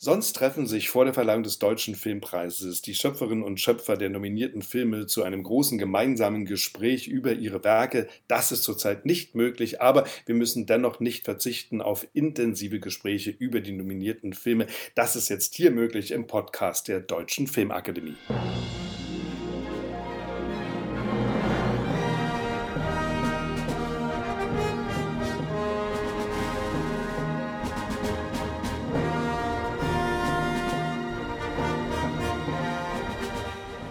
Sonst 0.00 0.34
treffen 0.34 0.68
sich 0.68 0.90
vor 0.90 1.06
der 1.06 1.12
Verleihung 1.12 1.42
des 1.42 1.58
Deutschen 1.58 1.96
Filmpreises 1.96 2.82
die 2.82 2.94
Schöpferinnen 2.94 3.42
und 3.42 3.58
Schöpfer 3.58 3.96
der 3.96 4.10
nominierten 4.10 4.62
Filme 4.62 5.08
zu 5.08 5.24
einem 5.24 5.42
großen 5.42 5.76
gemeinsamen 5.76 6.44
Gespräch 6.44 7.08
über 7.08 7.32
ihre 7.32 7.64
Werke. 7.64 8.06
Das 8.28 8.52
ist 8.52 8.62
zurzeit 8.62 9.06
nicht 9.06 9.34
möglich, 9.34 9.82
aber 9.82 10.06
wir 10.24 10.36
müssen 10.36 10.66
dennoch 10.66 11.00
nicht 11.00 11.24
verzichten 11.24 11.82
auf 11.82 12.06
intensive 12.12 12.78
Gespräche 12.78 13.30
über 13.30 13.58
die 13.60 13.72
nominierten 13.72 14.34
Filme. 14.34 14.68
Das 14.94 15.16
ist 15.16 15.30
jetzt 15.30 15.56
hier 15.56 15.72
möglich 15.72 16.12
im 16.12 16.28
Podcast 16.28 16.86
der 16.86 17.00
Deutschen 17.00 17.48
Filmakademie. 17.48 18.14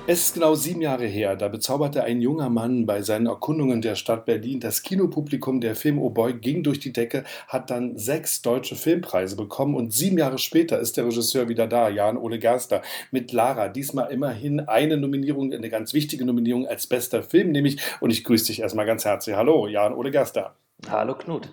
Es 0.09 0.21
ist 0.27 0.35
genau 0.35 0.55
sieben 0.55 0.79
Jahre 0.79 1.05
her, 1.05 1.35
da 1.35 1.49
bezauberte 1.49 2.01
ein 2.01 2.21
junger 2.21 2.49
Mann 2.49 2.85
bei 2.85 3.01
seinen 3.01 3.25
Erkundungen 3.25 3.81
der 3.81 3.95
Stadt 3.95 4.23
Berlin 4.23 4.61
das 4.61 4.81
Kinopublikum. 4.81 5.59
Der 5.59 5.75
Film 5.75 5.99
Oh 5.99 6.09
Boy 6.09 6.31
ging 6.31 6.63
durch 6.63 6.79
die 6.79 6.93
Decke, 6.93 7.25
hat 7.49 7.69
dann 7.69 7.97
sechs 7.97 8.41
deutsche 8.41 8.77
Filmpreise 8.77 9.35
bekommen 9.35 9.75
und 9.75 9.91
sieben 9.91 10.17
Jahre 10.17 10.37
später 10.37 10.79
ist 10.79 10.95
der 10.95 11.07
Regisseur 11.07 11.49
wieder 11.49 11.67
da, 11.67 11.89
Jan-Ole 11.89 12.39
Gerster, 12.39 12.83
mit 13.11 13.33
Lara. 13.33 13.67
Diesmal 13.67 14.09
immerhin 14.09 14.61
eine 14.61 14.95
Nominierung, 14.95 15.51
eine 15.51 15.69
ganz 15.69 15.93
wichtige 15.93 16.23
Nominierung 16.23 16.65
als 16.67 16.87
bester 16.87 17.21
Film, 17.21 17.51
nämlich. 17.51 17.81
Und 17.99 18.11
ich 18.11 18.23
grüße 18.23 18.45
dich 18.45 18.61
erstmal 18.61 18.85
ganz 18.85 19.03
herzlich. 19.03 19.35
Hallo, 19.35 19.67
Jan-Ole 19.67 20.11
Gerster. 20.11 20.55
Hallo 20.89 21.15
Knut. 21.15 21.49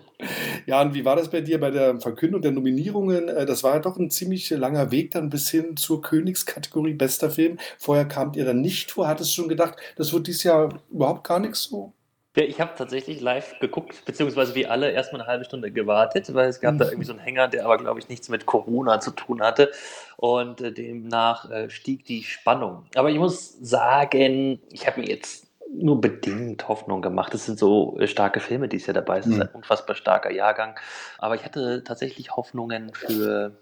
Ja, 0.67 0.81
und 0.81 0.93
wie 0.93 1.03
war 1.03 1.15
das 1.15 1.29
bei 1.29 1.41
dir 1.41 1.59
bei 1.59 1.71
der 1.71 1.99
Verkündung 1.99 2.41
der 2.41 2.51
Nominierungen? 2.51 3.27
Äh, 3.27 3.45
das 3.45 3.63
war 3.63 3.73
ja 3.73 3.79
doch 3.79 3.97
ein 3.97 4.11
ziemlich 4.11 4.49
langer 4.51 4.91
Weg 4.91 5.11
dann 5.11 5.29
bis 5.29 5.49
hin 5.49 5.75
zur 5.77 6.01
Königskategorie 6.01 6.93
bester 6.93 7.31
Film. 7.31 7.57
Vorher 7.77 8.05
kamt 8.05 8.35
ihr 8.35 8.45
dann 8.45 8.61
nicht 8.61 8.91
vor. 8.91 9.07
Hattest 9.07 9.31
du 9.31 9.41
schon 9.41 9.49
gedacht, 9.49 9.77
das 9.97 10.13
wird 10.13 10.27
dieses 10.27 10.43
Jahr 10.43 10.79
überhaupt 10.91 11.27
gar 11.27 11.39
nichts 11.39 11.63
so? 11.63 11.91
Ja, 12.35 12.43
ich 12.43 12.59
habe 12.59 12.73
tatsächlich 12.77 13.21
live 13.21 13.59
geguckt, 13.59 14.03
beziehungsweise 14.05 14.55
wie 14.55 14.67
alle 14.67 14.91
erstmal 14.91 15.21
eine 15.21 15.29
halbe 15.29 15.45
Stunde 15.45 15.71
gewartet, 15.71 16.33
weil 16.33 16.49
es 16.49 16.59
gab 16.59 16.73
mhm. 16.75 16.79
da 16.79 16.85
irgendwie 16.85 17.05
so 17.05 17.13
einen 17.13 17.21
Hänger, 17.21 17.47
der 17.47 17.65
aber, 17.65 17.77
glaube 17.77 17.99
ich, 17.99 18.09
nichts 18.09 18.29
mit 18.29 18.45
Corona 18.45 18.99
zu 18.99 19.11
tun 19.11 19.41
hatte. 19.41 19.71
Und 20.17 20.61
äh, 20.61 20.71
demnach 20.71 21.49
äh, 21.49 21.69
stieg 21.69 22.05
die 22.05 22.23
Spannung. 22.23 22.85
Aber 22.95 23.09
ich 23.09 23.17
muss 23.17 23.57
sagen, 23.59 24.59
ich 24.69 24.85
habe 24.85 25.01
mir 25.01 25.07
jetzt 25.07 25.44
nur 25.71 25.99
bedingt 26.01 26.67
Hoffnung 26.67 27.01
gemacht. 27.01 27.33
Es 27.33 27.45
sind 27.45 27.59
so 27.59 27.97
äh, 27.99 28.07
starke 28.07 28.39
Filme, 28.39 28.67
die 28.67 28.77
es 28.77 28.85
ja 28.85 28.93
dabei 28.93 29.21
sind. 29.21 29.33
Es 29.33 29.37
ist 29.39 29.49
ein 29.49 29.55
unfassbar 29.55 29.95
starker 29.95 30.31
Jahrgang. 30.31 30.79
Aber 31.17 31.35
ich 31.35 31.43
hatte 31.43 31.83
tatsächlich 31.83 32.35
Hoffnungen 32.35 32.93
für 32.93 33.57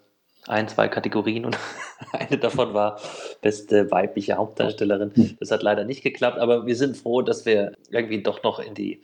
ein, 0.47 0.67
zwei 0.67 0.87
Kategorien 0.87 1.45
und 1.45 1.57
eine 2.11 2.37
davon 2.37 2.73
war 2.73 2.99
beste 3.41 3.89
weibliche 3.91 4.35
Hauptdarstellerin. 4.35 5.11
Hm. 5.15 5.37
Das 5.39 5.51
hat 5.51 5.63
leider 5.63 5.85
nicht 5.85 6.03
geklappt, 6.03 6.37
aber 6.37 6.65
wir 6.65 6.75
sind 6.75 6.97
froh, 6.97 7.21
dass 7.21 7.45
wir 7.45 7.73
irgendwie 7.89 8.21
doch 8.21 8.43
noch 8.43 8.59
in 8.59 8.73
die 8.73 9.01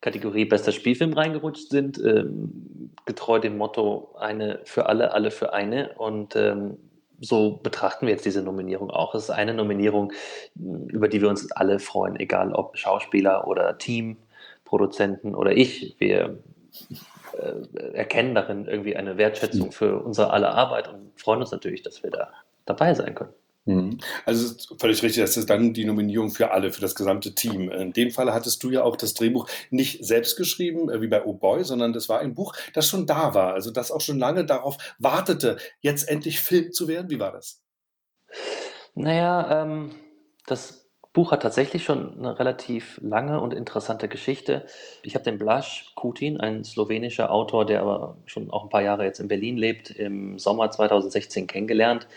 Kategorie 0.00 0.44
bester 0.44 0.72
Spielfilm 0.72 1.12
reingerutscht 1.14 1.70
sind. 1.70 1.98
Ähm, 1.98 2.90
getreu 3.06 3.38
dem 3.38 3.56
Motto 3.56 4.14
eine 4.18 4.60
für 4.64 4.86
alle, 4.86 5.12
alle 5.12 5.30
für 5.30 5.52
eine. 5.52 5.94
Und 5.94 6.36
ähm, 6.36 6.76
so 7.22 7.58
betrachten 7.62 8.06
wir 8.06 8.12
jetzt 8.12 8.26
diese 8.26 8.42
Nominierung 8.42 8.90
auch. 8.90 9.14
Es 9.14 9.24
ist 9.24 9.30
eine 9.30 9.54
Nominierung, 9.54 10.12
über 10.56 11.08
die 11.08 11.22
wir 11.22 11.28
uns 11.28 11.50
alle 11.52 11.78
freuen, 11.78 12.16
egal 12.16 12.52
ob 12.52 12.76
Schauspieler 12.76 13.46
oder 13.46 13.78
Team, 13.78 14.16
Produzenten 14.64 15.34
oder 15.34 15.52
ich. 15.52 15.94
Wir 15.98 16.38
äh, 17.38 17.92
erkennen 17.92 18.34
darin 18.34 18.66
irgendwie 18.66 18.96
eine 18.96 19.16
Wertschätzung 19.18 19.70
für 19.70 20.00
unsere 20.00 20.30
aller 20.30 20.52
Arbeit 20.54 20.88
und 20.92 21.12
freuen 21.16 21.40
uns 21.40 21.52
natürlich, 21.52 21.82
dass 21.82 22.02
wir 22.02 22.10
da 22.10 22.32
dabei 22.66 22.92
sein 22.94 23.14
können. 23.14 23.32
Mhm. 23.64 23.98
Also 24.24 24.54
völlig 24.78 25.02
richtig, 25.02 25.22
das 25.22 25.36
ist 25.36 25.48
dann 25.48 25.72
die 25.72 25.84
Nominierung 25.84 26.30
für 26.30 26.50
alle, 26.50 26.72
für 26.72 26.80
das 26.80 26.96
gesamte 26.96 27.34
Team. 27.34 27.70
In 27.70 27.92
dem 27.92 28.10
Fall 28.10 28.32
hattest 28.32 28.62
du 28.64 28.70
ja 28.70 28.82
auch 28.82 28.96
das 28.96 29.14
Drehbuch 29.14 29.48
nicht 29.70 30.04
selbst 30.04 30.36
geschrieben, 30.36 30.90
äh, 30.90 31.00
wie 31.00 31.06
bei 31.06 31.24
Oh 31.24 31.34
Boy, 31.34 31.62
sondern 31.62 31.92
das 31.92 32.08
war 32.08 32.18
ein 32.18 32.34
Buch, 32.34 32.54
das 32.74 32.88
schon 32.88 33.06
da 33.06 33.34
war, 33.34 33.54
also 33.54 33.70
das 33.70 33.92
auch 33.92 34.00
schon 34.00 34.18
lange 34.18 34.44
darauf 34.44 34.78
wartete, 34.98 35.58
jetzt 35.80 36.08
endlich 36.08 36.40
Film 36.40 36.72
zu 36.72 36.88
werden. 36.88 37.10
Wie 37.10 37.20
war 37.20 37.32
das? 37.32 37.62
Naja, 38.94 39.62
ähm, 39.62 39.92
das 40.46 40.82
Buch 41.12 41.30
hat 41.30 41.42
tatsächlich 41.42 41.84
schon 41.84 42.18
eine 42.18 42.38
relativ 42.38 42.98
lange 43.02 43.40
und 43.40 43.52
interessante 43.52 44.08
Geschichte. 44.08 44.66
Ich 45.02 45.14
habe 45.14 45.24
den 45.24 45.38
Blaž 45.38 45.92
Kutin, 45.94 46.40
ein 46.40 46.64
slowenischer 46.64 47.30
Autor, 47.30 47.66
der 47.66 47.82
aber 47.82 48.16
schon 48.24 48.50
auch 48.50 48.64
ein 48.64 48.70
paar 48.70 48.82
Jahre 48.82 49.04
jetzt 49.04 49.20
in 49.20 49.28
Berlin 49.28 49.56
lebt, 49.56 49.90
im 49.90 50.38
Sommer 50.38 50.70
2016 50.70 51.46
kennengelernt. 51.46 52.08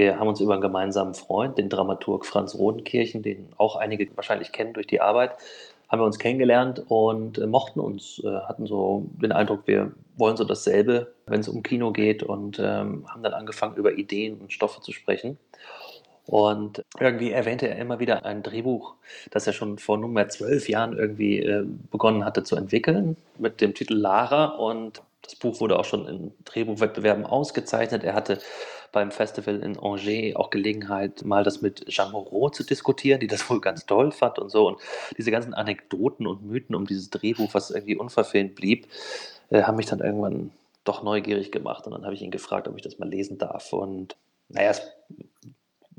Wir 0.00 0.18
haben 0.18 0.28
uns 0.28 0.40
über 0.40 0.54
einen 0.54 0.62
gemeinsamen 0.62 1.12
Freund, 1.12 1.58
den 1.58 1.68
Dramaturg 1.68 2.24
Franz 2.24 2.54
Rodenkirchen, 2.54 3.22
den 3.22 3.50
auch 3.58 3.76
einige 3.76 4.08
wahrscheinlich 4.16 4.50
kennen 4.50 4.72
durch 4.72 4.86
die 4.86 5.02
Arbeit, 5.02 5.32
haben 5.90 6.00
wir 6.00 6.06
uns 6.06 6.18
kennengelernt 6.18 6.82
und 6.88 7.36
äh, 7.36 7.46
mochten 7.46 7.80
uns, 7.80 8.18
äh, 8.24 8.28
hatten 8.48 8.64
so 8.64 9.04
den 9.20 9.30
Eindruck, 9.30 9.66
wir 9.66 9.92
wollen 10.16 10.38
so 10.38 10.44
dasselbe, 10.44 11.12
wenn 11.26 11.40
es 11.40 11.48
um 11.48 11.62
Kino 11.62 11.92
geht 11.92 12.22
und 12.22 12.58
ähm, 12.58 13.04
haben 13.10 13.22
dann 13.22 13.34
angefangen, 13.34 13.76
über 13.76 13.92
Ideen 13.92 14.38
und 14.40 14.54
Stoffe 14.54 14.80
zu 14.80 14.92
sprechen. 14.92 15.36
Und 16.24 16.82
irgendwie 16.98 17.32
erwähnte 17.32 17.68
er 17.68 17.76
immer 17.76 17.98
wieder 18.00 18.24
ein 18.24 18.42
Drehbuch, 18.42 18.94
das 19.30 19.46
er 19.46 19.52
schon 19.52 19.76
vor 19.76 19.98
nunmehr 19.98 20.30
zwölf 20.30 20.70
Jahren 20.70 20.96
irgendwie 20.96 21.40
äh, 21.40 21.66
begonnen 21.90 22.24
hatte 22.24 22.42
zu 22.42 22.56
entwickeln, 22.56 23.18
mit 23.36 23.60
dem 23.60 23.74
Titel 23.74 23.96
Lara. 23.96 24.46
Und 24.46 25.02
das 25.20 25.34
Buch 25.34 25.60
wurde 25.60 25.78
auch 25.78 25.84
schon 25.84 26.08
in 26.08 26.32
Drehbuchwettbewerben 26.46 27.26
ausgezeichnet. 27.26 28.02
Er 28.02 28.14
hatte 28.14 28.38
beim 28.92 29.10
Festival 29.10 29.60
in 29.60 29.78
Angers 29.78 30.36
auch 30.36 30.50
Gelegenheit, 30.50 31.24
mal 31.24 31.44
das 31.44 31.62
mit 31.62 31.86
Jean 31.86 32.12
Moreau 32.12 32.48
zu 32.50 32.64
diskutieren, 32.64 33.20
die 33.20 33.26
das 33.26 33.48
wohl 33.50 33.60
ganz 33.60 33.86
toll 33.86 34.12
fand 34.12 34.38
und 34.38 34.50
so. 34.50 34.68
Und 34.68 34.78
diese 35.16 35.30
ganzen 35.30 35.54
Anekdoten 35.54 36.26
und 36.26 36.44
Mythen 36.44 36.74
um 36.74 36.86
dieses 36.86 37.10
Drehbuch, 37.10 37.54
was 37.54 37.70
irgendwie 37.70 37.96
unverfilmt 37.96 38.54
blieb, 38.54 38.86
äh, 39.50 39.62
haben 39.62 39.76
mich 39.76 39.86
dann 39.86 40.00
irgendwann 40.00 40.50
doch 40.84 41.02
neugierig 41.02 41.52
gemacht. 41.52 41.86
Und 41.86 41.92
dann 41.92 42.04
habe 42.04 42.14
ich 42.14 42.22
ihn 42.22 42.30
gefragt, 42.30 42.68
ob 42.68 42.76
ich 42.76 42.82
das 42.82 42.98
mal 42.98 43.08
lesen 43.08 43.38
darf. 43.38 43.72
Und 43.72 44.16
naja, 44.48 44.70
es 44.70 44.82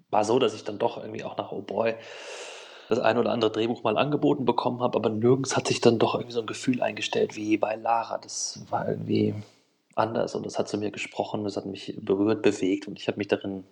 war 0.10 0.26
so, 0.26 0.40
dass 0.40 0.54
ich 0.54 0.64
dann 0.64 0.80
doch 0.80 0.98
irgendwie 0.98 1.24
auch 1.24 1.38
nach 1.38 1.52
Oh 1.52 1.62
Boy 1.62 1.96
das 2.90 3.00
ein 3.00 3.18
oder 3.18 3.32
andere 3.32 3.52
Drehbuch 3.52 3.84
mal 3.84 3.98
angeboten 3.98 4.44
bekommen 4.44 4.82
habe, 4.82 4.98
aber 4.98 5.10
nirgends 5.10 5.56
hat 5.56 5.68
sich 5.68 5.80
dann 5.80 5.98
doch 5.98 6.14
irgendwie 6.14 6.34
so 6.34 6.42
ein 6.42 6.46
Gefühl 6.46 6.82
eingestellt 6.82 7.38
wie 7.38 7.56
bei 7.56 7.76
Lara. 7.76 8.18
Das 8.18 8.62
war 8.70 8.88
irgendwie 8.88 9.34
anders 10.02 10.36
und 10.36 10.46
das 10.46 10.60
hat 10.60 10.68
zu 10.68 10.78
mir 10.78 10.92
gesprochen, 10.92 11.44
das 11.44 11.56
hat 11.56 11.66
mich 11.66 11.98
berührt, 12.02 12.42
bewegt 12.42 12.88
und 12.88 13.00
ich 13.00 13.08
habe 13.08 13.18
mich 13.18 13.28
darin 13.28 13.64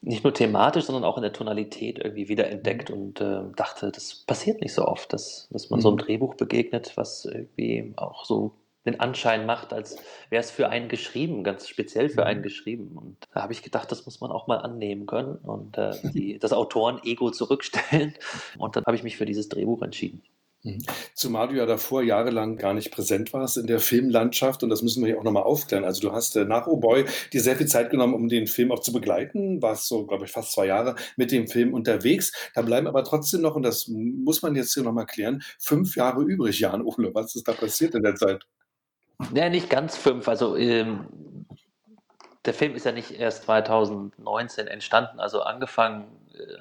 nicht 0.00 0.24
nur 0.24 0.34
thematisch, 0.34 0.84
sondern 0.84 1.04
auch 1.04 1.16
in 1.16 1.22
der 1.22 1.32
Tonalität 1.32 1.98
irgendwie 1.98 2.28
wieder 2.28 2.48
entdeckt 2.48 2.90
und 2.90 3.20
äh, 3.20 3.42
dachte, 3.54 3.90
das 3.90 4.14
passiert 4.14 4.60
nicht 4.60 4.72
so 4.72 4.86
oft, 4.86 5.12
dass, 5.12 5.48
dass 5.50 5.70
man 5.70 5.78
mhm. 5.78 5.82
so 5.82 5.88
einem 5.88 5.96
mhm. 5.96 6.00
Drehbuch 6.00 6.34
begegnet, 6.34 6.96
was 6.96 7.24
irgendwie 7.24 7.92
auch 7.96 8.24
so 8.24 8.52
den 8.86 9.00
Anschein 9.00 9.46
macht, 9.46 9.72
als 9.72 9.96
wäre 10.30 10.40
es 10.40 10.50
für 10.50 10.68
einen 10.68 10.88
geschrieben, 10.88 11.42
ganz 11.42 11.68
speziell 11.68 12.08
für 12.08 12.24
einen 12.24 12.40
mhm. 12.40 12.44
geschrieben. 12.44 12.92
Und 12.96 13.16
da 13.34 13.42
habe 13.42 13.52
ich 13.52 13.62
gedacht, 13.62 13.90
das 13.90 14.06
muss 14.06 14.20
man 14.20 14.30
auch 14.30 14.46
mal 14.46 14.58
annehmen 14.58 15.06
können 15.06 15.36
und 15.36 15.76
äh, 15.76 15.92
die, 16.14 16.38
das 16.38 16.52
Autoren-Ego 16.52 17.30
zurückstellen. 17.30 18.14
Und 18.58 18.76
dann 18.76 18.84
habe 18.86 18.96
ich 18.96 19.02
mich 19.02 19.16
für 19.16 19.26
dieses 19.26 19.48
Drehbuch 19.48 19.82
entschieden. 19.82 20.22
Mhm. 20.66 20.78
Zumal 21.14 21.46
du 21.46 21.54
ja 21.54 21.64
davor 21.64 22.02
jahrelang 22.02 22.56
gar 22.56 22.74
nicht 22.74 22.90
präsent 22.90 23.32
warst 23.32 23.56
in 23.56 23.68
der 23.68 23.78
Filmlandschaft 23.78 24.64
und 24.64 24.70
das 24.70 24.82
müssen 24.82 25.02
wir 25.02 25.12
hier 25.12 25.18
auch 25.20 25.24
nochmal 25.24 25.44
aufklären. 25.44 25.84
Also 25.84 26.00
du 26.00 26.12
hast 26.12 26.34
äh, 26.34 26.44
nach 26.44 26.66
Oh 26.66 26.76
Boy 26.76 27.04
dir 27.32 27.40
sehr 27.40 27.54
viel 27.54 27.68
Zeit 27.68 27.90
genommen, 27.90 28.14
um 28.14 28.28
den 28.28 28.48
Film 28.48 28.72
auch 28.72 28.80
zu 28.80 28.92
begleiten, 28.92 29.62
warst 29.62 29.86
so, 29.86 30.06
glaube 30.06 30.24
ich, 30.24 30.32
fast 30.32 30.52
zwei 30.52 30.66
Jahre 30.66 30.96
mit 31.16 31.30
dem 31.30 31.46
Film 31.46 31.72
unterwegs. 31.72 32.32
Da 32.54 32.62
bleiben 32.62 32.88
aber 32.88 33.04
trotzdem 33.04 33.42
noch, 33.42 33.54
und 33.54 33.62
das 33.62 33.86
muss 33.86 34.42
man 34.42 34.56
jetzt 34.56 34.74
hier 34.74 34.82
nochmal 34.82 35.06
klären, 35.06 35.42
fünf 35.58 35.94
Jahre 35.94 36.22
übrig, 36.22 36.58
Jan 36.58 36.82
Ole. 36.82 37.14
Was 37.14 37.36
ist 37.36 37.46
da 37.46 37.52
passiert 37.52 37.94
in 37.94 38.02
der 38.02 38.16
Zeit? 38.16 38.44
Ja, 39.34 39.48
nicht 39.48 39.70
ganz 39.70 39.96
fünf. 39.96 40.26
Also 40.26 40.56
ähm, 40.56 41.06
der 42.44 42.54
Film 42.54 42.74
ist 42.74 42.86
ja 42.86 42.92
nicht 42.92 43.12
erst 43.12 43.44
2019 43.44 44.66
entstanden. 44.66 45.20
Also 45.20 45.42
angefangen 45.42 46.06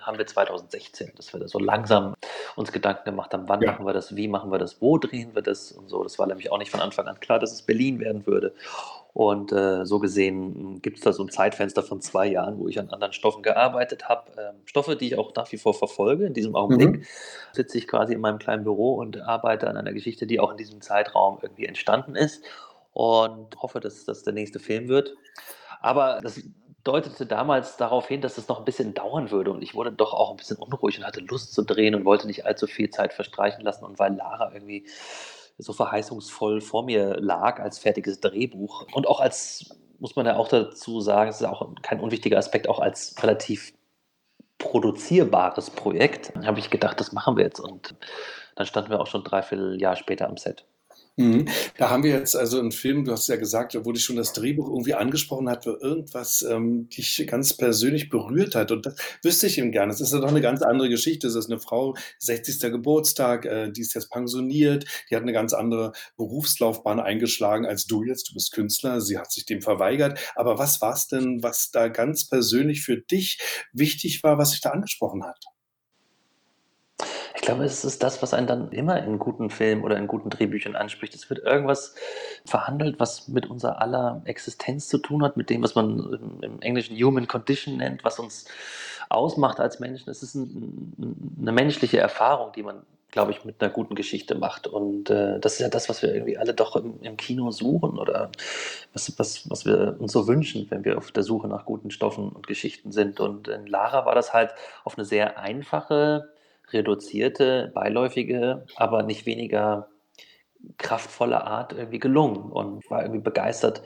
haben 0.01 0.17
wir 0.17 0.25
2016, 0.25 1.11
dass 1.15 1.33
wir 1.33 1.39
da 1.39 1.47
so 1.47 1.59
langsam 1.59 2.15
uns 2.55 2.71
Gedanken 2.71 3.05
gemacht 3.05 3.33
haben, 3.33 3.47
wann 3.47 3.61
ja. 3.61 3.71
machen 3.71 3.85
wir 3.85 3.93
das, 3.93 4.15
wie 4.15 4.27
machen 4.27 4.51
wir 4.51 4.59
das, 4.59 4.81
wo 4.81 4.97
drehen 4.97 5.35
wir 5.35 5.41
das 5.41 5.71
und 5.71 5.89
so. 5.89 6.03
Das 6.03 6.17
war 6.19 6.27
nämlich 6.27 6.51
auch 6.51 6.57
nicht 6.57 6.71
von 6.71 6.79
Anfang 6.79 7.07
an 7.07 7.19
klar, 7.19 7.39
dass 7.39 7.51
es 7.51 7.61
Berlin 7.61 7.99
werden 7.99 8.25
würde. 8.25 8.53
Und 9.15 9.53
äh, 9.53 9.85
so 9.85 9.99
gesehen 9.99 10.81
gibt 10.81 10.97
es 10.97 11.03
da 11.03 11.13
so 11.13 11.23
ein 11.23 11.29
Zeitfenster 11.29 11.83
von 11.83 12.01
zwei 12.01 12.27
Jahren, 12.27 12.59
wo 12.59 12.67
ich 12.67 12.77
an 12.79 12.89
anderen 12.89 13.13
Stoffen 13.13 13.43
gearbeitet 13.43 14.09
habe. 14.09 14.29
Ähm, 14.37 14.55
Stoffe, 14.65 14.97
die 14.97 15.07
ich 15.07 15.17
auch 15.17 15.33
nach 15.35 15.49
wie 15.53 15.57
vor 15.57 15.73
verfolge. 15.73 16.25
In 16.25 16.33
diesem 16.33 16.53
Augenblick 16.53 16.89
mhm. 16.89 17.05
sitze 17.53 17.77
ich 17.77 17.87
quasi 17.87 18.13
in 18.13 18.19
meinem 18.19 18.39
kleinen 18.39 18.65
Büro 18.65 18.95
und 18.95 19.21
arbeite 19.21 19.69
an 19.69 19.77
einer 19.77 19.93
Geschichte, 19.93 20.27
die 20.27 20.41
auch 20.41 20.51
in 20.51 20.57
diesem 20.57 20.81
Zeitraum 20.81 21.39
irgendwie 21.41 21.65
entstanden 21.65 22.15
ist. 22.15 22.43
Und 22.91 23.55
hoffe, 23.61 23.79
dass 23.79 24.03
das 24.03 24.23
der 24.23 24.33
nächste 24.33 24.59
Film 24.59 24.89
wird. 24.89 25.15
Aber 25.79 26.19
das 26.21 26.41
deutete 26.85 27.25
damals 27.25 27.75
darauf 27.75 28.07
hin, 28.07 28.21
dass 28.21 28.37
es 28.37 28.47
noch 28.47 28.59
ein 28.59 28.65
bisschen 28.65 28.93
dauern 28.93 29.31
würde 29.31 29.51
und 29.51 29.61
ich 29.61 29.75
wurde 29.75 29.91
doch 29.91 30.13
auch 30.13 30.31
ein 30.31 30.37
bisschen 30.37 30.57
unruhig 30.57 30.97
und 30.97 31.05
hatte 31.05 31.19
Lust 31.19 31.53
zu 31.53 31.63
drehen 31.63 31.95
und 31.95 32.05
wollte 32.05 32.27
nicht 32.27 32.45
allzu 32.45 32.67
viel 32.67 32.89
Zeit 32.89 33.13
verstreichen 33.13 33.63
lassen 33.63 33.83
und 33.83 33.99
weil 33.99 34.15
Lara 34.15 34.53
irgendwie 34.53 34.87
so 35.57 35.73
verheißungsvoll 35.73 36.61
vor 36.61 36.83
mir 36.83 37.17
lag 37.19 37.59
als 37.59 37.79
fertiges 37.79 38.21
Drehbuch 38.21 38.85
und 38.93 39.07
auch 39.07 39.19
als 39.19 39.75
muss 39.99 40.15
man 40.15 40.25
ja 40.25 40.37
auch 40.37 40.47
dazu 40.47 41.01
sagen, 41.01 41.29
es 41.29 41.41
ist 41.41 41.47
auch 41.47 41.67
kein 41.81 41.99
unwichtiger 41.99 42.37
Aspekt, 42.37 42.69
auch 42.69 42.79
als 42.79 43.15
relativ 43.23 43.73
produzierbares 44.57 45.69
Projekt, 45.69 46.33
habe 46.45 46.59
ich 46.59 46.69
gedacht, 46.69 46.99
das 46.99 47.11
machen 47.11 47.37
wir 47.37 47.43
jetzt. 47.43 47.59
Und 47.59 47.95
dann 48.55 48.65
standen 48.65 48.89
wir 48.89 48.99
auch 48.99 49.07
schon 49.07 49.23
dreiviertel 49.23 49.79
Jahr 49.79 49.95
später 49.95 50.27
am 50.27 50.37
Set. 50.37 50.65
Mhm. 51.17 51.47
Da 51.77 51.89
haben 51.89 52.03
wir 52.03 52.11
jetzt 52.11 52.35
also 52.35 52.59
einen 52.59 52.73
Film, 52.73 53.05
du 53.05 53.13
hast 53.13 53.29
ja 53.29 53.37
gesagt, 53.37 53.77
wo 53.85 53.91
dich 53.93 54.03
schon 54.03 54.17
das 54.17 54.33
Drehbuch 54.33 54.67
irgendwie 54.67 54.95
angesprochen 54.95 55.49
hat, 55.49 55.65
wo 55.65 55.71
irgendwas 55.71 56.41
ähm, 56.41 56.89
dich 56.89 57.25
ganz 57.25 57.53
persönlich 57.53 58.09
berührt 58.09 58.53
hat. 58.53 58.71
Und 58.71 58.85
das 58.85 58.95
wüsste 59.23 59.47
ich 59.47 59.57
ihm 59.57 59.71
gerne. 59.71 59.93
Das 59.93 60.01
ist 60.01 60.11
ja 60.11 60.19
doch 60.19 60.27
eine 60.27 60.41
ganz 60.41 60.61
andere 60.61 60.89
Geschichte. 60.89 61.27
Es 61.27 61.35
ist 61.35 61.49
eine 61.49 61.59
Frau, 61.59 61.95
60. 62.19 62.59
Geburtstag, 62.69 63.45
äh, 63.45 63.71
die 63.71 63.81
ist 63.81 63.93
jetzt 63.93 64.11
pensioniert, 64.11 64.85
die 65.09 65.15
hat 65.15 65.23
eine 65.23 65.31
ganz 65.31 65.53
andere 65.53 65.93
Berufslaufbahn 66.17 66.99
eingeschlagen 66.99 67.65
als 67.65 67.85
du 67.85 68.03
jetzt. 68.03 68.29
Du 68.29 68.33
bist 68.33 68.51
Künstler, 68.51 68.99
sie 68.99 69.17
hat 69.17 69.31
sich 69.31 69.45
dem 69.45 69.61
verweigert. 69.61 70.19
Aber 70.35 70.57
was 70.57 70.81
war 70.81 70.93
es 70.93 71.07
denn, 71.07 71.41
was 71.41 71.71
da 71.71 71.87
ganz 71.87 72.27
persönlich 72.27 72.81
für 72.83 72.97
dich 72.97 73.39
wichtig 73.71 74.21
war, 74.23 74.37
was 74.37 74.51
sich 74.51 74.59
da 74.59 74.71
angesprochen 74.71 75.23
hat? 75.23 75.54
Ich 77.35 77.41
glaube, 77.41 77.65
es 77.65 77.83
ist 77.83 78.01
das, 78.01 78.21
was 78.21 78.33
einen 78.33 78.47
dann 78.47 78.71
immer 78.71 79.03
in 79.03 79.19
guten 79.19 79.49
Filmen 79.49 79.83
oder 79.83 79.97
in 79.97 80.07
guten 80.07 80.29
Drehbüchern 80.29 80.75
anspricht. 80.75 81.13
Es 81.15 81.29
wird 81.29 81.39
irgendwas 81.39 81.93
verhandelt, 82.45 82.99
was 82.99 83.27
mit 83.27 83.49
unserer 83.49 83.81
aller 83.81 84.21
Existenz 84.25 84.87
zu 84.87 84.97
tun 84.97 85.21
hat, 85.23 85.35
mit 85.35 85.49
dem, 85.49 85.61
was 85.61 85.75
man 85.75 86.39
im 86.41 86.61
Englischen 86.61 86.95
Human 86.95 87.27
Condition 87.27 87.77
nennt, 87.77 88.03
was 88.05 88.19
uns 88.19 88.45
ausmacht 89.09 89.59
als 89.59 89.79
Menschen. 89.79 90.09
Es 90.09 90.23
ist 90.23 90.35
ein, 90.35 91.35
eine 91.41 91.51
menschliche 91.51 91.99
Erfahrung, 91.99 92.53
die 92.53 92.63
man, 92.63 92.83
glaube 93.11 93.31
ich, 93.31 93.43
mit 93.43 93.61
einer 93.61 93.71
guten 93.71 93.95
Geschichte 93.95 94.35
macht. 94.35 94.65
Und 94.67 95.09
äh, 95.09 95.39
das 95.39 95.53
ist 95.53 95.59
ja 95.59 95.69
das, 95.69 95.89
was 95.89 96.01
wir 96.01 96.13
irgendwie 96.13 96.37
alle 96.37 96.53
doch 96.53 96.77
im, 96.77 97.01
im 97.01 97.17
Kino 97.17 97.51
suchen 97.51 97.99
oder 97.99 98.31
was, 98.93 99.13
was, 99.19 99.49
was 99.49 99.65
wir 99.65 99.97
uns 99.99 100.13
so 100.13 100.27
wünschen, 100.27 100.67
wenn 100.69 100.85
wir 100.85 100.97
auf 100.97 101.11
der 101.11 101.23
Suche 101.23 101.49
nach 101.49 101.65
guten 101.65 101.91
Stoffen 101.91 102.29
und 102.29 102.47
Geschichten 102.47 102.93
sind. 102.93 103.19
Und 103.19 103.49
in 103.49 103.67
Lara 103.67 104.05
war 104.05 104.15
das 104.15 104.33
halt 104.33 104.51
auf 104.85 104.97
eine 104.97 105.05
sehr 105.05 105.37
einfache, 105.37 106.29
reduzierte, 106.71 107.71
beiläufige, 107.73 108.65
aber 108.75 109.03
nicht 109.03 109.25
weniger 109.25 109.87
kraftvolle 110.77 111.43
Art 111.45 111.73
irgendwie 111.73 111.99
gelungen 111.99 112.51
und 112.51 112.89
war 112.89 113.01
irgendwie 113.01 113.21
begeistert, 113.21 113.83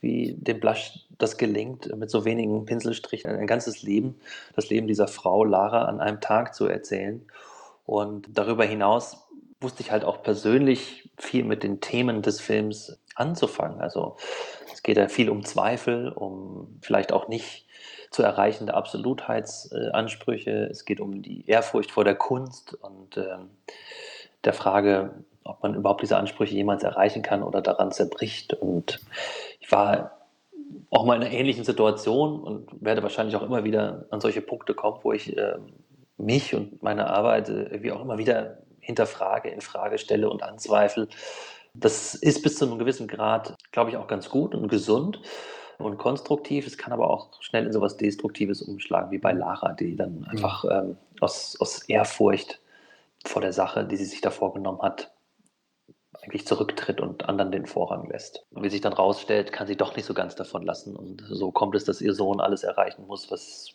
wie 0.00 0.34
dem 0.38 0.60
Blush 0.60 1.06
das 1.18 1.36
gelingt, 1.36 1.94
mit 1.96 2.10
so 2.10 2.24
wenigen 2.24 2.64
Pinselstrichen 2.64 3.30
ein 3.30 3.46
ganzes 3.46 3.82
Leben, 3.82 4.18
das 4.56 4.70
Leben 4.70 4.86
dieser 4.86 5.08
Frau 5.08 5.44
Lara 5.44 5.84
an 5.84 6.00
einem 6.00 6.20
Tag 6.20 6.54
zu 6.54 6.66
erzählen. 6.66 7.22
Und 7.84 8.28
darüber 8.32 8.64
hinaus 8.64 9.26
wusste 9.60 9.82
ich 9.82 9.90
halt 9.90 10.04
auch 10.04 10.22
persönlich 10.22 11.10
viel 11.18 11.44
mit 11.44 11.62
den 11.62 11.80
Themen 11.80 12.22
des 12.22 12.40
Films 12.40 12.98
anzufangen. 13.14 13.80
Also 13.80 14.16
es 14.72 14.82
geht 14.82 14.96
ja 14.96 15.08
viel 15.08 15.28
um 15.28 15.44
Zweifel, 15.44 16.08
um 16.08 16.78
vielleicht 16.80 17.12
auch 17.12 17.28
nicht 17.28 17.66
zu 18.10 18.22
erreichende 18.22 18.74
Absolutheitsansprüche. 18.74 20.68
Es 20.70 20.84
geht 20.84 21.00
um 21.00 21.22
die 21.22 21.48
Ehrfurcht 21.48 21.90
vor 21.90 22.04
der 22.04 22.16
Kunst 22.16 22.74
und 22.74 23.16
ähm, 23.16 23.50
der 24.44 24.52
Frage, 24.52 25.24
ob 25.44 25.62
man 25.62 25.74
überhaupt 25.74 26.02
diese 26.02 26.16
Ansprüche 26.16 26.54
jemals 26.54 26.82
erreichen 26.82 27.22
kann 27.22 27.42
oder 27.42 27.62
daran 27.62 27.92
zerbricht. 27.92 28.54
Und 28.54 29.00
ich 29.60 29.70
war 29.70 30.26
auch 30.90 31.04
mal 31.04 31.16
in 31.16 31.22
einer 31.22 31.32
ähnlichen 31.32 31.64
Situation 31.64 32.40
und 32.40 32.68
werde 32.84 33.02
wahrscheinlich 33.02 33.36
auch 33.36 33.42
immer 33.42 33.64
wieder 33.64 34.06
an 34.10 34.20
solche 34.20 34.42
Punkte 34.42 34.74
kommen, 34.74 34.98
wo 35.02 35.12
ich 35.12 35.36
äh, 35.36 35.58
mich 36.16 36.54
und 36.54 36.82
meine 36.82 37.08
Arbeit 37.08 37.48
äh, 37.48 37.62
irgendwie 37.64 37.92
auch 37.92 38.02
immer 38.02 38.18
wieder 38.18 38.58
hinterfrage, 38.80 39.50
in 39.50 39.60
Frage 39.60 39.98
stelle 39.98 40.28
und 40.28 40.42
anzweifle. 40.42 41.08
Das 41.74 42.14
ist 42.14 42.42
bis 42.42 42.58
zu 42.58 42.66
einem 42.66 42.78
gewissen 42.78 43.06
Grad, 43.06 43.54
glaube 43.70 43.90
ich, 43.90 43.96
auch 43.96 44.08
ganz 44.08 44.28
gut 44.28 44.54
und 44.54 44.68
gesund 44.68 45.20
und 45.80 45.98
konstruktiv. 45.98 46.66
Es 46.66 46.78
kann 46.78 46.92
aber 46.92 47.10
auch 47.10 47.42
schnell 47.42 47.66
in 47.66 47.72
sowas 47.72 47.96
Destruktives 47.96 48.62
umschlagen, 48.62 49.10
wie 49.10 49.18
bei 49.18 49.32
Lara, 49.32 49.72
die 49.72 49.96
dann 49.96 50.24
einfach 50.24 50.64
ähm, 50.70 50.96
aus, 51.20 51.56
aus 51.60 51.82
Ehrfurcht 51.88 52.60
vor 53.24 53.42
der 53.42 53.52
Sache, 53.52 53.84
die 53.84 53.96
sie 53.96 54.04
sich 54.04 54.20
da 54.20 54.30
vorgenommen 54.30 54.80
hat, 54.82 55.12
eigentlich 56.22 56.46
zurücktritt 56.46 57.00
und 57.00 57.28
anderen 57.28 57.52
den 57.52 57.66
Vorrang 57.66 58.08
lässt. 58.08 58.46
Und 58.50 58.62
wie 58.62 58.70
sich 58.70 58.80
dann 58.80 58.92
rausstellt, 58.92 59.52
kann 59.52 59.66
sie 59.66 59.76
doch 59.76 59.96
nicht 59.96 60.06
so 60.06 60.14
ganz 60.14 60.34
davon 60.34 60.62
lassen. 60.62 60.96
Und 60.96 61.24
so 61.28 61.50
kommt 61.50 61.74
es, 61.74 61.84
dass 61.84 62.00
ihr 62.00 62.14
Sohn 62.14 62.40
alles 62.40 62.62
erreichen 62.62 63.06
muss, 63.06 63.30
was, 63.30 63.72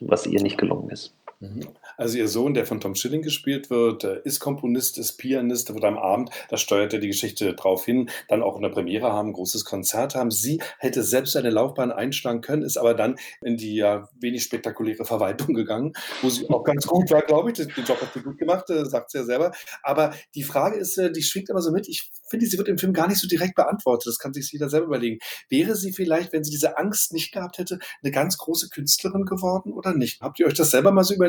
was 0.00 0.26
ihr 0.26 0.42
nicht 0.42 0.58
gelungen 0.58 0.90
ist. 0.90 1.14
Mhm. 1.40 1.68
Also 1.96 2.16
ihr 2.16 2.28
Sohn, 2.28 2.54
der 2.54 2.64
von 2.64 2.80
Tom 2.80 2.94
Schilling 2.94 3.22
gespielt 3.22 3.68
wird, 3.68 4.04
ist 4.04 4.40
Komponist, 4.40 4.96
ist 4.98 5.18
Pianist, 5.18 5.72
wird 5.72 5.84
am 5.84 5.98
Abend, 5.98 6.30
da 6.48 6.56
steuert 6.56 6.94
er 6.94 6.98
die 6.98 7.08
Geschichte 7.08 7.54
drauf 7.54 7.84
hin, 7.84 8.08
dann 8.28 8.42
auch 8.42 8.56
eine 8.56 8.70
Premiere 8.70 9.12
haben, 9.12 9.30
ein 9.30 9.32
großes 9.34 9.64
Konzert 9.64 10.14
haben. 10.14 10.30
Sie 10.30 10.62
hätte 10.78 11.02
selbst 11.02 11.36
eine 11.36 11.50
Laufbahn 11.50 11.92
einschlagen 11.92 12.40
können, 12.40 12.62
ist 12.62 12.78
aber 12.78 12.94
dann 12.94 13.16
in 13.42 13.56
die 13.56 13.76
ja 13.76 14.08
wenig 14.18 14.42
spektakuläre 14.44 15.04
Verwaltung 15.04 15.54
gegangen, 15.54 15.92
wo 16.22 16.30
sie 16.30 16.48
auch 16.48 16.64
ganz 16.64 16.86
gut 16.86 17.10
war, 17.10 17.22
glaube 17.22 17.50
ich. 17.50 17.56
Den 17.56 17.84
Job 17.84 18.00
hat 18.00 18.12
sie 18.14 18.20
gut 18.20 18.38
gemacht, 18.38 18.70
äh, 18.70 18.86
sagt 18.86 19.10
sie 19.10 19.18
ja 19.18 19.24
selber. 19.24 19.52
Aber 19.82 20.14
die 20.34 20.42
Frage 20.42 20.76
ist, 20.76 20.96
äh, 20.96 21.12
die 21.12 21.22
schwingt 21.22 21.50
immer 21.50 21.60
so 21.60 21.70
mit. 21.70 21.88
Ich 21.88 22.10
finde, 22.28 22.46
sie 22.46 22.56
wird 22.56 22.68
im 22.68 22.78
Film 22.78 22.92
gar 22.92 23.08
nicht 23.08 23.20
so 23.20 23.28
direkt 23.28 23.56
beantwortet. 23.56 24.06
Das 24.06 24.18
kann 24.18 24.32
sich 24.32 24.50
jeder 24.52 24.68
selber 24.68 24.86
überlegen. 24.86 25.18
Wäre 25.48 25.76
sie 25.76 25.92
vielleicht, 25.92 26.32
wenn 26.32 26.44
sie 26.44 26.50
diese 26.50 26.78
Angst 26.78 27.12
nicht 27.12 27.32
gehabt 27.32 27.58
hätte, 27.58 27.78
eine 28.02 28.12
ganz 28.12 28.38
große 28.38 28.70
Künstlerin 28.70 29.24
geworden 29.24 29.72
oder 29.72 29.94
nicht? 29.94 30.20
Habt 30.22 30.40
ihr 30.40 30.46
euch 30.46 30.54
das 30.54 30.70
selber 30.70 30.92
mal 30.92 31.04
so 31.04 31.14
überlegt? 31.14 31.25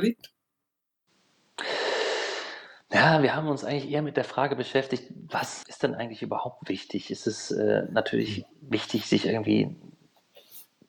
Ja, 2.92 3.22
wir 3.22 3.36
haben 3.36 3.48
uns 3.48 3.66
eigentlich 3.66 3.92
eher 3.92 4.02
mit 4.02 4.16
der 4.16 4.24
Frage 4.24 4.56
beschäftigt, 4.56 5.12
was 5.30 5.64
ist 5.64 5.84
denn 5.84 5.94
eigentlich 5.94 6.22
überhaupt 6.22 6.70
wichtig? 6.70 7.12
Ist 7.12 7.28
es 7.28 7.52
äh, 7.52 7.84
natürlich 7.92 8.46
wichtig, 8.62 9.08
sich 9.08 9.26
irgendwie 9.26 9.76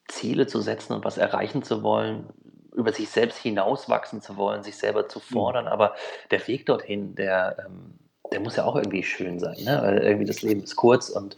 Ziele 0.06 0.46
zu 0.46 0.60
setzen 0.60 0.92
und 0.94 1.04
was 1.04 1.18
erreichen 1.18 1.62
zu 1.62 1.82
wollen, 1.82 2.32
über 2.72 2.92
sich 2.92 3.08
selbst 3.08 3.38
hinauswachsen 3.38 4.20
zu 4.20 4.36
wollen, 4.36 4.62
sich 4.62 4.76
selber 4.76 5.08
zu 5.08 5.18
fordern, 5.18 5.64
mhm. 5.64 5.72
aber 5.72 5.94
der 6.30 6.46
Weg 6.46 6.66
dorthin, 6.66 7.16
der 7.16 7.66
ähm, 7.66 7.98
der 8.32 8.40
muss 8.40 8.56
ja 8.56 8.64
auch 8.64 8.76
irgendwie 8.76 9.02
schön 9.02 9.38
sein, 9.38 9.56
ne? 9.64 9.78
weil 9.82 9.98
irgendwie 9.98 10.26
das 10.26 10.42
Leben 10.42 10.62
ist 10.62 10.76
kurz 10.76 11.08
und 11.08 11.36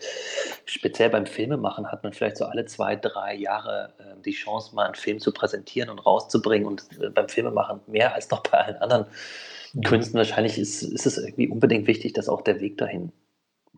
speziell 0.65 1.11
beim 1.11 1.27
Filmemachen 1.27 1.91
hat 1.91 2.03
man 2.03 2.13
vielleicht 2.13 2.37
so 2.37 2.45
alle 2.45 2.65
zwei, 2.67 2.97
drei 2.97 3.35
Jahre 3.35 3.95
äh, 3.99 4.21
die 4.25 4.33
Chance, 4.33 4.75
mal 4.75 4.87
einen 4.87 4.95
Film 4.95 5.21
zu 5.21 5.33
präsentieren 5.33 5.91
und 5.91 5.99
rauszubringen 5.99 6.67
und 6.67 6.85
äh, 7.01 7.11
beim 7.11 7.29
Filmemachen 7.29 7.81
mehr 7.87 8.15
als 8.15 8.31
noch 8.31 8.43
bei 8.43 8.59
allen 8.59 8.77
anderen. 8.77 9.07
Künsten 9.85 10.19
wahrscheinlich 10.19 10.59
ist, 10.59 10.83
ist 10.83 11.07
es 11.07 11.17
irgendwie 11.19 11.49
unbedingt 11.49 11.87
wichtig, 11.87 12.13
dass 12.13 12.29
auch 12.29 12.43
der 12.43 12.61
Weg 12.61 12.79
dahin 12.79 13.13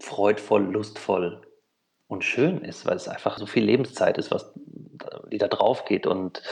freudvoll, 0.00 0.62
lustvoll 0.62 1.42
und 2.08 2.24
schön 2.24 2.62
ist, 2.62 2.86
weil 2.86 2.96
es 2.96 3.08
einfach 3.08 3.38
so 3.38 3.46
viel 3.46 3.64
Lebenszeit 3.64 4.16
ist, 4.16 4.30
was 4.30 4.52
die 5.30 5.38
da 5.38 5.48
drauf 5.48 5.84
geht 5.84 6.06
und 6.06 6.42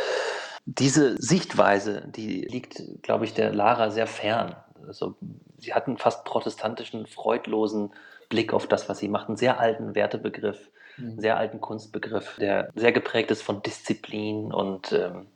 diese 0.67 1.21
Sichtweise, 1.21 2.07
die 2.15 2.43
liegt, 2.43 2.83
glaube 3.03 3.25
ich, 3.25 3.35
der 3.35 3.53
Lara 3.53 3.91
sehr 3.91 4.07
fern. 4.07 4.57
Also 4.87 5.17
sie 5.59 5.75
hat 5.75 5.87
einen 5.87 5.99
fast 5.99 6.25
protestantischen, 6.25 7.07
freudlosen 7.07 7.93
Blick 8.29 8.53
auf 8.53 8.67
das, 8.67 8.89
was 8.89 8.99
sie 8.99 9.09
macht, 9.09 9.29
einen 9.29 9.37
sehr 9.37 9.61
alten 9.61 9.95
Wertebegriff, 9.95 10.71
mhm. 10.97 11.11
einen 11.11 11.21
sehr 11.21 11.37
alten 11.37 11.61
Kunstbegriff, 11.61 12.37
der 12.39 12.71
sehr 12.75 12.93
geprägt 12.93 13.31
ist 13.31 13.43
von 13.43 13.63
Disziplin 13.63 14.53
und 14.53 14.93
ähm, 14.93 15.27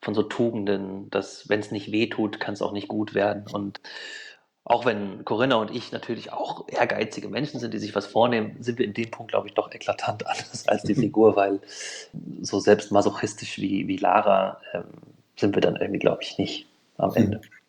von 0.00 0.14
so 0.14 0.22
Tugenden, 0.22 1.10
dass 1.10 1.48
wenn 1.48 1.60
es 1.60 1.70
nicht 1.70 1.92
weh 1.92 2.08
tut, 2.08 2.40
kann 2.40 2.54
es 2.54 2.62
auch 2.62 2.72
nicht 2.72 2.88
gut 2.88 3.14
werden. 3.14 3.44
Und 3.52 3.80
auch 4.64 4.84
wenn 4.84 5.24
Corinna 5.24 5.56
und 5.56 5.74
ich 5.74 5.92
natürlich 5.92 6.32
auch 6.32 6.68
ehrgeizige 6.68 7.28
Menschen 7.28 7.60
sind, 7.60 7.74
die 7.74 7.78
sich 7.78 7.94
was 7.94 8.06
vornehmen, 8.06 8.62
sind 8.62 8.78
wir 8.78 8.86
in 8.86 8.94
dem 8.94 9.10
Punkt, 9.10 9.32
glaube 9.32 9.48
ich, 9.48 9.54
doch 9.54 9.72
eklatant 9.72 10.26
anders 10.26 10.68
als 10.68 10.82
die 10.82 10.94
Figur, 10.94 11.36
weil 11.36 11.60
so 12.40 12.60
selbst 12.60 12.92
masochistisch 12.92 13.58
wie, 13.58 13.88
wie 13.88 13.96
Lara 13.96 14.60
ähm, 14.72 14.84
sind 15.36 15.54
wir 15.54 15.60
dann 15.60 15.76
irgendwie, 15.76 15.98
glaube 15.98 16.22
ich, 16.22 16.38
nicht 16.38 16.66
am 16.96 17.14
Ende. 17.14 17.38
Mhm. 17.38 17.59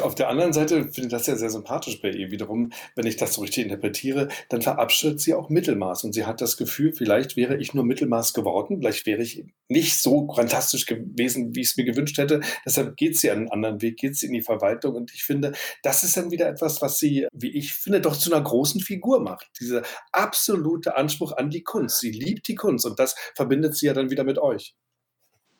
Auf 0.00 0.14
der 0.14 0.28
anderen 0.28 0.52
Seite 0.52 0.84
finde 0.84 1.02
ich 1.02 1.08
das 1.08 1.26
ja 1.26 1.36
sehr 1.36 1.50
sympathisch 1.50 2.00
bei 2.00 2.10
ihr. 2.10 2.30
Wiederum, 2.30 2.72
wenn 2.96 3.06
ich 3.06 3.16
das 3.16 3.34
so 3.34 3.42
richtig 3.42 3.64
interpretiere, 3.64 4.28
dann 4.48 4.62
verabschiedet 4.62 5.20
sie 5.20 5.34
auch 5.34 5.48
Mittelmaß 5.48 6.04
und 6.04 6.12
sie 6.12 6.24
hat 6.24 6.40
das 6.40 6.56
Gefühl, 6.56 6.92
vielleicht 6.92 7.36
wäre 7.36 7.56
ich 7.56 7.74
nur 7.74 7.84
Mittelmaß 7.84 8.32
geworden, 8.32 8.78
vielleicht 8.78 9.06
wäre 9.06 9.22
ich 9.22 9.44
nicht 9.68 10.00
so 10.00 10.32
fantastisch 10.34 10.86
gewesen, 10.86 11.54
wie 11.54 11.60
ich 11.60 11.68
es 11.68 11.76
mir 11.76 11.84
gewünscht 11.84 12.18
hätte. 12.18 12.40
Deshalb 12.64 12.96
geht 12.96 13.18
sie 13.18 13.30
einen 13.30 13.50
anderen 13.50 13.82
Weg, 13.82 13.98
geht 13.98 14.16
sie 14.16 14.26
in 14.26 14.32
die 14.32 14.42
Verwaltung 14.42 14.94
und 14.94 15.12
ich 15.12 15.24
finde, 15.24 15.52
das 15.82 16.04
ist 16.04 16.16
dann 16.16 16.30
wieder 16.30 16.48
etwas, 16.48 16.82
was 16.82 16.98
sie, 16.98 17.26
wie 17.32 17.56
ich 17.56 17.72
finde, 17.72 18.00
doch 18.00 18.16
zu 18.16 18.32
einer 18.32 18.42
großen 18.42 18.80
Figur 18.80 19.20
macht. 19.20 19.50
Dieser 19.60 19.82
absolute 20.12 20.96
Anspruch 20.96 21.32
an 21.32 21.50
die 21.50 21.62
Kunst. 21.62 22.00
Sie 22.00 22.10
liebt 22.10 22.48
die 22.48 22.54
Kunst 22.54 22.86
und 22.86 22.98
das 22.98 23.14
verbindet 23.34 23.76
sie 23.76 23.86
ja 23.86 23.94
dann 23.94 24.10
wieder 24.10 24.24
mit 24.24 24.38
euch. 24.38 24.74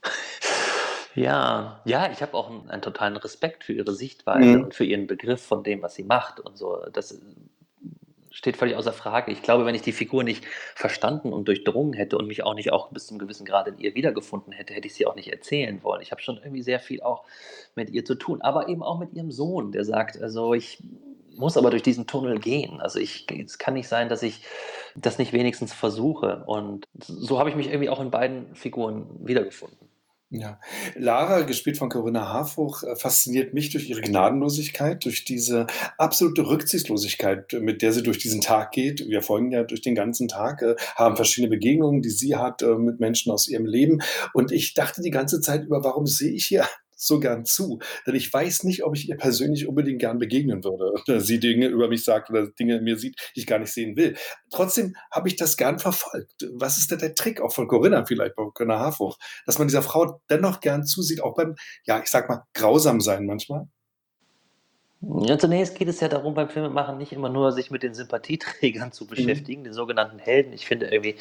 Ja, 1.14 1.80
ja, 1.84 2.10
ich 2.10 2.22
habe 2.22 2.34
auch 2.34 2.50
einen, 2.50 2.70
einen 2.70 2.82
totalen 2.82 3.16
Respekt 3.16 3.64
für 3.64 3.72
ihre 3.74 3.92
Sichtweise 3.92 4.58
Mhm. 4.58 4.64
und 4.64 4.74
für 4.74 4.84
ihren 4.84 5.06
Begriff 5.06 5.42
von 5.42 5.62
dem, 5.62 5.82
was 5.82 5.94
sie 5.94 6.04
macht 6.04 6.40
und 6.40 6.56
so. 6.56 6.78
Das 6.92 7.20
steht 8.30 8.56
völlig 8.56 8.76
außer 8.76 8.94
Frage. 8.94 9.30
Ich 9.30 9.42
glaube, 9.42 9.66
wenn 9.66 9.74
ich 9.74 9.82
die 9.82 9.92
Figur 9.92 10.24
nicht 10.24 10.46
verstanden 10.74 11.32
und 11.34 11.48
durchdrungen 11.48 11.92
hätte 11.92 12.16
und 12.16 12.26
mich 12.26 12.42
auch 12.44 12.54
nicht 12.54 12.72
auch 12.72 12.88
bis 12.90 13.06
zum 13.06 13.18
gewissen 13.18 13.44
Grad 13.44 13.68
in 13.68 13.78
ihr 13.78 13.94
wiedergefunden 13.94 14.52
hätte, 14.54 14.72
hätte 14.72 14.86
ich 14.88 14.94
sie 14.94 15.06
auch 15.06 15.14
nicht 15.16 15.30
erzählen 15.30 15.82
wollen. 15.82 16.00
Ich 16.00 16.12
habe 16.12 16.22
schon 16.22 16.38
irgendwie 16.38 16.62
sehr 16.62 16.80
viel 16.80 17.02
auch 17.02 17.24
mit 17.74 17.90
ihr 17.90 18.04
zu 18.06 18.14
tun, 18.14 18.40
aber 18.40 18.68
eben 18.68 18.82
auch 18.82 18.98
mit 18.98 19.12
ihrem 19.12 19.30
Sohn, 19.30 19.70
der 19.72 19.84
sagt, 19.84 20.20
also 20.22 20.54
ich 20.54 20.82
muss 21.36 21.56
aber 21.58 21.70
durch 21.70 21.82
diesen 21.82 22.06
Tunnel 22.06 22.38
gehen. 22.40 22.80
Also 22.80 22.98
ich, 22.98 23.26
es 23.30 23.58
kann 23.58 23.74
nicht 23.74 23.88
sein, 23.88 24.08
dass 24.08 24.22
ich 24.22 24.44
das 24.96 25.18
nicht 25.18 25.32
wenigstens 25.34 25.72
versuche. 25.74 26.44
Und 26.46 26.86
so 26.98 27.38
habe 27.38 27.50
ich 27.50 27.56
mich 27.56 27.68
irgendwie 27.68 27.90
auch 27.90 28.00
in 28.00 28.10
beiden 28.10 28.54
Figuren 28.54 29.06
wiedergefunden. 29.26 29.91
Ja. 30.34 30.58
Lara, 30.94 31.42
gespielt 31.42 31.76
von 31.76 31.90
Corinna 31.90 32.26
Harfuch, 32.26 32.84
äh, 32.84 32.96
fasziniert 32.96 33.52
mich 33.52 33.68
durch 33.68 33.90
ihre 33.90 34.00
Gnadenlosigkeit, 34.00 35.04
durch 35.04 35.26
diese 35.26 35.66
absolute 35.98 36.46
Rücksichtslosigkeit, 36.46 37.52
mit 37.60 37.82
der 37.82 37.92
sie 37.92 38.02
durch 38.02 38.16
diesen 38.16 38.40
Tag 38.40 38.72
geht. 38.72 39.06
Wir 39.06 39.20
folgen 39.20 39.52
ja 39.52 39.62
durch 39.62 39.82
den 39.82 39.94
ganzen 39.94 40.28
Tag, 40.28 40.62
äh, 40.62 40.74
haben 40.96 41.16
verschiedene 41.16 41.50
Begegnungen, 41.50 42.00
die 42.00 42.08
sie 42.08 42.34
hat 42.34 42.62
äh, 42.62 42.76
mit 42.76 42.98
Menschen 42.98 43.30
aus 43.30 43.46
ihrem 43.46 43.66
Leben. 43.66 44.00
Und 44.32 44.52
ich 44.52 44.72
dachte 44.72 45.02
die 45.02 45.10
ganze 45.10 45.42
Zeit 45.42 45.64
über, 45.66 45.84
warum 45.84 46.06
sehe 46.06 46.32
ich 46.32 46.46
hier 46.46 46.64
so 47.02 47.20
gern 47.20 47.44
zu. 47.44 47.80
Denn 48.06 48.14
ich 48.14 48.32
weiß 48.32 48.64
nicht, 48.64 48.84
ob 48.84 48.96
ich 48.96 49.08
ihr 49.08 49.16
persönlich 49.16 49.66
unbedingt 49.66 50.00
gern 50.00 50.18
begegnen 50.18 50.64
würde. 50.64 50.92
Oder 51.08 51.20
sie 51.20 51.40
Dinge 51.40 51.66
über 51.66 51.88
mich 51.88 52.04
sagt 52.04 52.30
oder 52.30 52.46
Dinge 52.46 52.76
in 52.76 52.84
mir 52.84 52.98
sieht, 52.98 53.16
die 53.34 53.40
ich 53.40 53.46
gar 53.46 53.58
nicht 53.58 53.72
sehen 53.72 53.96
will. 53.96 54.16
Trotzdem 54.50 54.94
habe 55.10 55.28
ich 55.28 55.36
das 55.36 55.56
gern 55.56 55.78
verfolgt. 55.78 56.48
Was 56.52 56.78
ist 56.78 56.90
denn 56.90 56.98
der 56.98 57.14
Trick 57.14 57.40
auch 57.40 57.52
von 57.52 57.68
Corinna 57.68 58.04
vielleicht, 58.04 58.36
bei 58.36 58.44
Corinna 58.54 58.78
Harfuch, 58.78 59.18
dass 59.46 59.58
man 59.58 59.68
dieser 59.68 59.82
Frau 59.82 60.20
dennoch 60.30 60.60
gern 60.60 60.84
zusieht, 60.84 61.22
auch 61.22 61.34
beim, 61.34 61.56
ja, 61.84 62.00
ich 62.00 62.10
sag 62.10 62.28
mal, 62.28 62.44
grausam 62.54 63.00
sein 63.00 63.26
manchmal? 63.26 63.66
Ja, 65.04 65.36
zunächst 65.36 65.74
geht 65.74 65.88
es 65.88 65.98
ja 65.98 66.06
darum, 66.06 66.34
beim 66.34 66.48
Filmemachen 66.48 66.96
nicht 66.96 67.12
immer 67.12 67.28
nur 67.28 67.50
sich 67.50 67.72
mit 67.72 67.82
den 67.82 67.92
Sympathieträgern 67.92 68.92
zu 68.92 69.04
mhm. 69.04 69.08
beschäftigen, 69.08 69.62
mhm. 69.62 69.64
den 69.64 69.72
sogenannten 69.72 70.20
Helden. 70.20 70.52
Ich 70.52 70.66
finde 70.66 70.86
irgendwie 70.86 71.16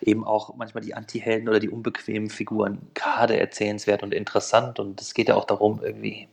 eben 0.00 0.24
auch 0.24 0.56
manchmal 0.56 0.82
die 0.82 0.94
Anti-Helden 0.94 1.46
oder 1.46 1.60
die 1.60 1.68
unbequemen 1.68 2.30
Figuren 2.30 2.78
gerade 2.94 3.38
erzählenswert 3.38 4.02
und 4.02 4.14
interessant. 4.14 4.78
Und 4.78 5.02
es 5.02 5.12
geht 5.12 5.28
ja 5.28 5.34
auch 5.34 5.44
darum, 5.44 5.80
irgendwie 5.82 6.28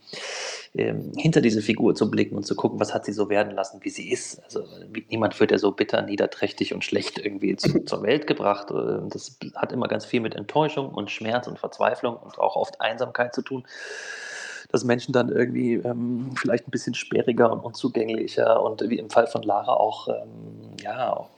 ähm, 0.74 1.12
hinter 1.18 1.42
diese 1.42 1.60
Figur 1.60 1.94
zu 1.94 2.10
blicken 2.10 2.34
und 2.34 2.44
zu 2.44 2.56
gucken, 2.56 2.80
was 2.80 2.94
hat 2.94 3.04
sie 3.04 3.12
so 3.12 3.28
werden 3.28 3.54
lassen, 3.54 3.80
wie 3.82 3.90
sie 3.90 4.10
ist. 4.10 4.42
Also 4.44 4.64
niemand 5.10 5.38
wird 5.38 5.50
ja 5.50 5.58
so 5.58 5.72
bitter, 5.72 6.00
niederträchtig 6.00 6.72
und 6.72 6.82
schlecht 6.82 7.18
irgendwie 7.18 7.56
zu, 7.56 7.80
zur 7.84 8.02
Welt 8.04 8.26
gebracht. 8.26 8.70
Äh, 8.70 9.06
das 9.10 9.38
hat 9.54 9.70
immer 9.70 9.88
ganz 9.88 10.06
viel 10.06 10.20
mit 10.20 10.34
Enttäuschung 10.34 10.88
und 10.94 11.10
Schmerz 11.10 11.46
und 11.46 11.58
Verzweiflung 11.58 12.16
und 12.16 12.38
auch 12.38 12.56
oft 12.56 12.80
Einsamkeit 12.80 13.34
zu 13.34 13.42
tun 13.42 13.66
dass 14.70 14.84
Menschen 14.84 15.12
dann 15.12 15.28
irgendwie 15.28 15.74
ähm, 15.74 16.30
vielleicht 16.36 16.66
ein 16.66 16.70
bisschen 16.70 16.94
sperriger 16.94 17.52
und 17.52 17.60
unzugänglicher 17.60 18.62
und 18.62 18.88
wie 18.88 18.98
im 18.98 19.10
Fall 19.10 19.26
von 19.26 19.42
Lara 19.42 19.72
auch, 19.74 20.08
ähm, 20.08 20.76
ja, 20.80 21.28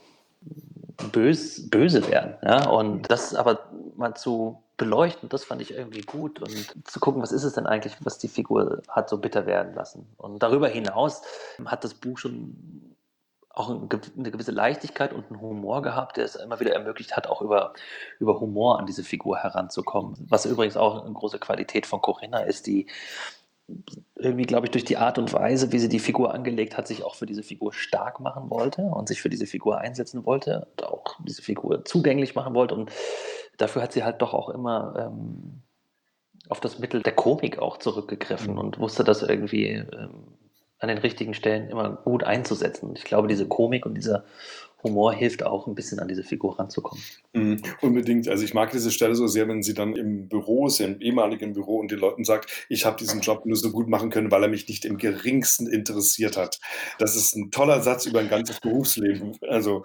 bös, 1.11 1.69
böse 1.69 2.07
werden. 2.09 2.35
Ja? 2.43 2.69
Und 2.69 3.09
das 3.09 3.33
aber 3.35 3.59
mal 3.95 4.15
zu 4.15 4.61
beleuchten, 4.77 5.29
das 5.29 5.43
fand 5.43 5.61
ich 5.61 5.73
irgendwie 5.73 6.01
gut 6.01 6.41
und 6.41 6.73
zu 6.85 6.99
gucken, 6.99 7.21
was 7.21 7.31
ist 7.31 7.43
es 7.43 7.53
denn 7.53 7.67
eigentlich, 7.67 7.95
was 8.01 8.17
die 8.17 8.29
Figur 8.29 8.81
hat 8.87 9.09
so 9.09 9.17
bitter 9.17 9.45
werden 9.45 9.75
lassen. 9.75 10.07
Und 10.17 10.41
darüber 10.41 10.67
hinaus 10.67 11.21
hat 11.65 11.83
das 11.83 11.93
Buch 11.93 12.17
schon 12.17 12.95
auch 13.49 13.69
eine 13.69 14.31
gewisse 14.31 14.51
Leichtigkeit 14.51 15.11
und 15.11 15.25
einen 15.29 15.41
Humor 15.41 15.81
gehabt, 15.81 16.17
der 16.17 16.25
es 16.25 16.35
immer 16.35 16.59
wieder 16.59 16.73
ermöglicht 16.73 17.17
hat, 17.17 17.27
auch 17.27 17.41
über, 17.41 17.73
über 18.19 18.39
Humor 18.39 18.79
an 18.79 18.85
diese 18.85 19.03
Figur 19.03 19.37
heranzukommen. 19.37 20.15
Was 20.29 20.45
übrigens 20.45 20.77
auch 20.77 21.03
eine 21.03 21.13
große 21.13 21.39
Qualität 21.39 21.85
von 21.85 22.01
Corinna 22.01 22.41
ist, 22.41 22.67
die 22.67 22.87
irgendwie, 24.15 24.45
glaube 24.45 24.67
ich, 24.67 24.71
durch 24.71 24.85
die 24.85 24.97
Art 24.97 25.17
und 25.17 25.31
Weise, 25.33 25.71
wie 25.71 25.79
sie 25.79 25.89
die 25.89 25.99
Figur 25.99 26.33
angelegt 26.33 26.77
hat, 26.77 26.87
sich 26.87 27.03
auch 27.03 27.15
für 27.15 27.25
diese 27.25 27.43
Figur 27.43 27.73
stark 27.73 28.19
machen 28.19 28.49
wollte 28.49 28.81
und 28.81 29.07
sich 29.07 29.21
für 29.21 29.29
diese 29.29 29.45
Figur 29.45 29.79
einsetzen 29.79 30.25
wollte 30.25 30.67
und 30.71 30.83
auch 30.85 31.17
diese 31.23 31.41
Figur 31.41 31.85
zugänglich 31.85 32.35
machen 32.35 32.53
wollte. 32.53 32.75
Und 32.75 32.91
dafür 33.57 33.81
hat 33.81 33.93
sie 33.93 34.03
halt 34.03 34.21
doch 34.21 34.33
auch 34.33 34.49
immer 34.49 34.95
ähm, 34.97 35.61
auf 36.49 36.59
das 36.59 36.79
Mittel 36.79 37.01
der 37.01 37.13
Komik 37.13 37.59
auch 37.59 37.77
zurückgegriffen 37.77 38.53
mhm. 38.53 38.59
und 38.59 38.79
wusste 38.79 39.03
das 39.03 39.21
irgendwie 39.21 39.67
ähm, 39.67 40.27
an 40.79 40.87
den 40.87 40.97
richtigen 40.97 41.33
Stellen 41.33 41.69
immer 41.69 41.89
gut 41.89 42.23
einzusetzen. 42.23 42.89
Und 42.89 42.97
ich 42.97 43.03
glaube, 43.03 43.27
diese 43.27 43.47
Komik 43.47 43.85
und 43.85 43.95
dieser 43.95 44.23
Humor 44.83 45.13
hilft 45.13 45.43
auch 45.43 45.67
ein 45.67 45.75
bisschen 45.75 45.99
an 45.99 46.07
diese 46.07 46.23
Figur 46.23 46.57
ranzukommen. 46.57 47.03
Mm, 47.33 47.55
unbedingt. 47.81 48.27
Also 48.29 48.43
ich 48.43 48.53
mag 48.53 48.71
diese 48.71 48.91
Stelle 48.91 49.15
so 49.15 49.27
sehr, 49.27 49.47
wenn 49.47 49.61
sie 49.61 49.73
dann 49.73 49.95
im 49.95 50.29
Büro 50.29 50.67
ist, 50.67 50.79
im 50.79 51.01
ehemaligen 51.01 51.53
Büro 51.53 51.79
und 51.79 51.91
den 51.91 51.99
Leuten 51.99 52.23
sagt, 52.23 52.65
ich 52.69 52.85
habe 52.85 52.95
diesen 52.97 53.21
Job 53.21 53.45
nur 53.45 53.57
so 53.57 53.71
gut 53.71 53.89
machen 53.89 54.09
können, 54.09 54.31
weil 54.31 54.43
er 54.43 54.49
mich 54.49 54.67
nicht 54.67 54.85
im 54.85 54.97
geringsten 54.97 55.67
interessiert 55.67 56.37
hat. 56.37 56.59
Das 56.97 57.15
ist 57.15 57.35
ein 57.35 57.51
toller 57.51 57.81
Satz 57.81 58.05
über 58.05 58.19
ein 58.19 58.29
ganzes 58.29 58.59
Berufsleben. 58.61 59.37
Also 59.47 59.83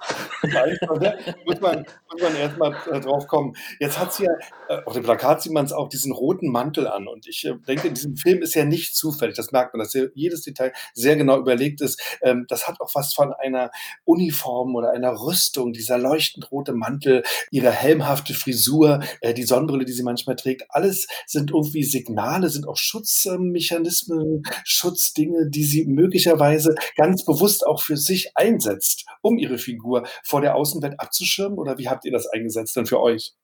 muss 1.44 1.60
man, 1.60 1.84
muss 2.12 2.22
man 2.22 2.36
erstmal 2.36 2.76
äh, 2.90 3.00
drauf 3.00 3.26
kommen. 3.26 3.54
Jetzt 3.80 3.98
hat 3.98 4.12
sie 4.14 4.24
ja, 4.24 4.32
äh, 4.68 4.82
auf 4.84 4.94
dem 4.94 5.02
Plakat 5.02 5.42
sieht 5.42 5.52
man 5.52 5.64
es 5.64 5.72
auch, 5.72 5.88
diesen 5.88 6.12
roten 6.12 6.50
Mantel 6.50 6.86
an. 6.86 7.08
Und 7.08 7.26
ich 7.26 7.44
äh, 7.44 7.54
denke, 7.66 7.88
in 7.88 7.94
diesem 7.94 8.16
Film 8.16 8.42
ist 8.42 8.54
ja 8.54 8.64
nicht 8.64 8.96
zufällig. 8.96 9.34
Das 9.34 9.50
merkt 9.50 9.74
man, 9.74 9.80
dass 9.80 9.96
jedes 10.14 10.42
Detail 10.42 10.72
sehr 10.92 11.16
genau 11.16 11.38
überlegt 11.38 11.80
ist. 11.80 12.00
Ähm, 12.22 12.46
das 12.48 12.68
hat 12.68 12.80
auch 12.80 12.94
was 12.94 13.12
von 13.12 13.32
einer 13.32 13.70
Uniform 14.04 14.74
oder 14.76 14.83
oder 14.84 14.92
einer 14.92 15.12
Rüstung, 15.20 15.72
dieser 15.72 15.98
leuchtend 15.98 16.50
rote 16.50 16.72
Mantel, 16.72 17.22
ihre 17.50 17.70
helmhafte 17.70 18.34
Frisur, 18.34 19.00
äh, 19.20 19.34
die 19.34 19.44
Sonnenbrille, 19.44 19.84
die 19.84 19.92
sie 19.92 20.02
manchmal 20.02 20.36
trägt, 20.36 20.64
alles 20.68 21.06
sind 21.26 21.50
irgendwie 21.50 21.84
Signale, 21.84 22.50
sind 22.50 22.68
auch 22.68 22.76
Schutzmechanismen, 22.76 24.42
Schutzdinge, 24.64 25.48
die 25.48 25.64
sie 25.64 25.86
möglicherweise 25.86 26.74
ganz 26.96 27.24
bewusst 27.24 27.66
auch 27.66 27.82
für 27.82 27.96
sich 27.96 28.32
einsetzt, 28.34 29.06
um 29.22 29.38
ihre 29.38 29.58
Figur 29.58 30.06
vor 30.22 30.40
der 30.40 30.54
Außenwelt 30.56 31.00
abzuschirmen? 31.00 31.58
Oder 31.58 31.78
wie 31.78 31.88
habt 31.88 32.04
ihr 32.04 32.12
das 32.12 32.26
eingesetzt 32.26 32.76
dann 32.76 32.86
für 32.86 33.00
euch? 33.00 33.34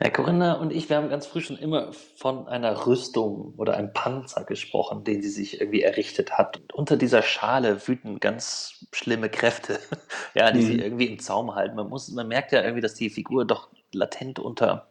Ja, 0.00 0.10
Corinna 0.10 0.54
und 0.54 0.72
ich, 0.72 0.88
wir 0.88 0.96
haben 0.96 1.08
ganz 1.08 1.26
früh 1.26 1.40
schon 1.40 1.58
immer 1.58 1.92
von 1.92 2.46
einer 2.46 2.86
Rüstung 2.86 3.54
oder 3.56 3.76
einem 3.76 3.92
Panzer 3.92 4.44
gesprochen, 4.44 5.02
den 5.02 5.22
sie 5.22 5.28
sich 5.28 5.60
irgendwie 5.60 5.82
errichtet 5.82 6.38
hat. 6.38 6.56
Und 6.56 6.72
unter 6.72 6.96
dieser 6.96 7.22
Schale 7.22 7.88
wüten 7.88 8.20
ganz 8.20 8.86
schlimme 8.92 9.28
Kräfte, 9.28 9.80
ja, 10.34 10.52
die 10.52 10.60
mhm. 10.60 10.66
sie 10.66 10.78
irgendwie 10.78 11.06
im 11.06 11.18
Zaum 11.18 11.56
halten. 11.56 11.74
Man, 11.74 11.88
muss, 11.88 12.08
man 12.10 12.28
merkt 12.28 12.52
ja 12.52 12.62
irgendwie, 12.62 12.80
dass 12.80 12.94
die 12.94 13.10
Figur 13.10 13.44
doch 13.44 13.70
latent 13.92 14.38
unter 14.38 14.86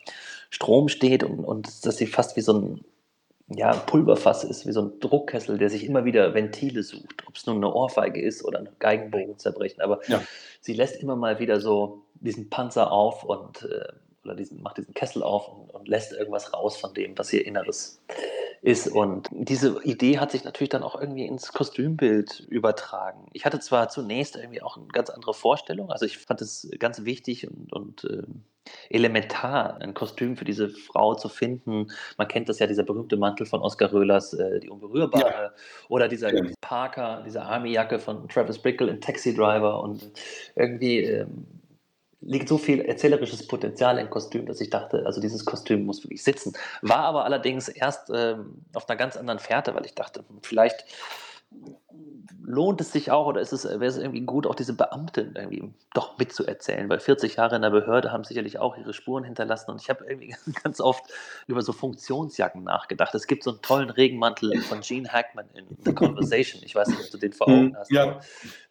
Strom 0.50 0.90
steht 0.90 1.24
und, 1.24 1.40
und 1.46 1.86
dass 1.86 1.96
sie 1.96 2.08
fast 2.08 2.36
wie 2.36 2.42
so 2.42 2.54
ein 2.54 2.86
ja, 3.50 3.74
Pulverfass 3.74 4.44
ist, 4.44 4.68
wie 4.68 4.74
so 4.74 4.82
ein 4.82 5.00
Druckkessel, 5.00 5.58
der 5.58 5.70
sich 5.70 5.86
immer 5.86 6.04
wieder 6.04 6.34
Ventile 6.34 6.84
sucht, 6.84 7.24
ob 7.28 7.38
es 7.38 7.46
nun 7.46 7.58
eine 7.58 7.74
Ohrfeige 7.74 8.22
ist 8.22 8.44
oder 8.44 8.60
ein 8.60 8.70
Geigenbogen 8.80 9.38
zerbrechen. 9.38 9.80
Aber 9.80 10.02
ja. 10.08 10.22
sie 10.60 10.74
lässt 10.74 11.02
immer 11.02 11.16
mal 11.16 11.40
wieder 11.40 11.62
so 11.62 12.04
diesen 12.16 12.50
Panzer 12.50 12.92
auf 12.92 13.24
und 13.24 13.64
äh, 13.64 13.88
oder 14.27 14.36
diesen, 14.36 14.62
macht 14.62 14.77
diesen 14.77 14.93
Kessel 14.93 15.24
auf 15.24 15.48
und, 15.48 15.74
und, 15.74 15.88
lässt 15.88 16.12
irgendwas 16.12 16.53
raus 16.53 16.77
von 16.77 16.93
dem, 16.93 17.17
was 17.17 17.31
ihr 17.34 17.46
Inneres 17.46 18.01
ist. 18.62 18.88
Und 18.88 19.29
diese 19.31 19.81
Idee 19.84 20.19
hat 20.19 20.31
sich 20.31 20.43
natürlich 20.43 20.69
dann 20.69 20.84
auch 20.84 21.00
irgendwie 21.00 21.25
ins 21.25 21.53
Kostümbild 21.53 22.41
übertragen. 22.50 23.27
Ich 23.34 23.46
hatte 23.46 23.60
zwar 23.60 23.89
zunächst 23.89 24.36
irgendwie 24.36 24.62
auch 24.62 24.77
eine 24.77 24.88
ganz 24.88 25.10
andere 25.10 25.34
Vorstellung, 25.34 25.91
also 25.91 26.05
ich 26.05 26.17
fand 26.17 26.41
es 26.41 26.69
ganz 26.79 27.05
wichtig 27.05 27.48
und, 27.50 27.74
und 27.74 28.03
äh, 28.03 28.24
elementar, 28.89 29.79
ein 29.81 29.93
Kostüm 29.93 30.38
für 30.38 30.46
diese 30.46 30.69
Frau 30.69 31.15
zu 31.15 31.29
finden. 31.29 31.88
Man 32.17 32.27
kennt 32.27 32.50
das 32.50 32.60
ja, 32.60 32.67
dieser 32.67 32.84
berühmte 32.84 33.17
Mantel 33.17 33.46
von 33.46 33.62
Oskar 33.62 33.91
Röhlers, 33.91 34.34
äh, 34.34 34.60
die 34.60 34.69
Unberührbare, 34.69 35.43
ja. 35.43 35.51
oder 35.89 36.07
dieser 36.07 36.34
ja. 36.34 36.43
Parker, 36.62 37.24
diese 37.25 37.41
Army-Jacke 37.43 38.00
von 38.00 38.27
Travis 38.27 38.60
Bickle 38.60 38.89
in 38.89 39.01
Taxi 39.01 39.34
Driver 39.34 39.81
und 39.81 40.12
irgendwie 40.55 41.03
ähm, 41.03 41.46
liegt 42.27 42.50
so 42.50 42.57
viel 42.57 42.81
erzählerisches 42.81 43.48
Potenzial 43.48 43.98
im 43.98 44.10
Kostüm, 44.10 44.46
dass 44.46 44.60
ich 44.60 44.69
dachte, 44.69 45.05
also 45.05 45.22
dieses 45.22 45.46
Kostüm 45.46 45.86
muss 45.86 46.03
wirklich 46.03 46.24
sitzen. 46.24 46.53
War 46.81 47.00
aber 47.00 47.24
allerdings 47.24 47.69
erst 47.69 48.12
ähm, 48.13 48.65
auf 48.74 48.88
einer 48.89 48.98
ganz 48.98 49.15
anderen 49.15 49.39
Fährte, 49.39 49.74
weil 49.74 49.86
ich 49.86 49.96
dachte, 49.96 50.24
vielleicht 50.41 50.86
lohnt 52.43 52.81
es 52.81 52.91
sich 52.91 53.12
auch 53.12 53.27
oder 53.27 53.39
ist 53.39 53.53
es, 53.53 53.63
wäre 53.63 53.86
es 53.86 53.98
irgendwie 53.98 54.22
gut, 54.22 54.46
auch 54.46 54.55
diese 54.55 54.74
Beamtin 54.74 55.34
irgendwie 55.36 55.72
doch 55.93 56.17
mitzuerzählen, 56.17 56.89
weil 56.89 57.00
40 57.00 57.38
Jahre 57.38 57.55
in 57.55 57.62
der 57.62 57.69
Behörde 57.69 58.12
haben 58.12 58.25
sicherlich 58.25 58.60
auch 58.60 58.77
ihre 58.77 58.93
Spuren 58.93 59.24
hinterlassen 59.24 59.72
und 59.72 59.81
ich 59.81 59.89
habe 59.89 60.05
irgendwie 60.05 60.36
ganz 60.63 60.81
oft 60.81 61.03
über 61.48 61.62
so 61.62 61.72
Funktionsjacken 61.72 62.63
nachgedacht. 62.63 63.15
Es 63.15 63.27
gibt 63.27 63.43
so 63.43 63.51
einen 63.51 63.62
tollen 63.62 63.89
Regenmantel 63.89 64.62
von 64.63 64.81
Gene 64.81 65.07
Hackman 65.07 65.46
in 65.53 65.65
The 65.86 65.93
Conversation. 65.93 66.62
Ich 66.63 66.75
weiß 66.75 66.89
nicht, 66.89 67.00
ob 67.00 67.10
du 67.10 67.17
den 67.17 67.31
vor 67.31 67.48
Augen 67.48 67.67
hm, 67.67 67.77
hast. 67.77 67.91
Ja. 67.91 68.19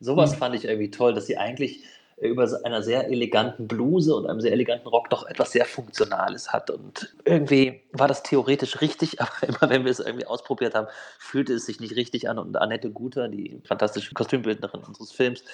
Sowas 0.01 0.35
fand 0.35 0.55
ich 0.55 0.67
irgendwie 0.67 0.91
toll, 0.91 1.15
dass 1.15 1.27
sie 1.27 1.39
eigentlich 1.39 1.85
über 2.19 2.49
einer 2.65 2.83
sehr 2.83 3.09
eleganten 3.09 3.69
Bluse 3.69 4.15
und 4.15 4.27
einem 4.27 4.41
sehr 4.41 4.53
eleganten 4.53 4.89
Rock 4.89 5.11
doch 5.11 5.27
etwas 5.27 5.53
sehr 5.53 5.67
Funktionales 5.67 6.51
hat. 6.53 6.71
Und 6.71 7.15
irgendwie 7.25 7.83
war 7.93 8.09
das 8.09 8.23
theoretisch 8.23 8.81
richtig, 8.81 9.21
aber 9.21 9.43
immer 9.43 9.71
wenn 9.71 9.85
wir 9.85 9.91
es 9.91 10.01
irgendwie 10.01 10.27
ausprobiert 10.27 10.75
haben, 10.75 10.89
fühlte 11.19 11.53
es 11.53 11.67
sich 11.67 11.79
nicht 11.79 11.95
richtig 11.95 12.29
an. 12.31 12.39
Und 12.39 12.57
Annette 12.57 12.91
Guter, 12.91 13.29
die 13.29 13.61
fantastische 13.65 14.15
Kostümbildnerin 14.15 14.83
unseres 14.83 15.13
Films, 15.13 15.45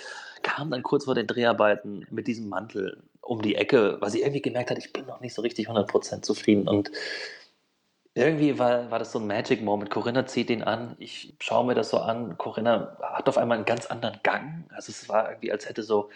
kam 0.42 0.70
dann 0.70 0.82
kurz 0.82 1.04
vor 1.06 1.14
den 1.14 1.26
Dreharbeiten 1.26 2.06
mit 2.10 2.26
diesem 2.28 2.48
Mantel 2.48 3.02
um 3.22 3.42
die 3.42 3.56
Ecke, 3.56 3.96
weil 4.00 4.10
sie 4.10 4.20
irgendwie 4.20 4.42
gemerkt 4.42 4.70
hat, 4.70 4.78
ich 4.78 4.92
bin 4.92 5.06
noch 5.06 5.20
nicht 5.20 5.34
so 5.34 5.42
richtig 5.42 5.68
100% 5.68 6.22
zufrieden. 6.22 6.68
Und 6.68 6.90
irgendwie 8.14 8.58
war, 8.58 8.90
war 8.90 8.98
das 8.98 9.12
so 9.12 9.18
ein 9.18 9.26
Magic 9.26 9.62
Moment. 9.62 9.90
Corinna 9.90 10.26
zieht 10.26 10.50
ihn 10.50 10.62
an, 10.62 10.96
ich 10.98 11.34
schaue 11.38 11.66
mir 11.66 11.74
das 11.74 11.90
so 11.90 11.98
an. 11.98 12.36
Corinna 12.36 12.96
hat 13.00 13.28
auf 13.28 13.38
einmal 13.38 13.56
einen 13.56 13.64
ganz 13.64 13.86
anderen 13.86 14.20
Gang. 14.22 14.64
Also 14.74 14.90
es 14.90 15.08
war 15.08 15.30
irgendwie, 15.30 15.50
als 15.50 15.68
hätte 15.68 15.82
so 15.82 16.10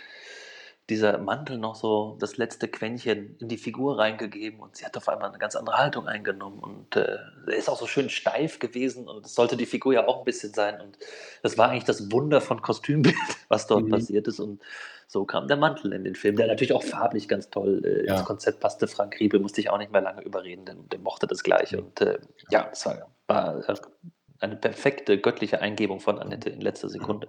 dieser 0.89 1.19
Mantel 1.19 1.59
noch 1.59 1.75
so 1.75 2.17
das 2.21 2.37
letzte 2.37 2.69
Quäntchen 2.69 3.37
in 3.41 3.49
die 3.49 3.57
Figur 3.57 3.99
reingegeben 3.99 4.61
und 4.61 4.77
sie 4.77 4.85
hat 4.85 4.97
auf 4.97 5.09
einmal 5.09 5.31
eine 5.31 5.39
ganz 5.39 5.57
andere 5.57 5.79
Haltung 5.79 6.07
eingenommen 6.07 6.61
und 6.61 6.95
äh, 6.95 7.19
er 7.47 7.57
ist 7.57 7.69
auch 7.69 7.79
so 7.79 7.89
schön 7.89 8.09
steif 8.09 8.61
gewesen 8.61 9.09
und 9.09 9.25
das 9.25 9.35
sollte 9.35 9.57
die 9.57 9.67
Figur 9.67 9.95
ja 9.95 10.07
auch 10.07 10.21
ein 10.21 10.25
bisschen 10.25 10.55
sein 10.55 10.81
und 10.81 10.97
das 11.43 11.59
war 11.59 11.71
eigentlich 11.71 11.85
das 11.85 12.13
Wunder 12.13 12.41
von 12.41 12.63
Kostümbild, 12.63 13.17
was 13.49 13.67
dort 13.67 13.87
mhm. 13.87 13.91
passiert 13.91 14.29
ist 14.29 14.39
und 14.39 14.61
so 15.07 15.25
kam 15.25 15.47
der 15.47 15.57
Mantel 15.57 15.93
in 15.93 16.05
den 16.05 16.15
Film, 16.15 16.37
der 16.37 16.47
natürlich 16.49 16.73
auch 16.73 16.83
farblich 16.83 17.29
ganz 17.29 17.51
toll 17.51 17.83
äh, 17.85 18.07
ja. 18.07 18.17
ins 18.17 18.25
Konzept 18.25 18.61
passte. 18.61 18.89
Frank 18.89 19.19
Riebel 19.21 19.41
musste 19.41 19.61
ich 19.61 19.71
auch 19.71 19.79
nicht 19.79 19.93
mehr 19.93 20.01
lange 20.01 20.23
überreden, 20.23 20.65
denn 20.65 20.89
der 20.89 20.99
mochte 20.99 21.27
das 21.27 21.43
gleich 21.43 21.77
und 21.77 22.01
äh, 22.01 22.19
ja, 22.51 22.69
es 22.73 22.85
war, 22.87 23.11
war 23.27 23.63
eine 24.41 24.57
perfekte 24.57 25.19
göttliche 25.19 25.61
Eingebung 25.61 26.01
von 26.01 26.19
Annette 26.19 26.51
in 26.51 26.61
letzter 26.61 26.89
Sekunde. 26.89 27.29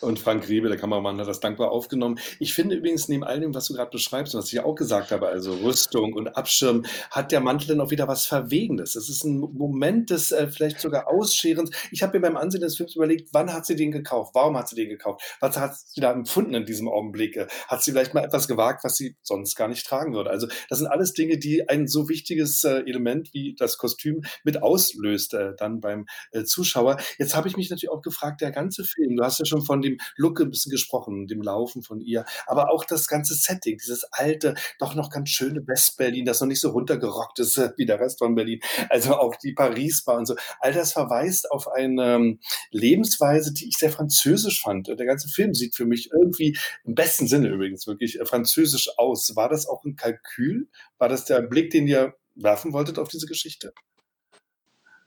Und 0.00 0.18
Frank 0.18 0.48
Riebe, 0.48 0.68
der 0.68 0.76
Kameramann, 0.76 1.18
hat 1.18 1.28
das 1.28 1.40
dankbar 1.40 1.70
aufgenommen. 1.70 2.18
Ich 2.38 2.52
finde 2.52 2.76
übrigens, 2.76 3.08
neben 3.08 3.24
all 3.24 3.40
dem, 3.40 3.54
was 3.54 3.66
du 3.66 3.74
gerade 3.74 3.90
beschreibst 3.90 4.34
und 4.34 4.42
was 4.42 4.52
ich 4.52 4.60
auch 4.60 4.74
gesagt 4.74 5.10
habe, 5.10 5.28
also 5.28 5.54
Rüstung 5.54 6.12
und 6.12 6.36
Abschirm, 6.36 6.84
hat 7.10 7.32
der 7.32 7.40
Mantel 7.40 7.68
dann 7.68 7.80
auch 7.80 7.90
wieder 7.90 8.06
was 8.08 8.26
Verwegenes. 8.26 8.96
Es 8.96 9.08
ist 9.08 9.24
ein 9.24 9.38
Moment 9.38 10.10
des 10.10 10.32
äh, 10.32 10.48
vielleicht 10.48 10.80
sogar 10.80 11.08
Ausscherens. 11.08 11.70
Ich 11.90 12.02
habe 12.02 12.18
mir 12.18 12.26
beim 12.26 12.36
Ansehen 12.36 12.60
des 12.60 12.76
Films 12.76 12.96
überlegt, 12.96 13.30
wann 13.32 13.52
hat 13.52 13.66
sie 13.66 13.76
den 13.76 13.92
gekauft? 13.92 14.34
Warum 14.34 14.56
hat 14.56 14.68
sie 14.68 14.76
den 14.76 14.88
gekauft? 14.88 15.22
Was 15.40 15.56
hat 15.56 15.76
sie 15.76 16.00
da 16.00 16.12
empfunden 16.12 16.54
in 16.54 16.66
diesem 16.66 16.88
Augenblick? 16.88 17.38
Hat 17.68 17.82
sie 17.82 17.92
vielleicht 17.92 18.14
mal 18.14 18.24
etwas 18.24 18.48
gewagt, 18.48 18.84
was 18.84 18.96
sie 18.96 19.16
sonst 19.22 19.56
gar 19.56 19.68
nicht 19.68 19.86
tragen 19.86 20.14
würde? 20.14 20.30
Also 20.30 20.48
das 20.68 20.78
sind 20.78 20.88
alles 20.88 21.14
Dinge, 21.14 21.38
die 21.38 21.68
ein 21.68 21.86
so 21.86 22.08
wichtiges 22.08 22.64
äh, 22.64 22.80
Element 22.80 23.32
wie 23.32 23.54
das 23.58 23.78
Kostüm 23.78 24.22
mit 24.44 24.62
auslöst, 24.62 25.34
äh, 25.34 25.54
dann 25.56 25.80
beim 25.80 26.06
äh, 26.32 26.44
Zuschauer. 26.44 26.98
Jetzt 27.18 27.34
habe 27.36 27.48
ich 27.48 27.56
mich 27.56 27.70
natürlich 27.70 27.90
auch 27.90 28.02
gefragt, 28.02 28.40
der 28.40 28.50
ganze 28.50 28.84
Film, 28.84 29.16
du 29.16 29.24
hast 29.24 29.38
ja 29.38 29.44
schon 29.44 29.64
von 29.64 29.82
dem 29.82 29.98
Look 30.16 30.40
ein 30.40 30.50
bisschen 30.50 30.70
gesprochen, 30.70 31.26
dem 31.26 31.42
Laufen 31.42 31.82
von 31.82 32.00
ihr, 32.00 32.24
aber 32.46 32.72
auch 32.72 32.84
das 32.84 33.08
ganze 33.08 33.34
Setting, 33.34 33.78
dieses 33.78 34.04
alte, 34.12 34.54
doch 34.78 34.94
noch 34.94 35.10
ganz 35.10 35.30
schöne 35.30 35.66
West-Berlin, 35.66 36.24
das 36.24 36.40
noch 36.40 36.48
nicht 36.48 36.60
so 36.60 36.70
runtergerockt 36.70 37.38
ist 37.38 37.56
wie 37.76 37.86
der 37.86 38.00
Rest 38.00 38.18
von 38.18 38.34
Berlin, 38.34 38.60
also 38.90 39.16
auch 39.16 39.36
die 39.36 39.52
Paris-Bar 39.52 40.18
und 40.18 40.26
so. 40.26 40.36
All 40.60 40.72
das 40.72 40.92
verweist 40.92 41.50
auf 41.50 41.68
eine 41.68 42.16
ähm, 42.16 42.40
Lebensweise, 42.70 43.52
die 43.52 43.68
ich 43.68 43.76
sehr 43.76 43.90
französisch 43.90 44.62
fand. 44.62 44.88
Der 44.88 45.06
ganze 45.06 45.28
Film 45.28 45.54
sieht 45.54 45.74
für 45.74 45.86
mich 45.86 46.10
irgendwie, 46.12 46.56
im 46.84 46.94
besten 46.94 47.26
Sinne 47.26 47.48
übrigens, 47.48 47.86
wirklich 47.86 48.20
äh, 48.20 48.26
französisch 48.26 48.90
aus. 48.98 49.34
War 49.36 49.48
das 49.48 49.66
auch 49.66 49.84
ein 49.84 49.96
Kalkül? 49.96 50.68
War 50.98 51.08
das 51.08 51.24
der 51.24 51.42
Blick, 51.42 51.70
den 51.70 51.86
ihr 51.86 52.14
werfen 52.34 52.72
wolltet 52.72 52.98
auf 52.98 53.08
diese 53.08 53.26
Geschichte? 53.26 53.72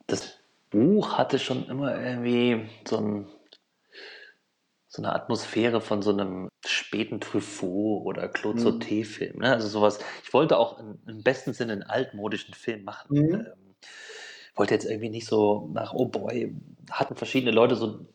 Das 0.07 0.38
Buch 0.69 1.17
hatte 1.17 1.39
schon 1.39 1.67
immer 1.67 1.99
irgendwie 1.99 2.69
so, 2.87 2.97
ein, 2.97 3.27
so 4.87 5.01
eine 5.01 5.13
Atmosphäre 5.13 5.81
von 5.81 6.01
so 6.01 6.11
einem 6.11 6.49
späten 6.65 7.19
Truffaut 7.19 8.05
oder 8.05 8.27
Claude 8.27 8.59
mhm. 8.59 8.67
Sauté-Film. 8.67 9.39
Ne? 9.39 9.51
Also 9.53 9.67
sowas. 9.67 9.99
Ich 10.23 10.33
wollte 10.33 10.57
auch 10.57 10.79
in, 10.79 10.99
im 11.07 11.23
besten 11.23 11.53
Sinne 11.53 11.73
einen 11.73 11.83
altmodischen 11.83 12.53
Film 12.53 12.83
machen. 12.83 13.07
Mhm. 13.09 13.33
Ähm, 13.33 13.75
wollte 14.55 14.73
jetzt 14.73 14.85
irgendwie 14.85 15.09
nicht 15.09 15.25
so 15.25 15.69
nach, 15.73 15.93
oh 15.93 16.05
boy, 16.05 16.53
hatten 16.91 17.15
verschiedene 17.15 17.51
Leute 17.51 17.75
so 17.75 18.05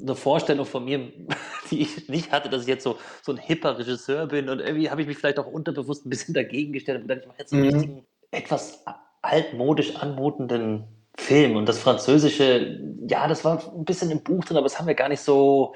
eine 0.00 0.14
Vorstellung 0.14 0.66
von 0.66 0.84
mir, 0.84 1.12
die 1.70 1.82
ich 1.82 2.08
nicht 2.08 2.32
hatte, 2.32 2.48
dass 2.48 2.62
ich 2.62 2.68
jetzt 2.68 2.84
so, 2.84 2.98
so 3.22 3.32
ein 3.32 3.38
hipper 3.38 3.78
Regisseur 3.78 4.26
bin 4.26 4.48
und 4.48 4.60
irgendwie 4.60 4.90
habe 4.90 5.02
ich 5.02 5.06
mich 5.06 5.18
vielleicht 5.18 5.38
auch 5.38 5.46
unterbewusst 5.46 6.06
ein 6.06 6.10
bisschen 6.10 6.34
dagegen 6.34 6.72
gestellt 6.72 7.02
und 7.02 7.08
gedacht, 7.08 7.20
ich 7.22 7.28
mache 7.28 7.38
jetzt 7.38 7.52
einen 7.52 7.66
mhm. 7.66 7.68
richtigen, 7.68 8.06
etwas 8.30 8.84
altmodisch 9.22 9.96
anmutenden 9.96 10.99
Film. 11.20 11.56
Und 11.56 11.68
das 11.68 11.78
Französische, 11.78 12.80
ja, 13.06 13.28
das 13.28 13.44
war 13.44 13.62
ein 13.76 13.84
bisschen 13.84 14.10
im 14.10 14.22
Buch 14.22 14.44
drin, 14.44 14.56
aber 14.56 14.64
das 14.64 14.78
haben 14.78 14.86
wir 14.86 14.94
gar 14.94 15.08
nicht 15.08 15.20
so 15.20 15.74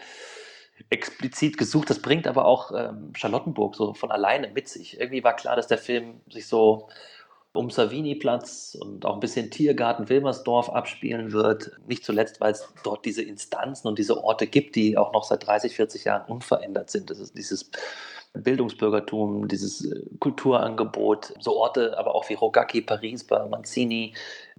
explizit 0.90 1.58
gesucht. 1.58 1.90
Das 1.90 2.00
bringt 2.00 2.26
aber 2.26 2.46
auch 2.46 2.72
ähm, 2.76 3.12
Charlottenburg 3.14 3.76
so 3.76 3.94
von 3.94 4.10
alleine 4.10 4.48
mit 4.48 4.68
sich. 4.68 4.98
Irgendwie 4.98 5.22
war 5.22 5.36
klar, 5.36 5.56
dass 5.56 5.66
der 5.66 5.78
Film 5.78 6.20
sich 6.30 6.48
so 6.48 6.88
um 7.52 7.70
Savini-Platz 7.70 8.76
und 8.80 9.06
auch 9.06 9.14
ein 9.14 9.20
bisschen 9.20 9.50
Tiergarten 9.50 10.08
Wilmersdorf 10.08 10.70
abspielen 10.70 11.32
wird. 11.32 11.70
Nicht 11.86 12.04
zuletzt, 12.04 12.40
weil 12.40 12.52
es 12.52 12.68
dort 12.82 13.04
diese 13.04 13.22
Instanzen 13.22 13.86
und 13.86 13.98
diese 13.98 14.24
Orte 14.24 14.48
gibt, 14.48 14.74
die 14.74 14.98
auch 14.98 15.12
noch 15.12 15.22
seit 15.22 15.46
30, 15.46 15.76
40 15.76 16.04
Jahren 16.04 16.28
unverändert 16.28 16.90
sind. 16.90 17.10
Das 17.10 17.20
ist 17.20 17.36
dieses 17.38 17.70
Bildungsbürgertum, 18.32 19.46
dieses 19.46 19.84
äh, 19.84 20.00
Kulturangebot, 20.18 21.34
so 21.38 21.56
Orte, 21.56 21.96
aber 21.96 22.14
auch 22.16 22.28
wie 22.28 22.34
Rogacki, 22.34 22.80
Paris, 22.82 23.24
Manzini. 23.30 24.14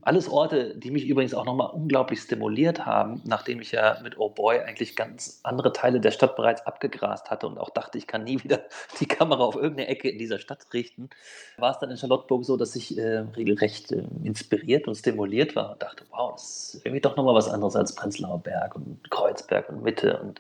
Alles 0.06 0.30
Orte, 0.30 0.78
die 0.78 0.92
mich 0.92 1.08
übrigens 1.08 1.34
auch 1.34 1.46
nochmal 1.46 1.72
unglaublich 1.72 2.22
stimuliert 2.22 2.86
haben, 2.86 3.24
nachdem 3.26 3.60
ich 3.60 3.72
ja 3.72 3.98
mit 4.04 4.20
Oh 4.20 4.30
Boy 4.30 4.60
eigentlich 4.60 4.96
ganz 4.96 5.40
andere 5.42 5.74
Teile 5.74 6.00
der 6.00 6.12
Stadt 6.12 6.36
bereits 6.36 6.64
abgegrast 6.68 7.32
hatte 7.32 7.48
und 7.48 7.58
auch 7.58 7.72
dachte, 7.72 7.98
ich 7.98 8.06
kann 8.06 8.24
nie 8.24 8.44
wieder 8.44 8.60
die 9.00 9.08
Kamera 9.08 9.44
auf 9.44 9.56
irgendeine 9.56 9.88
Ecke 9.88 10.08
in 10.08 10.20
dieser 10.20 10.38
Stadt 10.38 10.60
richten, 10.74 11.10
war 11.58 11.72
es 11.72 11.80
dann 11.80 11.90
in 11.90 11.98
Charlottenburg 11.98 12.46
so, 12.46 12.56
dass 12.56 12.76
ich 12.76 12.96
äh, 13.00 13.26
regelrecht 13.36 13.94
äh, 13.94 14.04
inspiriert 14.24 14.88
und 14.88 14.94
stimuliert 14.94 15.56
war 15.56 15.72
und 15.72 15.82
dachte, 15.82 16.04
wow, 16.12 16.34
das 16.34 16.76
ist 16.76 16.86
irgendwie 16.86 17.02
doch 17.02 17.16
nochmal 17.18 17.34
was 17.34 17.50
anderes 17.50 17.76
als 17.76 17.96
Prenzlauer 17.96 18.44
Berg 18.44 18.76
und 18.76 19.10
Kreuzberg 19.10 19.70
und 19.70 19.82
Mitte. 19.82 20.20
Und 20.22 20.40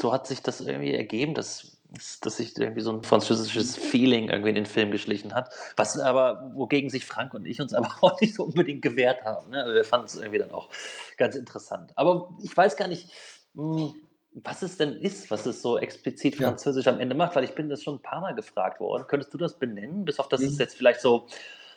so 0.00 0.12
hat 0.12 0.26
sich 0.26 0.42
das 0.42 0.60
irgendwie 0.60 0.94
ergeben, 0.94 1.34
dass 1.34 1.79
dass 2.20 2.36
sich 2.36 2.56
irgendwie 2.56 2.80
so 2.80 2.92
ein 2.92 3.02
französisches 3.02 3.76
Feeling 3.76 4.28
irgendwie 4.28 4.50
in 4.50 4.54
den 4.54 4.66
Film 4.66 4.90
geschlichen 4.90 5.34
hat. 5.34 5.52
Was 5.76 5.98
aber, 5.98 6.52
wogegen 6.54 6.90
sich 6.90 7.04
Frank 7.04 7.34
und 7.34 7.46
ich 7.46 7.60
uns 7.60 7.74
aber 7.74 7.88
auch 8.00 8.20
nicht 8.20 8.34
so 8.34 8.44
unbedingt 8.44 8.82
gewehrt 8.82 9.24
haben. 9.24 9.50
Ne? 9.50 9.62
Also 9.62 9.74
wir 9.74 9.84
fanden 9.84 10.06
es 10.06 10.16
irgendwie 10.16 10.38
dann 10.38 10.52
auch 10.52 10.68
ganz 11.16 11.34
interessant. 11.34 11.92
Aber 11.96 12.30
ich 12.42 12.56
weiß 12.56 12.76
gar 12.76 12.88
nicht, 12.88 13.10
hm, 13.54 13.94
was 14.32 14.62
es 14.62 14.76
denn 14.76 14.92
ist, 14.92 15.30
was 15.30 15.46
es 15.46 15.60
so 15.60 15.78
explizit 15.78 16.36
französisch 16.36 16.86
ja. 16.86 16.92
am 16.92 17.00
Ende 17.00 17.16
macht, 17.16 17.34
weil 17.34 17.44
ich 17.44 17.54
bin 17.54 17.68
das 17.68 17.82
schon 17.82 17.96
ein 17.96 18.02
paar 18.02 18.20
Mal 18.20 18.34
gefragt 18.34 18.80
worden. 18.80 19.04
Könntest 19.08 19.34
du 19.34 19.38
das 19.38 19.58
benennen, 19.58 20.04
bis 20.04 20.20
auf 20.20 20.28
dass 20.28 20.40
mhm. 20.40 20.48
es 20.48 20.58
jetzt 20.58 20.76
vielleicht 20.76 21.00
so, 21.00 21.26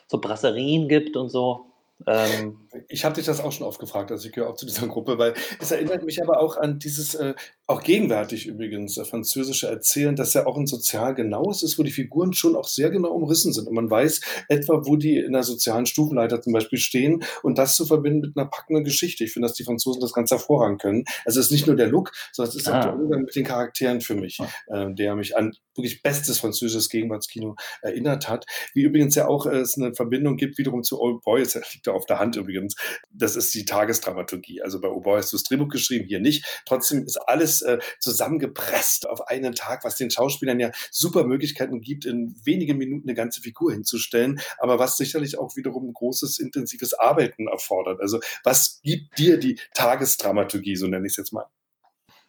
so 0.08 0.20
Brasserien 0.20 0.88
gibt 0.88 1.18
und 1.18 1.30
so? 1.30 1.73
Ähm, 2.08 2.70
ich 2.88 3.06
habe 3.06 3.16
dich 3.16 3.26
das 3.26 3.40
auch 3.40 3.52
schon 3.52 3.68
oft 3.68 3.80
gefragt, 3.80 4.12
also 4.12 4.28
ich 4.28 4.34
gehöre 4.34 4.50
auch 4.50 4.56
zu 4.56 4.66
dieser 4.66 4.88
Gruppe, 4.88 5.18
weil 5.18 5.34
es 5.60 5.72
erinnert 5.72 6.04
mich 6.04 6.22
aber 6.22 6.40
auch 6.40 6.58
an 6.58 6.80
dieses, 6.80 7.16
äh, 7.16 7.34
auch 7.68 7.84
gegenwärtig 7.84 8.48
übrigens, 8.48 8.98
äh, 8.98 9.06
französische 9.06 9.68
Erzählen, 9.68 10.16
dass 10.16 10.34
ja 10.34 10.46
auch 10.46 10.58
ein 10.58 10.68
sozial 10.68 11.16
genaues 11.16 11.64
ist, 11.64 11.78
wo 11.80 11.84
die 11.84 11.92
Figuren 11.92 12.34
schon 12.34 12.56
auch 12.56 12.68
sehr 12.68 12.90
genau 12.90 13.12
umrissen 13.12 13.54
sind 13.54 13.68
und 13.68 13.76
man 13.76 13.90
weiß 13.90 14.22
etwa, 14.50 14.82
wo 14.86 14.96
die 14.96 15.18
in 15.18 15.34
der 15.34 15.44
sozialen 15.44 15.86
Stufenleiter 15.86 16.42
zum 16.42 16.54
Beispiel 16.54 16.80
stehen 16.80 17.24
und 17.42 17.58
das 17.58 17.76
zu 17.76 17.86
verbinden 17.86 18.22
mit 18.22 18.38
einer 18.38 18.50
packenden 18.50 18.84
Geschichte. 18.84 19.24
Ich 19.24 19.34
finde, 19.34 19.48
dass 19.48 19.56
die 19.56 19.64
Franzosen 19.64 20.02
das 20.02 20.14
ganz 20.14 20.32
hervorragend 20.32 20.82
können. 20.82 21.06
Also 21.26 21.40
es 21.40 21.48
ist 21.48 21.52
nicht 21.52 21.68
nur 21.68 21.76
der 21.76 21.88
Look, 21.88 22.12
sondern 22.32 22.50
es 22.50 22.56
ist 22.56 22.68
ah. 22.68 22.80
auch 22.80 22.84
der 22.84 22.96
Umgang 22.96 23.22
mit 23.24 23.36
den 23.36 23.46
Charakteren 23.46 24.02
für 24.02 24.16
mich, 24.16 24.40
ah. 24.40 24.88
äh, 24.88 24.94
der 24.94 25.16
mich 25.16 25.38
an 25.38 25.54
wirklich 25.76 26.02
bestes 26.02 26.40
französisches 26.40 26.90
Gegenwartskino 26.90 27.56
erinnert 27.82 28.30
hat. 28.30 28.46
Wie 28.74 28.84
übrigens 28.84 29.16
ja 29.16 29.28
auch 29.28 29.46
äh, 29.46 29.58
es 29.58 29.78
eine 29.78 29.94
Verbindung 29.94 30.38
gibt 30.38 30.58
wiederum 30.58 30.84
zu 30.84 31.00
Old 31.00 31.22
Boys, 31.24 31.54
das 31.54 31.64
liegt 31.74 31.88
da 31.88 31.93
auf 31.94 32.06
der 32.06 32.20
Hand 32.20 32.36
übrigens. 32.36 32.76
Das 33.12 33.36
ist 33.36 33.54
die 33.54 33.66
Tagesdramaturgie. 33.66 34.62
Also 34.62 34.82
bei 34.82 34.88
Oboe 34.88 35.18
hast 35.18 35.32
du 35.32 35.38
das 35.38 35.44
Drehbuch 35.44 35.70
geschrieben, 35.70 36.06
hier 36.08 36.20
nicht. 36.20 36.46
Trotzdem 36.66 37.06
ist 37.06 37.18
alles 37.18 37.62
äh, 37.62 37.80
zusammengepresst 38.00 39.08
auf 39.08 39.28
einen 39.28 39.54
Tag, 39.56 39.84
was 39.84 39.96
den 39.96 40.12
Schauspielern 40.12 40.60
ja 40.60 40.72
super 40.92 41.24
Möglichkeiten 41.24 41.82
gibt, 41.82 42.06
in 42.06 42.36
wenigen 42.44 42.78
Minuten 42.78 43.08
eine 43.08 43.16
ganze 43.16 43.42
Figur 43.42 43.72
hinzustellen, 43.72 44.40
aber 44.58 44.80
was 44.80 44.98
sicherlich 44.98 45.38
auch 45.38 45.56
wiederum 45.56 45.94
großes, 45.94 46.40
intensives 46.40 46.94
Arbeiten 46.94 47.48
erfordert. 47.48 48.02
Also 48.02 48.20
was 48.44 48.82
gibt 48.84 49.18
dir 49.18 49.38
die 49.38 49.60
Tagesdramaturgie, 49.74 50.76
so 50.76 50.88
nenne 50.88 51.06
ich 51.06 51.14
es 51.14 51.18
jetzt 51.18 51.34
mal? 51.34 51.46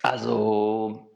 Also 0.02 1.08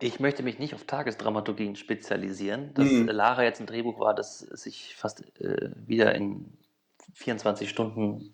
ich 0.00 0.20
möchte 0.20 0.42
mich 0.42 0.58
nicht 0.58 0.74
auf 0.74 0.84
Tagesdramaturgien 0.84 1.74
spezialisieren. 1.76 2.72
Dass 2.74 2.88
mhm. 2.88 3.08
Lara 3.08 3.42
jetzt 3.42 3.60
ein 3.60 3.66
Drehbuch 3.66 3.98
war, 3.98 4.14
das 4.14 4.38
sich 4.38 4.94
fast 4.96 5.24
äh, 5.40 5.70
wieder 5.86 6.14
in 6.14 6.57
24 7.14 7.68
Stunden 7.68 8.32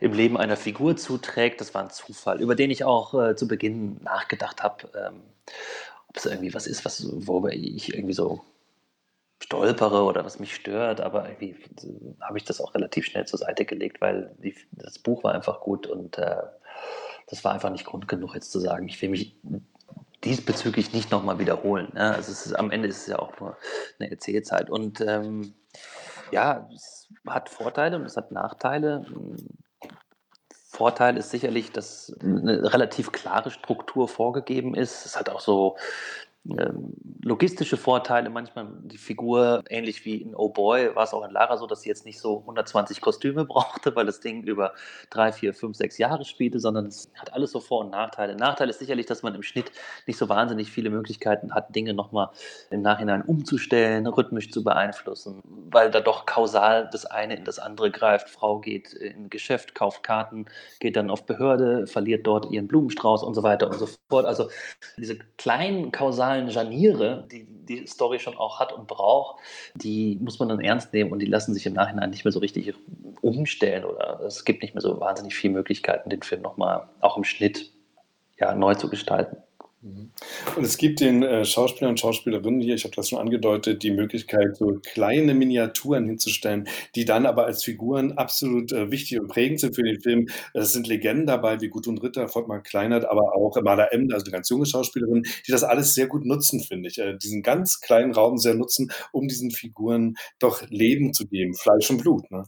im 0.00 0.12
Leben 0.12 0.36
einer 0.36 0.56
Figur 0.56 0.96
zuträgt. 0.96 1.60
Das 1.60 1.74
war 1.74 1.82
ein 1.82 1.90
Zufall, 1.90 2.40
über 2.40 2.54
den 2.54 2.70
ich 2.70 2.84
auch 2.84 3.14
äh, 3.14 3.36
zu 3.36 3.46
Beginn 3.46 4.02
nachgedacht 4.02 4.62
habe, 4.62 4.88
ähm, 4.96 5.22
ob 6.08 6.16
es 6.16 6.26
irgendwie 6.26 6.54
was 6.54 6.66
ist, 6.66 6.84
was, 6.84 7.06
worüber 7.26 7.52
ich 7.52 7.94
irgendwie 7.94 8.14
so 8.14 8.40
stolpere 9.42 10.04
oder 10.04 10.24
was 10.24 10.38
mich 10.38 10.54
stört, 10.54 11.00
aber 11.00 11.28
irgendwie 11.28 11.56
äh, 11.86 12.14
habe 12.20 12.38
ich 12.38 12.44
das 12.44 12.60
auch 12.60 12.74
relativ 12.74 13.06
schnell 13.06 13.26
zur 13.26 13.38
Seite 13.38 13.64
gelegt, 13.64 14.00
weil 14.00 14.34
die, 14.38 14.54
das 14.72 14.98
Buch 14.98 15.24
war 15.24 15.34
einfach 15.34 15.60
gut 15.60 15.86
und 15.86 16.18
äh, 16.18 16.42
das 17.28 17.44
war 17.44 17.52
einfach 17.52 17.70
nicht 17.70 17.84
Grund 17.84 18.08
genug, 18.08 18.34
jetzt 18.34 18.52
zu 18.52 18.60
sagen, 18.60 18.88
ich 18.88 19.00
will 19.00 19.08
mich 19.08 19.36
diesbezüglich 20.24 20.92
nicht 20.92 21.10
nochmal 21.10 21.38
wiederholen. 21.38 21.88
Ne? 21.94 22.14
Also 22.14 22.30
ist, 22.30 22.52
am 22.52 22.70
Ende 22.70 22.88
ist 22.88 23.02
es 23.02 23.06
ja 23.08 23.18
auch 23.18 23.38
nur 23.40 23.56
eine 23.98 24.10
Erzählzeit. 24.10 24.70
Und 24.70 25.00
ähm, 25.00 25.54
ja, 26.32 26.68
es 26.74 27.08
hat 27.26 27.48
Vorteile 27.48 27.96
und 27.96 28.04
es 28.04 28.16
hat 28.16 28.32
Nachteile. 28.32 29.04
Vorteil 30.68 31.16
ist 31.18 31.30
sicherlich, 31.30 31.70
dass 31.70 32.14
eine 32.22 32.72
relativ 32.72 33.12
klare 33.12 33.50
Struktur 33.50 34.08
vorgegeben 34.08 34.74
ist. 34.74 35.04
Es 35.04 35.18
hat 35.18 35.28
auch 35.28 35.40
so 35.40 35.76
logistische 36.44 37.76
Vorteile, 37.76 38.28
manchmal 38.28 38.66
die 38.82 38.98
Figur, 38.98 39.62
ähnlich 39.68 40.04
wie 40.04 40.16
in 40.16 40.34
Oh 40.34 40.48
Boy, 40.48 40.94
war 40.96 41.04
es 41.04 41.14
auch 41.14 41.24
in 41.24 41.30
Lara 41.30 41.56
so, 41.56 41.68
dass 41.68 41.82
sie 41.82 41.88
jetzt 41.88 42.04
nicht 42.04 42.18
so 42.18 42.40
120 42.40 43.00
Kostüme 43.00 43.44
brauchte, 43.46 43.94
weil 43.94 44.06
das 44.06 44.18
Ding 44.18 44.42
über 44.42 44.72
drei, 45.08 45.32
vier, 45.32 45.54
fünf, 45.54 45.76
sechs 45.76 45.98
Jahre 45.98 46.24
spielte, 46.24 46.58
sondern 46.58 46.86
es 46.86 47.10
hat 47.16 47.32
alles 47.32 47.52
so 47.52 47.60
Vor- 47.60 47.84
und 47.84 47.90
Nachteile. 47.90 48.34
Nachteil 48.34 48.68
ist 48.68 48.80
sicherlich, 48.80 49.06
dass 49.06 49.22
man 49.22 49.36
im 49.36 49.42
Schnitt 49.42 49.70
nicht 50.06 50.18
so 50.18 50.28
wahnsinnig 50.28 50.70
viele 50.70 50.90
Möglichkeiten 50.90 51.54
hat, 51.54 51.74
Dinge 51.76 51.94
nochmal 51.94 52.30
im 52.70 52.82
Nachhinein 52.82 53.22
umzustellen, 53.22 54.08
rhythmisch 54.08 54.50
zu 54.50 54.64
beeinflussen, 54.64 55.42
weil 55.70 55.92
da 55.92 56.00
doch 56.00 56.26
kausal 56.26 56.88
das 56.90 57.06
eine 57.06 57.36
in 57.36 57.44
das 57.44 57.60
andere 57.60 57.92
greift. 57.92 58.28
Frau 58.28 58.58
geht 58.58 58.92
in 58.94 59.30
Geschäft, 59.30 59.76
kauft 59.76 60.02
Karten, 60.02 60.46
geht 60.80 60.96
dann 60.96 61.08
auf 61.08 61.24
Behörde, 61.24 61.86
verliert 61.86 62.26
dort 62.26 62.50
ihren 62.50 62.66
Blumenstrauß 62.66 63.22
und 63.22 63.34
so 63.34 63.44
weiter 63.44 63.68
und 63.68 63.78
so 63.78 63.88
fort. 64.10 64.26
Also 64.26 64.48
diese 64.96 65.18
kleinen 65.36 65.92
kausalen 65.92 66.31
Janiere, 66.38 67.26
die 67.30 67.46
die 67.72 67.86
Story 67.86 68.18
schon 68.18 68.36
auch 68.36 68.60
hat 68.60 68.72
und 68.72 68.86
braucht, 68.86 69.40
die 69.74 70.18
muss 70.20 70.38
man 70.38 70.48
dann 70.48 70.60
ernst 70.60 70.92
nehmen 70.92 71.12
und 71.12 71.20
die 71.20 71.26
lassen 71.26 71.54
sich 71.54 71.66
im 71.66 71.74
Nachhinein 71.74 72.10
nicht 72.10 72.24
mehr 72.24 72.32
so 72.32 72.40
richtig 72.40 72.74
umstellen 73.20 73.84
oder 73.84 74.20
es 74.26 74.44
gibt 74.44 74.62
nicht 74.62 74.74
mehr 74.74 74.82
so 74.82 74.98
wahnsinnig 75.00 75.34
viele 75.34 75.54
Möglichkeiten, 75.54 76.10
den 76.10 76.22
Film 76.22 76.42
nochmal 76.42 76.88
auch 77.00 77.16
im 77.16 77.24
Schnitt 77.24 77.70
ja, 78.38 78.54
neu 78.54 78.74
zu 78.74 78.88
gestalten. 78.88 79.36
Mhm. 79.82 80.12
Und 80.56 80.64
es 80.64 80.76
gibt 80.78 81.00
den 81.00 81.24
äh, 81.24 81.44
Schauspielern 81.44 81.90
und 81.90 82.00
Schauspielerinnen 82.00 82.60
hier, 82.60 82.76
ich 82.76 82.84
habe 82.84 82.94
das 82.94 83.08
schon 83.08 83.18
angedeutet, 83.18 83.82
die 83.82 83.90
Möglichkeit, 83.90 84.56
so 84.56 84.80
kleine 84.80 85.34
Miniaturen 85.34 86.06
hinzustellen, 86.06 86.68
die 86.94 87.04
dann 87.04 87.26
aber 87.26 87.46
als 87.46 87.64
Figuren 87.64 88.12
absolut 88.12 88.70
äh, 88.70 88.92
wichtig 88.92 89.20
und 89.20 89.26
prägend 89.26 89.58
sind 89.58 89.74
für 89.74 89.82
den 89.82 90.00
Film. 90.00 90.28
Es 90.54 90.72
sind 90.72 90.86
Legenden 90.86 91.26
dabei, 91.26 91.60
wie 91.60 91.68
Gudrun 91.68 91.98
Ritter, 91.98 92.28
Volkmar 92.28 92.62
Kleinert, 92.62 93.04
aber 93.04 93.34
auch 93.34 93.60
Mala 93.60 93.86
Emden, 93.86 94.12
also 94.12 94.24
eine 94.26 94.32
ganz 94.32 94.48
junge 94.48 94.66
Schauspielerin, 94.66 95.24
die 95.46 95.50
das 95.50 95.64
alles 95.64 95.94
sehr 95.94 96.06
gut 96.06 96.24
nutzen, 96.24 96.60
finde 96.60 96.88
ich. 96.88 96.98
Äh, 96.98 97.16
diesen 97.16 97.42
ganz 97.42 97.80
kleinen 97.80 98.12
Raum 98.12 98.38
sehr 98.38 98.54
nutzen, 98.54 98.92
um 99.10 99.26
diesen 99.26 99.50
Figuren 99.50 100.14
doch 100.38 100.62
Leben 100.70 101.12
zu 101.12 101.26
geben, 101.26 101.54
Fleisch 101.54 101.90
und 101.90 101.98
Blut. 101.98 102.30
Ne? 102.30 102.44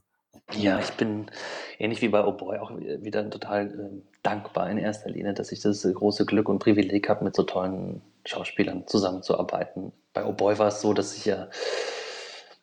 Ja, 0.52 0.78
ich 0.78 0.92
bin 0.92 1.30
ähnlich 1.78 2.02
wie 2.02 2.08
bei 2.08 2.24
Oh 2.24 2.32
Boy 2.32 2.58
auch 2.58 2.70
wieder 2.76 3.28
total 3.30 3.66
äh, 3.66 4.02
dankbar 4.22 4.70
in 4.70 4.78
erster 4.78 5.10
Linie, 5.10 5.34
dass 5.34 5.52
ich 5.52 5.60
das 5.60 5.82
große 5.82 6.26
Glück 6.26 6.48
und 6.48 6.58
Privileg 6.58 7.08
habe, 7.08 7.24
mit 7.24 7.34
so 7.34 7.42
tollen 7.42 8.02
Schauspielern 8.26 8.86
zusammenzuarbeiten. 8.86 9.92
Bei 10.12 10.24
Oh 10.24 10.32
Boy 10.32 10.58
war 10.58 10.68
es 10.68 10.80
so, 10.80 10.92
dass 10.92 11.16
ich 11.16 11.24
ja 11.24 11.48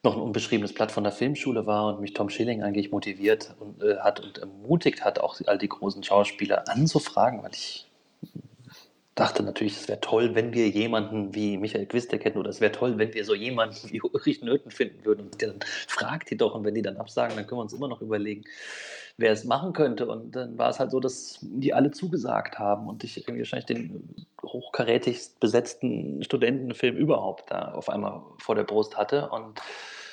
noch 0.04 0.16
ein 0.16 0.22
unbeschriebenes 0.22 0.74
Blatt 0.74 0.92
von 0.92 1.04
der 1.04 1.14
Filmschule 1.14 1.66
war 1.66 1.88
und 1.88 2.02
mich 2.02 2.14
Tom 2.14 2.30
Schilling 2.30 2.64
eigentlich 2.64 2.92
motiviert 2.92 3.56
und, 3.60 3.84
äh, 3.84 3.98
hat 3.98 4.20
und 4.20 4.38
ermutigt 4.38 5.04
hat, 5.04 5.20
auch 5.20 5.40
all 5.46 5.58
die 5.58 5.70
großen 5.70 6.04
Schauspieler 6.04 6.68
anzufragen, 6.70 7.44
weil 7.44 7.52
ich 7.54 7.88
dachte 9.16 9.44
natürlich, 9.44 9.78
es 9.78 9.88
wäre 9.88 10.00
toll, 10.00 10.36
wenn 10.36 10.54
wir 10.54 10.70
jemanden 10.70 11.36
wie 11.36 11.58
Michael 11.58 11.86
Quistek 11.86 12.24
hätten 12.24 12.38
oder 12.38 12.50
es 12.50 12.62
wäre 12.62 12.72
toll, 12.72 12.98
wenn 12.98 13.14
wir 13.14 13.26
so 13.26 13.36
jemanden 13.36 13.76
wie 13.92 14.02
Ulrich 14.02 14.42
Nöten 14.42 14.72
finden 14.72 15.04
würden. 15.06 15.26
Und 15.26 15.42
dann 15.42 15.60
fragt 15.88 16.30
die 16.32 16.38
doch 16.38 16.56
und 16.56 16.64
wenn 16.64 16.76
die 16.76 16.82
dann 16.82 16.98
absagen, 16.98 17.36
dann 17.36 17.46
können 17.46 17.60
wir 17.60 17.64
uns 17.64 17.74
immer 17.74 17.88
noch 17.88 18.02
überlegen, 18.02 18.44
wer 19.18 19.32
es 19.32 19.44
machen 19.44 19.74
könnte. 19.74 20.08
Und 20.08 20.36
dann 20.36 20.58
war 20.58 20.70
es 20.70 20.80
halt 20.80 20.92
so, 20.92 21.00
dass 21.00 21.40
die 21.42 21.74
alle 21.74 21.92
zugesagt 21.92 22.58
haben 22.58 22.88
und 22.88 23.04
ich 23.04 23.18
irgendwie 23.18 23.40
wahrscheinlich 23.40 23.66
den 23.66 24.16
hochkarätigst 24.44 25.40
besetzten 25.40 26.24
Studentenfilm 26.24 26.96
überhaupt 26.96 27.52
da 27.52 27.74
auf 27.74 27.90
einmal 27.90 28.24
vor 28.40 28.56
der 28.56 28.64
Brust 28.64 28.98
hatte. 28.98 29.30
Und 29.30 29.62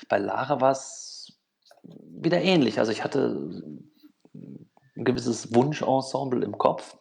bei 0.09 0.19
Lara 0.19 0.61
war 0.61 0.73
es 0.73 1.39
wieder 1.83 2.43
ähnlich. 2.43 2.79
Also 2.79 2.91
ich 2.91 3.05
hatte 3.05 3.63
ein 4.35 5.05
gewisses 5.05 5.55
Wunschensemble 5.55 6.45
im 6.45 6.59
Kopf 6.59 6.97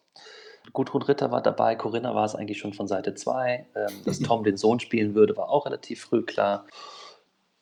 Gudrun 0.74 1.02
Ritter 1.02 1.32
war 1.32 1.42
dabei, 1.42 1.76
Corinna 1.76 2.14
war 2.16 2.26
es 2.26 2.36
eigentlich 2.36 2.60
schon 2.60 2.74
von 2.74 2.88
Seite 2.88 3.16
2. 3.16 3.68
Ähm, 3.76 3.88
dass 4.06 4.20
Tom 4.20 4.44
den 4.44 4.58
Sohn 4.58 4.80
spielen 4.80 5.16
würde, 5.16 5.36
war 5.38 5.50
auch 5.50 5.66
relativ 5.66 6.02
früh 6.02 6.24
klar. 6.24 6.66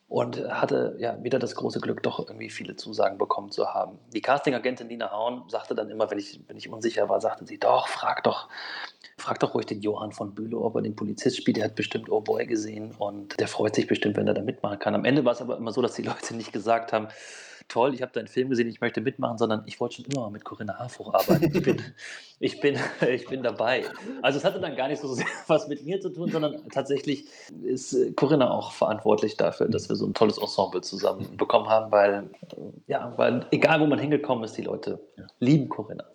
Und 0.07 0.37
hatte 0.47 0.95
ja 0.99 1.21
wieder 1.23 1.39
das 1.39 1.55
große 1.55 1.79
Glück, 1.79 2.03
doch 2.03 2.19
irgendwie 2.19 2.51
viele 2.51 2.75
Zusagen 2.75 3.17
bekommen 3.17 3.49
zu 3.51 3.73
haben. 3.73 3.97
Die 4.13 4.21
Castingagentin 4.21 4.87
Nina 4.87 5.11
Hauen 5.11 5.43
sagte 5.49 5.73
dann 5.73 5.89
immer, 5.89 6.11
wenn 6.11 6.19
ich, 6.19 6.39
wenn 6.47 6.57
ich 6.57 6.69
unsicher 6.69 7.09
war, 7.09 7.19
sagte 7.19 7.45
sie, 7.47 7.57
doch, 7.57 7.87
frag 7.87 8.23
doch, 8.23 8.47
frag 9.17 9.39
doch 9.39 9.55
ruhig 9.55 9.65
den 9.65 9.81
Johann 9.81 10.11
von 10.11 10.35
Bülow, 10.35 10.63
ob 10.63 10.75
er 10.75 10.83
den 10.83 10.95
Polizist 10.95 11.37
spielt. 11.37 11.57
Der 11.57 11.65
hat 11.65 11.75
bestimmt 11.75 12.11
Oh 12.11 12.21
Boy 12.21 12.45
gesehen 12.45 12.93
und 12.99 13.39
der 13.39 13.47
freut 13.47 13.73
sich 13.73 13.87
bestimmt, 13.87 14.15
wenn 14.15 14.27
er 14.27 14.35
da 14.35 14.43
mitmachen 14.43 14.77
kann. 14.77 14.93
Am 14.93 15.05
Ende 15.05 15.25
war 15.25 15.33
es 15.33 15.41
aber 15.41 15.57
immer 15.57 15.71
so, 15.71 15.81
dass 15.81 15.95
die 15.95 16.03
Leute 16.03 16.35
nicht 16.35 16.53
gesagt 16.53 16.93
haben, 16.93 17.07
toll, 17.67 17.93
ich 17.93 18.01
habe 18.01 18.11
deinen 18.11 18.27
Film 18.27 18.49
gesehen, 18.49 18.67
ich 18.67 18.81
möchte 18.81 19.01
mitmachen, 19.01 19.37
sondern 19.37 19.63
ich 19.65 19.79
wollte 19.79 19.95
schon 19.95 20.05
immer 20.05 20.21
mal 20.21 20.31
mit 20.31 20.43
Corinna 20.45 20.77
Harfuch 20.77 21.13
arbeiten. 21.13 21.45
Ich 21.45 21.63
bin, 21.63 21.81
ich 22.39 22.59
bin, 22.61 22.79
ich 23.09 23.27
bin 23.27 23.43
dabei. 23.43 23.85
Also 24.21 24.37
es 24.39 24.45
hatte 24.45 24.59
dann 24.59 24.75
gar 24.75 24.87
nicht 24.87 25.01
so 25.01 25.13
sehr 25.13 25.25
was 25.47 25.67
mit 25.67 25.85
mir 25.85 25.99
zu 25.99 26.09
tun, 26.09 26.31
sondern 26.31 26.67
tatsächlich 26.69 27.25
ist 27.63 27.93
äh, 27.93 28.11
Corinna 28.13 28.51
auch 28.51 28.71
verantwortlich 28.71 29.37
dafür, 29.37 29.67
dass 29.67 29.89
wir 29.89 29.95
so 29.95 30.05
ein 30.05 30.13
tolles 30.13 30.37
Ensemble 30.37 30.81
zusammen 30.81 31.37
bekommen 31.37 31.69
haben, 31.69 31.91
weil, 31.91 32.29
ja, 32.87 33.13
weil 33.17 33.45
egal 33.51 33.79
wo 33.79 33.85
man 33.85 33.99
hingekommen 33.99 34.43
ist, 34.43 34.57
die 34.57 34.63
Leute 34.63 34.99
lieben 35.39 35.69
Corinna 35.69 36.05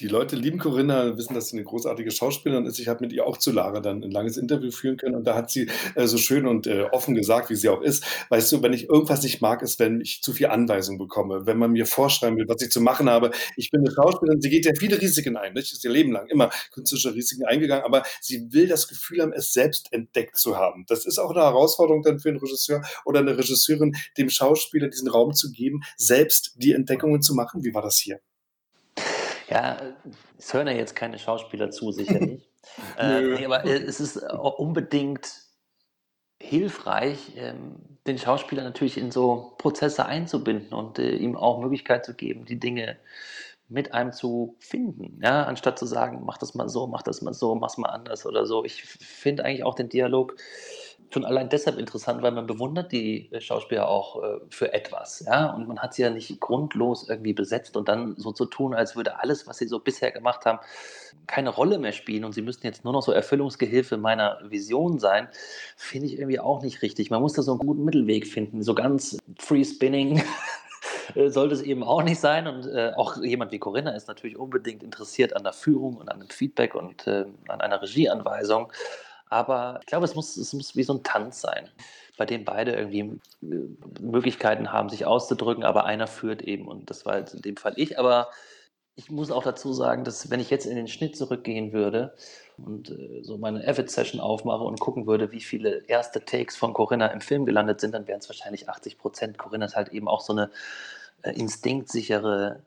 die 0.00 0.08
Leute 0.08 0.34
lieben 0.34 0.58
Corinna, 0.58 1.18
wissen, 1.18 1.34
dass 1.34 1.50
sie 1.50 1.56
eine 1.56 1.64
großartige 1.64 2.10
Schauspielerin 2.10 2.64
ist. 2.64 2.78
Ich 2.78 2.88
habe 2.88 3.04
mit 3.04 3.12
ihr 3.12 3.26
auch 3.26 3.36
zu 3.36 3.52
Lara 3.52 3.80
dann 3.80 4.02
ein 4.02 4.10
langes 4.10 4.38
Interview 4.38 4.70
führen 4.70 4.96
können 4.96 5.14
und 5.14 5.24
da 5.24 5.34
hat 5.34 5.50
sie 5.50 5.68
äh, 5.94 6.06
so 6.06 6.16
schön 6.16 6.46
und 6.46 6.66
äh, 6.66 6.84
offen 6.90 7.14
gesagt, 7.14 7.50
wie 7.50 7.54
sie 7.54 7.68
auch 7.68 7.82
ist. 7.82 8.04
Weißt 8.30 8.50
du, 8.50 8.62
wenn 8.62 8.72
ich 8.72 8.88
irgendwas 8.88 9.22
nicht 9.22 9.42
mag, 9.42 9.60
ist, 9.60 9.78
wenn 9.78 10.00
ich 10.00 10.22
zu 10.22 10.32
viel 10.32 10.46
Anweisung 10.46 10.96
bekomme, 10.96 11.44
wenn 11.44 11.58
man 11.58 11.72
mir 11.72 11.84
vorschreiben 11.84 12.38
will, 12.38 12.46
was 12.48 12.62
ich 12.62 12.70
zu 12.70 12.80
machen 12.80 13.10
habe. 13.10 13.30
Ich 13.56 13.70
bin 13.70 13.82
eine 13.82 13.94
Schauspielerin, 13.94 14.40
sie 14.40 14.48
geht 14.48 14.64
ja 14.64 14.72
viele 14.74 15.00
Risiken 15.00 15.36
ein, 15.36 15.52
nicht? 15.52 15.70
Ist 15.70 15.84
ihr 15.84 15.90
Leben 15.90 16.12
lang 16.12 16.26
immer 16.28 16.48
künstlerische 16.72 17.14
Risiken 17.14 17.44
eingegangen, 17.44 17.84
aber 17.84 18.02
sie 18.22 18.50
will 18.52 18.68
das 18.68 18.88
Gefühl 18.88 19.20
haben, 19.20 19.32
es 19.34 19.52
selbst 19.52 19.92
entdeckt 19.92 20.36
zu 20.36 20.56
haben. 20.56 20.86
Das 20.88 21.04
ist 21.04 21.18
auch 21.18 21.30
eine 21.30 21.40
Herausforderung 21.40 22.02
dann 22.02 22.20
für 22.20 22.30
einen 22.30 22.38
Regisseur 22.38 22.82
oder 23.04 23.20
eine 23.20 23.36
Regisseurin, 23.36 23.94
dem 24.16 24.30
Schauspieler 24.30 24.88
diesen 24.88 25.08
Raum 25.08 25.34
zu 25.34 25.52
geben, 25.52 25.82
selbst 25.98 26.54
die 26.56 26.72
Entdeckungen 26.72 27.20
zu 27.20 27.34
machen. 27.34 27.64
Wie 27.64 27.74
war 27.74 27.82
das 27.82 27.98
hier? 27.98 28.20
Ja, 29.50 29.80
es 30.38 30.54
hören 30.54 30.68
ja 30.68 30.74
jetzt 30.74 30.94
keine 30.94 31.18
Schauspieler 31.18 31.70
zu, 31.70 31.90
sicherlich. 31.92 32.48
äh, 32.98 33.20
nee, 33.20 33.44
aber 33.44 33.64
äh, 33.64 33.82
es 33.82 34.00
ist 34.00 34.16
unbedingt 34.16 35.28
hilfreich, 36.40 37.32
ähm, 37.36 37.76
den 38.06 38.18
Schauspieler 38.18 38.62
natürlich 38.62 38.96
in 38.96 39.10
so 39.10 39.54
Prozesse 39.58 40.06
einzubinden 40.06 40.72
und 40.72 40.98
äh, 40.98 41.16
ihm 41.16 41.36
auch 41.36 41.60
Möglichkeit 41.60 42.04
zu 42.04 42.14
geben, 42.14 42.46
die 42.46 42.58
Dinge 42.58 42.98
mit 43.68 43.94
einem 43.94 44.12
zu 44.12 44.56
finden, 44.58 45.20
ja, 45.22 45.44
anstatt 45.44 45.78
zu 45.78 45.86
sagen, 45.86 46.22
mach 46.24 46.38
das 46.38 46.54
mal 46.54 46.68
so, 46.68 46.86
mach 46.88 47.02
das 47.02 47.22
mal 47.22 47.34
so, 47.34 47.54
mach's 47.54 47.78
mal 47.78 47.90
anders 47.90 48.26
oder 48.26 48.44
so. 48.44 48.64
Ich 48.64 48.82
finde 48.82 49.44
eigentlich 49.44 49.64
auch 49.64 49.76
den 49.76 49.88
Dialog 49.88 50.34
schon 51.12 51.24
allein 51.24 51.48
deshalb 51.48 51.78
interessant, 51.78 52.22
weil 52.22 52.32
man 52.32 52.46
bewundert 52.46 52.92
die 52.92 53.30
äh, 53.32 53.40
Schauspieler 53.40 53.88
auch 53.88 54.22
äh, 54.22 54.40
für 54.48 54.72
etwas, 54.72 55.24
ja, 55.26 55.50
und 55.50 55.66
man 55.68 55.80
hat 55.80 55.94
sie 55.94 56.02
ja 56.02 56.10
nicht 56.10 56.40
grundlos 56.40 57.08
irgendwie 57.08 57.32
besetzt 57.32 57.76
und 57.76 57.88
dann 57.88 58.14
so 58.16 58.32
zu 58.32 58.46
tun, 58.46 58.74
als 58.74 58.96
würde 58.96 59.18
alles, 59.18 59.46
was 59.46 59.58
sie 59.58 59.66
so 59.66 59.80
bisher 59.80 60.12
gemacht 60.12 60.44
haben, 60.46 60.60
keine 61.26 61.50
Rolle 61.50 61.78
mehr 61.78 61.92
spielen 61.92 62.24
und 62.24 62.32
sie 62.32 62.42
müssten 62.42 62.66
jetzt 62.66 62.84
nur 62.84 62.92
noch 62.92 63.02
so 63.02 63.12
Erfüllungsgehilfe 63.12 63.96
meiner 63.96 64.38
Vision 64.44 64.98
sein, 64.98 65.28
finde 65.76 66.06
ich 66.06 66.18
irgendwie 66.18 66.40
auch 66.40 66.62
nicht 66.62 66.82
richtig. 66.82 67.10
Man 67.10 67.20
muss 67.20 67.34
da 67.34 67.42
so 67.42 67.52
einen 67.52 67.60
guten 67.60 67.84
Mittelweg 67.84 68.26
finden, 68.26 68.62
so 68.62 68.74
ganz 68.74 69.18
free 69.38 69.64
spinning 69.64 70.22
äh, 71.14 71.28
sollte 71.28 71.54
es 71.54 71.62
eben 71.62 71.82
auch 71.82 72.02
nicht 72.02 72.20
sein. 72.20 72.46
Und 72.46 72.66
äh, 72.66 72.92
auch 72.96 73.16
jemand 73.18 73.52
wie 73.52 73.58
Corinna 73.58 73.92
ist 73.92 74.08
natürlich 74.08 74.36
unbedingt 74.36 74.82
interessiert 74.82 75.36
an 75.36 75.44
der 75.44 75.52
Führung 75.52 75.96
und 75.96 76.08
an 76.08 76.20
dem 76.20 76.28
Feedback 76.28 76.74
und 76.74 77.06
äh, 77.06 77.26
an 77.48 77.60
einer 77.60 77.80
Regieanweisung. 77.82 78.72
Aber 79.30 79.78
ich 79.80 79.86
glaube, 79.86 80.04
es 80.04 80.14
muss, 80.14 80.36
es 80.36 80.52
muss 80.52 80.76
wie 80.76 80.82
so 80.82 80.94
ein 80.94 81.04
Tanz 81.04 81.40
sein, 81.40 81.70
bei 82.18 82.26
dem 82.26 82.44
beide 82.44 82.72
irgendwie 82.72 83.20
äh, 83.42 84.00
Möglichkeiten 84.00 84.72
haben, 84.72 84.90
sich 84.90 85.06
auszudrücken, 85.06 85.64
aber 85.64 85.84
einer 85.84 86.08
führt 86.08 86.42
eben. 86.42 86.68
Und 86.68 86.90
das 86.90 87.06
war 87.06 87.18
jetzt 87.18 87.34
in 87.34 87.42
dem 87.42 87.56
Fall 87.56 87.74
ich. 87.76 87.98
Aber 87.98 88.28
ich 88.96 89.08
muss 89.08 89.30
auch 89.30 89.44
dazu 89.44 89.72
sagen, 89.72 90.04
dass 90.04 90.30
wenn 90.30 90.40
ich 90.40 90.50
jetzt 90.50 90.66
in 90.66 90.76
den 90.76 90.88
Schnitt 90.88 91.16
zurückgehen 91.16 91.72
würde 91.72 92.14
und 92.58 92.90
äh, 92.90 93.22
so 93.22 93.38
meine 93.38 93.66
Avid-Session 93.66 94.20
aufmache 94.20 94.64
und 94.64 94.80
gucken 94.80 95.06
würde, 95.06 95.30
wie 95.30 95.40
viele 95.40 95.84
erste 95.86 96.24
Takes 96.24 96.56
von 96.56 96.74
Corinna 96.74 97.06
im 97.06 97.20
Film 97.20 97.46
gelandet 97.46 97.80
sind, 97.80 97.94
dann 97.94 98.08
wären 98.08 98.18
es 98.18 98.28
wahrscheinlich 98.28 98.68
80 98.68 98.98
Prozent. 98.98 99.38
Corinna 99.38 99.66
ist 99.66 99.76
halt 99.76 99.90
eben 99.90 100.08
auch 100.08 100.20
so 100.20 100.32
eine 100.32 100.50
äh, 101.22 101.30
instinktsichere 101.32 102.64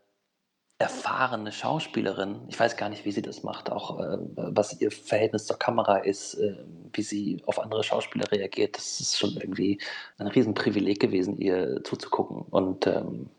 erfahrene 0.83 1.51
Schauspielerin. 1.51 2.41
Ich 2.49 2.59
weiß 2.59 2.77
gar 2.77 2.89
nicht, 2.89 3.05
wie 3.05 3.11
sie 3.11 3.21
das 3.21 3.43
macht, 3.43 3.71
auch 3.71 3.99
äh, 3.99 4.17
was 4.35 4.79
ihr 4.81 4.91
Verhältnis 4.91 5.45
zur 5.45 5.57
Kamera 5.57 5.97
ist, 5.97 6.35
äh, 6.35 6.57
wie 6.91 7.01
sie 7.01 7.41
auf 7.45 7.59
andere 7.59 7.83
Schauspieler 7.83 8.31
reagiert. 8.31 8.77
Das 8.77 8.99
ist 8.99 9.17
schon 9.17 9.37
irgendwie 9.37 9.79
ein 10.17 10.27
Riesenprivileg 10.27 10.99
gewesen, 10.99 11.37
ihr 11.37 11.83
zuzugucken. 11.83 12.41
Und 12.49 12.85
ähm, 12.85 13.29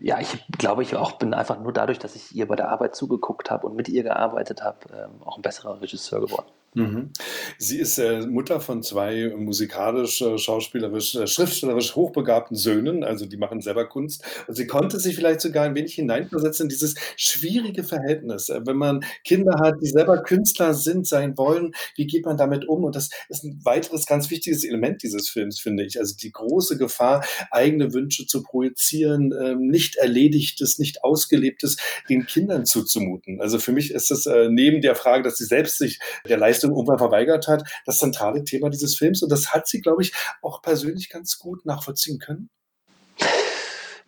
ja, 0.00 0.18
ich 0.20 0.44
glaube, 0.58 0.82
ich 0.82 0.96
auch 0.96 1.12
bin 1.12 1.34
einfach 1.34 1.60
nur 1.60 1.72
dadurch, 1.72 1.98
dass 1.98 2.16
ich 2.16 2.34
ihr 2.34 2.48
bei 2.48 2.56
der 2.56 2.70
Arbeit 2.70 2.96
zugeguckt 2.96 3.50
habe 3.50 3.66
und 3.66 3.76
mit 3.76 3.88
ihr 3.88 4.02
gearbeitet 4.02 4.62
habe, 4.62 4.78
ähm, 4.92 5.22
auch 5.24 5.36
ein 5.36 5.42
besserer 5.42 5.80
Regisseur 5.80 6.20
geworden. 6.20 6.50
Mhm. 6.74 7.10
Sie 7.58 7.78
ist, 7.78 7.98
äh, 7.98 8.22
Mutter 8.26 8.58
von 8.60 8.82
2 8.82 9.34
musikalisch, 9.36 10.22
äh, 10.22 10.38
schauspielerisch, 10.38 11.14
äh, 11.16 11.26
schriftstellerisch 11.26 11.94
hochbegabten 11.94 12.56
Söhnen, 12.56 13.04
also 13.04 13.26
die 13.26 13.36
machen 13.36 13.60
selber 13.60 13.86
Kunst. 13.86 14.24
Und 14.48 14.54
sie 14.54 14.66
konnte 14.66 14.98
sich 14.98 15.14
vielleicht 15.14 15.42
sogar 15.42 15.64
ein 15.64 15.74
wenig 15.74 15.94
hineinversetzen 15.94 16.64
in 16.64 16.68
dieses 16.70 16.94
schwierige 17.16 17.84
Verhältnis. 17.84 18.48
Äh, 18.48 18.62
wenn 18.64 18.76
man 18.78 19.04
Kinder 19.22 19.58
hat, 19.60 19.74
die 19.82 19.86
selber 19.88 20.22
Künstler 20.22 20.72
sind, 20.72 21.06
sein 21.06 21.36
wollen, 21.36 21.72
wie 21.96 22.06
geht 22.06 22.24
man 22.24 22.38
damit 22.38 22.66
um? 22.66 22.84
Und 22.84 22.96
das 22.96 23.10
ist 23.28 23.44
'n 23.44 23.60
weiteres 23.64 24.06
ganz 24.06 24.30
wichtiges 24.30 24.64
Element 24.64 25.02
dieses 25.02 25.28
Films, 25.28 25.60
finde 25.60 25.84
ich. 25.84 25.98
Also 26.00 26.16
die 26.16 26.32
große 26.32 26.78
Gefahr, 26.78 27.22
eigene 27.50 27.92
Wünsche 27.92 28.26
zu 28.26 28.42
projizieren, 28.42 29.34
ähm, 29.38 29.66
nicht 29.68 29.96
Erledigtes, 29.96 30.78
nicht 30.78 31.04
Ausgelebtes 31.04 31.76
den 32.08 32.24
Kindern 32.24 32.64
zuzumuten. 32.64 33.42
Also 33.42 33.58
für 33.58 33.72
mich 33.72 33.90
ist 33.90 34.10
das, 34.10 34.24
äh, 34.24 34.48
neben 34.48 34.80
der 34.80 34.94
Frage, 34.94 35.22
dass 35.22 35.36
sie 35.36 35.44
selbst 35.44 35.76
sich 35.76 35.98
der 36.26 36.38
Leistung 36.38 36.61
irgendwann 36.70 36.98
verweigert 36.98 37.48
hat, 37.48 37.62
das 37.86 37.98
zentrale 37.98 38.44
Thema 38.44 38.70
dieses 38.70 38.96
Films. 38.96 39.22
Und 39.22 39.30
das 39.32 39.52
hat 39.52 39.66
sie, 39.68 39.80
glaube 39.80 40.02
ich, 40.02 40.12
auch 40.42 40.62
persönlich 40.62 41.10
ganz 41.10 41.38
gut 41.38 41.64
nachvollziehen 41.66 42.18
können. 42.18 42.48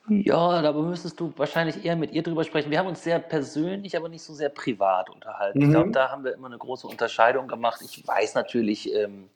Ja, 0.08 0.60
da 0.60 0.72
müsstest 0.72 1.18
du 1.18 1.32
wahrscheinlich 1.36 1.82
eher 1.82 1.96
mit 1.96 2.12
ihr 2.12 2.22
drüber 2.22 2.44
sprechen. 2.44 2.70
Wir 2.70 2.78
haben 2.78 2.88
uns 2.88 3.02
sehr 3.02 3.18
persönlich, 3.18 3.96
aber 3.96 4.10
nicht 4.10 4.22
so 4.22 4.34
sehr 4.34 4.50
privat 4.50 5.08
unterhalten. 5.08 5.62
Ich 5.62 5.70
glaube, 5.70 5.88
Mhm. 5.88 5.92
da 5.92 6.10
haben 6.10 6.24
wir 6.24 6.34
immer 6.34 6.48
'ne 6.50 6.58
große 6.58 6.86
Unterscheidung 6.86 7.48
gemacht. 7.48 7.80
Ich 7.82 8.06
weiß 8.06 8.34
natürlich, 8.34 8.92
ähm, 8.92 9.30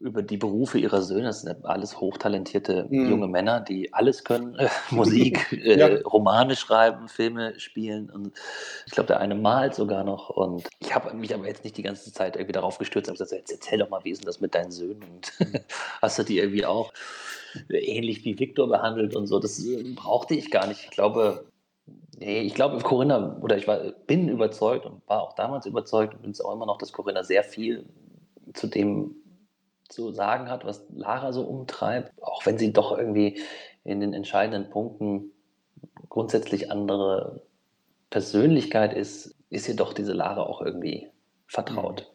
über 0.00 0.22
die 0.22 0.38
Berufe 0.38 0.78
ihrer 0.78 1.02
Söhne. 1.02 1.24
Das 1.24 1.42
sind 1.42 1.50
ja 1.58 1.68
alles 1.68 2.00
hochtalentierte 2.00 2.92
junge 3.02 3.26
Mhm. 3.26 3.30
Männer, 3.30 3.60
die 3.60 3.92
alles 3.92 4.24
können, 4.24 4.54
äh, 4.56 4.68
Musik, 4.90 5.52
Ja. 5.74 5.88
äh, 5.88 6.00
Romane 6.02 6.56
schreiben, 6.56 7.08
Filme 7.08 7.58
spielen 7.60 8.10
und 8.10 8.32
ich 8.86 8.92
glaube, 8.94 9.08
der 9.08 9.20
eine 9.20 9.34
malt 9.34 9.74
sogar 9.74 10.04
noch. 10.04 10.30
Und 10.30 10.68
ich 10.80 10.94
habe 10.94 11.12
mich 11.14 11.34
aber 11.34 11.46
jetzt 11.46 11.64
nicht 11.64 11.76
die 11.76 11.82
ganze 11.82 12.12
Zeit 12.12 12.36
irgendwie 12.36 12.52
darauf 12.52 12.78
gestürzt 12.78 13.08
und 13.10 13.14
gesagt: 13.18 13.32
„Jetzt 13.32 13.52
erzähl 13.52 13.78
doch 13.78 13.90
mal, 13.90 14.02
wie 14.04 14.10
ist 14.10 14.22
'n 14.22 14.26
das 14.26 14.40
mit 14.40 14.54
deinen 14.54 14.70
Söhnen 14.72 15.02
und 15.04 15.32
hast 16.02 16.18
du 16.18 16.22
die 16.24 16.38
irgendwie 16.38 16.64
auch 16.66 16.92
ähnlich 17.70 18.24
wie 18.24 18.38
Viktor 18.38 18.68
behandelt 18.68 19.14
und 19.14 19.26
so?“ 19.26 19.38
Das, 19.38 19.64
äh, 19.64 19.82
brauchte 19.94 20.34
ich 20.34 20.50
gar 20.50 20.66
nicht. 20.66 20.84
Ich 20.84 20.90
glaube 20.90 21.46
ich 22.20 22.54
glaube, 22.54 22.78
Corinna 22.82 23.38
oder 23.42 23.56
ich 23.56 23.66
war 23.68 23.78
bin 24.06 24.28
überzeugt 24.28 24.86
und 24.86 25.02
war 25.08 25.22
auch 25.22 25.34
damals 25.34 25.66
überzeugt 25.66 26.14
und 26.14 26.22
bin's 26.22 26.40
auch 26.40 26.52
immer 26.52 26.66
noch, 26.66 26.78
dass 26.78 26.92
Corinna 26.92 27.24
sehr 27.24 27.44
viel 27.44 27.86
zu 28.54 28.66
dem 28.66 29.16
zu 29.90 30.12
sagen 30.12 30.48
hat, 30.50 30.64
was 30.64 30.86
Lara 30.90 31.32
so 31.32 31.42
umtreibt, 31.44 32.12
auch 32.22 32.46
wenn 32.46 32.58
sie 32.58 32.72
doch 32.72 32.96
irgendwie 32.96 33.40
in 33.84 34.00
den 34.00 34.14
entscheidenden 34.14 34.70
Punkten 34.70 35.32
grundsätzlich 36.08 36.70
andere 36.70 37.42
Persönlichkeit 38.10 38.94
ist, 38.94 39.36
ist 39.50 39.68
ihr 39.68 39.76
doch 39.76 39.92
diese 39.94 40.12
Lara 40.12 40.42
auch 40.44 40.62
irgendwie 40.62 41.08
Mhm. 41.68 41.86
vertraut. 41.86 42.12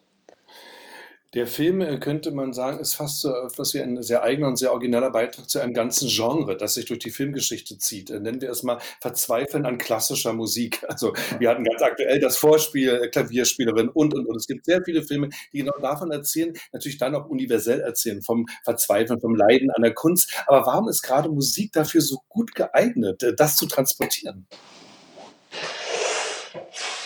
Der 1.36 1.46
Film, 1.46 1.82
äh, 1.82 1.98
könnte 1.98 2.30
man 2.30 2.54
sagen, 2.54 2.80
ist 2.80 2.94
fast 2.94 3.20
so 3.20 3.30
etwas 3.30 3.74
wie 3.74 3.80
ein 3.82 4.02
sehr 4.02 4.22
eigener 4.22 4.48
und 4.48 4.56
sehr 4.56 4.72
origineller 4.72 5.10
Beitrag 5.10 5.50
zu 5.50 5.60
einem 5.60 5.74
ganzen 5.74 6.08
Genre, 6.08 6.56
das 6.56 6.72
sich 6.72 6.86
durch 6.86 7.00
die 7.00 7.10
Filmgeschichte 7.10 7.76
zieht. 7.76 8.08
Äh, 8.08 8.20
nennen 8.20 8.40
wir 8.40 8.48
es 8.50 8.62
mal 8.62 8.78
„Verzweifeln 9.02 9.66
an 9.66 9.76
klassischer 9.76 10.32
Musik“. 10.32 10.82
Also, 10.88 11.12
wir 11.38 11.50
hatten 11.50 11.64
ganz 11.64 11.82
aktuell 11.82 12.20
das 12.20 12.38
Vorspiel, 12.38 12.88
äh, 12.88 13.08
Klavierspielerin 13.08 13.90
und, 13.90 14.14
und, 14.14 14.26
und. 14.26 14.36
Es 14.36 14.46
gibt 14.46 14.64
sehr 14.64 14.82
viele 14.82 15.02
Filme, 15.02 15.28
die 15.52 15.58
genau 15.58 15.76
davon 15.78 16.10
erzählen, 16.10 16.54
natürlich 16.72 16.96
dann 16.96 17.14
auch 17.14 17.26
universell 17.26 17.80
erzählen, 17.80 18.22
vom 18.22 18.46
Verzweifeln, 18.64 19.20
vom 19.20 19.34
Leiden 19.34 19.70
an 19.72 19.82
der 19.82 19.92
Kunst. 19.92 20.32
Aber 20.46 20.64
warum 20.64 20.88
ist 20.88 21.02
grade 21.02 21.28
Musik 21.28 21.70
dafür 21.72 22.00
so 22.00 22.20
gut 22.30 22.54
geeignet, 22.54 23.22
das 23.36 23.56
zu 23.56 23.66
transportieren? 23.66 24.46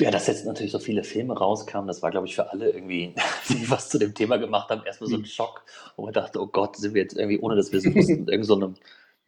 Ja, 0.00 0.10
dass 0.10 0.26
jetzt 0.28 0.46
natürlich 0.46 0.72
so 0.72 0.78
viele 0.78 1.04
Filme 1.04 1.36
rauskamen, 1.36 1.86
das 1.86 2.00
war, 2.02 2.10
glaube 2.10 2.26
ich, 2.26 2.34
für 2.34 2.50
alle 2.50 2.70
irgendwie, 2.70 3.14
die 3.50 3.68
was 3.70 3.88
zu 3.90 3.98
dem 3.98 4.14
Thema 4.14 4.38
gemacht 4.38 4.70
haben, 4.70 4.82
erst 4.86 5.00
mal 5.02 5.06
so 5.08 5.16
'n 5.16 5.22
Mhm. 5.22 5.26
Schock, 5.26 5.62
wo 5.96 6.04
man 6.04 6.12
dachte: 6.14 6.40
„Oh 6.40 6.46
Gott, 6.46 6.76
sind 6.76 6.94
wir 6.94 7.02
jetzt 7.02 7.16
irgendwie, 7.16 7.38
ohne 7.40 7.54
dass 7.56 7.70
wir's 7.72 7.92
wussten, 7.94 8.26
irgend 8.28 8.46
so 8.46 8.56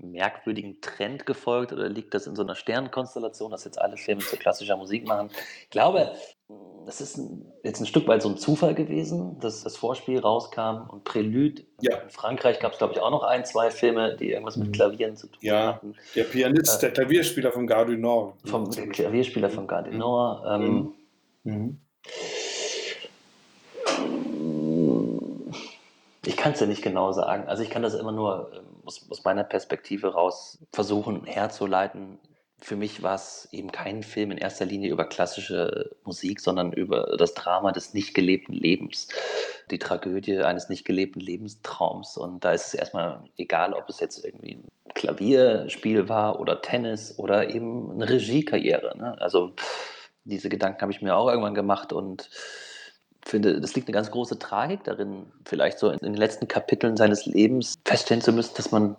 merkwürdigen 0.02 0.80
Trend 0.80 1.26
gefolgt 1.26 1.72
oder 1.72 1.88
liegt 1.88 2.14
das 2.14 2.26
in 2.26 2.36
so 2.36 2.42
'ner 2.44 2.54
Sternenkonstellation, 2.56 3.50
dass 3.52 3.64
jetzt 3.64 3.80
alle 3.80 3.96
Filme 3.98 4.24
zu 4.24 4.36
klassischer 4.38 4.76
Musik 4.76 5.06
machen?“ 5.06 5.30
Ich 5.64 5.70
glaube, 5.70 6.12
es 6.86 7.00
ist 7.00 7.18
'n 7.18 7.52
jetzt 7.64 7.80
'n 7.80 7.86
Stück 7.86 8.08
weit 8.08 8.22
so 8.22 8.28
'n 8.30 8.36
Zufall 8.38 8.74
gewesen, 8.74 9.38
dass 9.40 9.62
das 9.62 9.76
Vorspiel 9.76 10.18
rauskam 10.20 10.88
und 10.90 11.04
Prälude. 11.04 11.64
Ja. 11.80 12.02
In 12.02 12.10
Frankreich 12.10 12.60
gab's, 12.60 12.78
glaube 12.78 12.94
ich, 12.94 13.00
auch 13.00 13.10
noch 13.10 13.22
1, 13.24 13.44
2 13.44 13.70
Filme, 13.70 14.16
die 14.16 14.30
irgendwas 14.32 14.58
mit 14.58 14.72
Mhm. 14.72 14.72
Klavieren 14.72 15.16
zu 15.16 15.28
tun 15.28 15.40
Ja, 15.40 15.64
hatten. 15.64 15.96
der 16.14 16.24
Äh 16.66 16.78
Pianist, 16.78 16.82
der 16.82 16.92
Klavierspieler 16.92 17.52
von 17.52 17.66
Gare 17.66 17.92
du 17.92 17.98
Nord. 17.98 18.36
vom 18.44 18.74
der 18.74 18.88
Klavierspieler 18.88 19.50
von 19.50 19.66
Gare 19.66 19.90
du 19.90 19.92
Mhm. 19.92 19.98
Nord. 19.98 20.44
Ähm 20.48 20.94
Mhm. 21.44 21.86
Hm, 23.86 25.52
ich 26.26 26.36
kann's 26.36 26.58
dir 26.60 26.66
nicht 26.66 26.82
genau 26.82 27.12
sagen. 27.12 27.48
Also, 27.48 27.62
ich 27.62 27.70
kann 27.70 27.82
das 27.82 27.94
immer 27.94 28.12
nur, 28.12 28.52
ähm, 28.54 28.71
aus 28.84 29.06
aus 29.10 29.24
meiner 29.24 29.44
Perspektive 29.44 30.12
raus 30.14 30.58
versuchen 30.72 31.24
herzuleiten. 31.24 32.18
Für 32.60 32.76
mich 32.76 33.02
war's 33.02 33.48
eben 33.52 33.72
kein 33.72 34.02
Film 34.04 34.30
in 34.30 34.38
erster 34.38 34.64
Linie 34.64 34.90
über 34.92 35.04
klassische 35.04 35.90
Musik, 36.04 36.40
sondern 36.40 36.72
über 36.72 37.16
das 37.18 37.34
Drama 37.34 37.72
des 37.72 37.92
nicht 37.94 38.14
gelebten 38.14 38.52
Lebens, 38.52 39.08
die 39.72 39.78
Tragödie 39.80 40.38
eines 40.38 40.68
nicht 40.68 40.84
gelebten 40.84 41.20
Lebenstraums. 41.20 42.16
Und 42.16 42.44
da 42.44 42.52
ist 42.52 42.68
es 42.68 42.74
erst 42.74 42.94
mal 42.94 43.24
egal, 43.36 43.74
ob 43.74 43.88
es 43.88 43.98
jetzt 44.00 44.24
irgendwie 44.24 44.52
'n 44.54 44.68
Klavierspiel 44.94 46.08
war 46.08 46.38
oder 46.40 46.60
Tennis 46.62 47.18
oder 47.18 47.50
eben 47.50 47.96
'ne 47.96 48.08
Regiekarriere, 48.08 48.96
ne? 48.96 49.16
Also, 49.20 49.52
diese 50.24 50.48
Gedanken 50.48 50.82
habe 50.82 50.92
ich 50.92 51.02
mir 51.02 51.16
auch 51.16 51.28
irgendwann 51.28 51.54
gemacht 51.54 51.92
und 51.92 52.30
finde, 53.24 53.50
es 53.52 53.74
liegt 53.74 53.88
'ne 53.88 53.92
ganz 53.94 54.10
große 54.10 54.38
Tragik 54.38 54.84
darin, 54.84 55.26
vielleicht 55.46 55.78
so 55.78 55.90
in 55.90 55.98
den 55.98 56.14
letzten 56.14 56.48
Kapiteln 56.48 56.96
seines 56.96 57.26
Lebens 57.26 57.74
feststellen 57.86 58.22
zu 58.22 58.32
müssen, 58.32 58.54
dass 58.56 58.70
man 58.72 58.96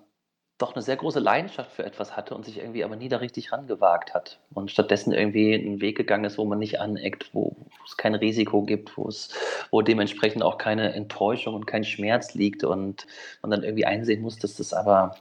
doch 0.59 0.75
'ne 0.75 0.81
sehr 0.83 0.97
große 0.97 1.19
Leidenschaft 1.19 1.71
für 1.73 1.86
etwas 1.86 2.15
hatte 2.17 2.36
und 2.36 2.45
sich 2.45 2.57
irgendwie 2.59 2.83
aber 2.86 2.95
nie 2.95 3.09
da 3.09 3.17
richtig 3.17 3.51
rangewagt 3.51 4.13
hat. 4.13 4.39
Und 4.53 4.71
stattdessen 4.71 5.13
irgendwie 5.13 5.53
'n 5.55 5.81
Weg 5.81 5.97
gegangen 5.97 6.25
ist, 6.25 6.38
wo 6.38 6.45
man 6.45 6.59
nicht 6.59 6.79
aneckt, 6.81 7.31
wo 7.33 7.55
es 7.88 7.97
kein 7.97 8.15
Risiko 8.15 8.63
gibt, 8.63 8.97
wo 8.97 9.07
es 9.09 9.29
wo 9.71 9.81
dementsprechend 9.81 10.43
auch 10.43 10.57
keine 10.59 10.93
Enttäuschung 10.93 11.55
und 11.55 11.67
kein 11.67 11.83
Schmerz 11.86 12.33
liegt 12.36 12.63
und 12.63 13.07
man 13.41 13.51
dann 13.51 13.63
irgendwie 13.63 13.86
einsehen 13.86 14.21
muss, 14.21 14.39
dass 14.39 14.55
das 14.57 14.73
aber 14.73 15.15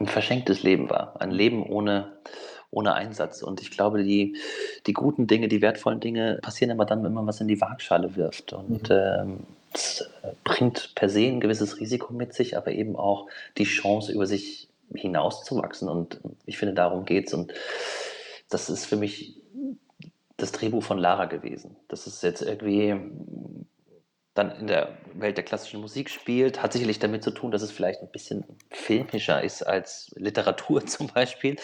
'n 0.00 0.06
verschenktes 0.06 0.62
Leben 0.62 0.90
war, 0.90 1.20
ein 1.20 1.32
Leben 1.32 1.64
ohne 1.64 2.18
ohne 2.70 2.94
Einsatz. 2.94 3.42
Und 3.42 3.60
ich 3.62 3.70
glaube, 3.70 4.02
die 4.04 4.36
die 4.86 4.92
guten 4.92 5.26
Dinge, 5.26 5.48
die 5.48 5.62
wertvollen 5.62 6.00
Dinge 6.00 6.38
passieren 6.42 6.70
immer 6.70 6.84
dann, 6.86 7.02
wenn 7.04 7.14
man 7.14 7.26
was 7.26 7.40
in 7.40 7.48
die 7.48 7.60
Waagschale 7.60 8.16
wirft. 8.16 8.52
Und, 8.52 8.88
Mhm. 8.90 8.96
ähm, 8.96 9.38
das, 9.72 10.00
äh, 10.22 10.32
bringt 10.44 10.94
per 10.94 11.08
se 11.08 11.20
'n 11.28 11.40
gewisses 11.40 11.78
Risiko 11.80 12.12
mit 12.14 12.32
sich, 12.34 12.56
aber 12.56 12.72
eben 12.72 12.96
auch 12.96 13.26
die 13.58 13.64
Chance, 13.64 14.12
über 14.12 14.26
sich 14.26 14.68
hinauszuwachsen. 14.94 15.88
Und 15.88 16.20
ich 16.46 16.56
finde, 16.58 16.74
darum 16.74 17.04
geht's. 17.04 17.34
Und 17.34 17.52
das 18.50 18.70
ist 18.70 18.86
für 18.86 18.96
mich 18.96 19.36
das 20.38 20.52
Drehbuch 20.52 20.82
von 20.82 20.98
Lara 20.98 21.26
gewesen. 21.26 21.76
Dass 21.88 22.06
es 22.06 22.22
jetzt 22.22 22.42
irgendwie 22.42 22.94
dann 24.34 24.52
in 24.52 24.66
der 24.68 24.96
Welt 25.14 25.36
der 25.36 25.44
klassischen 25.44 25.80
Musik 25.80 26.08
spielt, 26.10 26.62
hat 26.62 26.72
sicherlich 26.72 26.98
damit 27.00 27.24
zu 27.24 27.32
tun, 27.32 27.50
dass 27.50 27.62
es 27.62 27.72
vielleicht 27.72 28.02
'n 28.02 28.10
bisschen 28.12 28.44
filmischer 28.70 29.42
ist 29.42 29.62
als 29.64 30.12
Literatur 30.16 30.86
zum 30.86 31.08
Beispiel. 31.08 31.56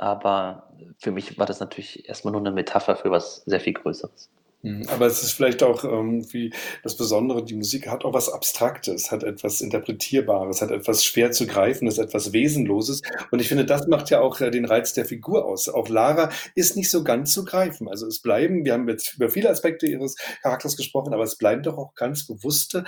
Aber 0.00 0.72
für 0.98 1.10
mich 1.10 1.38
war 1.38 1.44
das 1.44 1.60
natürlich 1.60 2.08
erst 2.08 2.24
mal 2.24 2.30
nur 2.30 2.40
'ne 2.40 2.52
Metapher 2.52 2.96
für 2.96 3.10
was 3.10 3.42
sehr 3.44 3.60
viel 3.60 3.74
Größeres. 3.74 4.30
Mhm, 4.62 4.86
aber 4.88 5.04
es 5.06 5.22
ist 5.22 5.32
vielleicht 5.32 5.62
auch 5.62 5.84
irgendwie 5.84 6.54
das 6.82 6.96
Besondere, 6.96 7.44
die 7.44 7.54
Musik 7.54 7.86
hat 7.86 8.06
auch 8.06 8.14
was 8.14 8.30
Abstraktes, 8.30 9.10
hat 9.10 9.24
etwas 9.24 9.60
Interpretierbares, 9.60 10.62
hat 10.62 10.70
etwas 10.70 11.04
schwer 11.04 11.32
zu 11.32 11.46
Greifendes, 11.46 11.98
etwas 11.98 12.32
Wesenloses. 12.32 13.02
Und 13.30 13.40
ich 13.40 13.48
finde, 13.48 13.66
das 13.66 13.88
macht 13.88 14.08
ja 14.08 14.20
auch, 14.22 14.40
äh, 14.40 14.50
den 14.50 14.64
Reiz 14.64 14.94
der 14.94 15.04
Figur 15.04 15.44
aus. 15.44 15.68
Auch 15.68 15.90
Lara 15.90 16.30
ist 16.54 16.76
nicht 16.76 16.90
so 16.90 17.04
ganz 17.04 17.32
zu 17.34 17.44
greifen. 17.44 17.86
Also, 17.86 18.06
es 18.06 18.20
bleiben 18.20 18.64
wir 18.64 18.72
haben 18.72 18.88
jetzt 18.88 19.16
über 19.16 19.28
viele 19.28 19.50
Aspekte 19.50 19.86
ihres 19.86 20.16
Charakters 20.42 20.78
gesprochen, 20.78 21.12
aber 21.12 21.24
es 21.24 21.36
bleiben 21.36 21.62
doch 21.62 21.76
auch 21.76 21.94
ganz 21.94 22.26
bewusste 22.26 22.84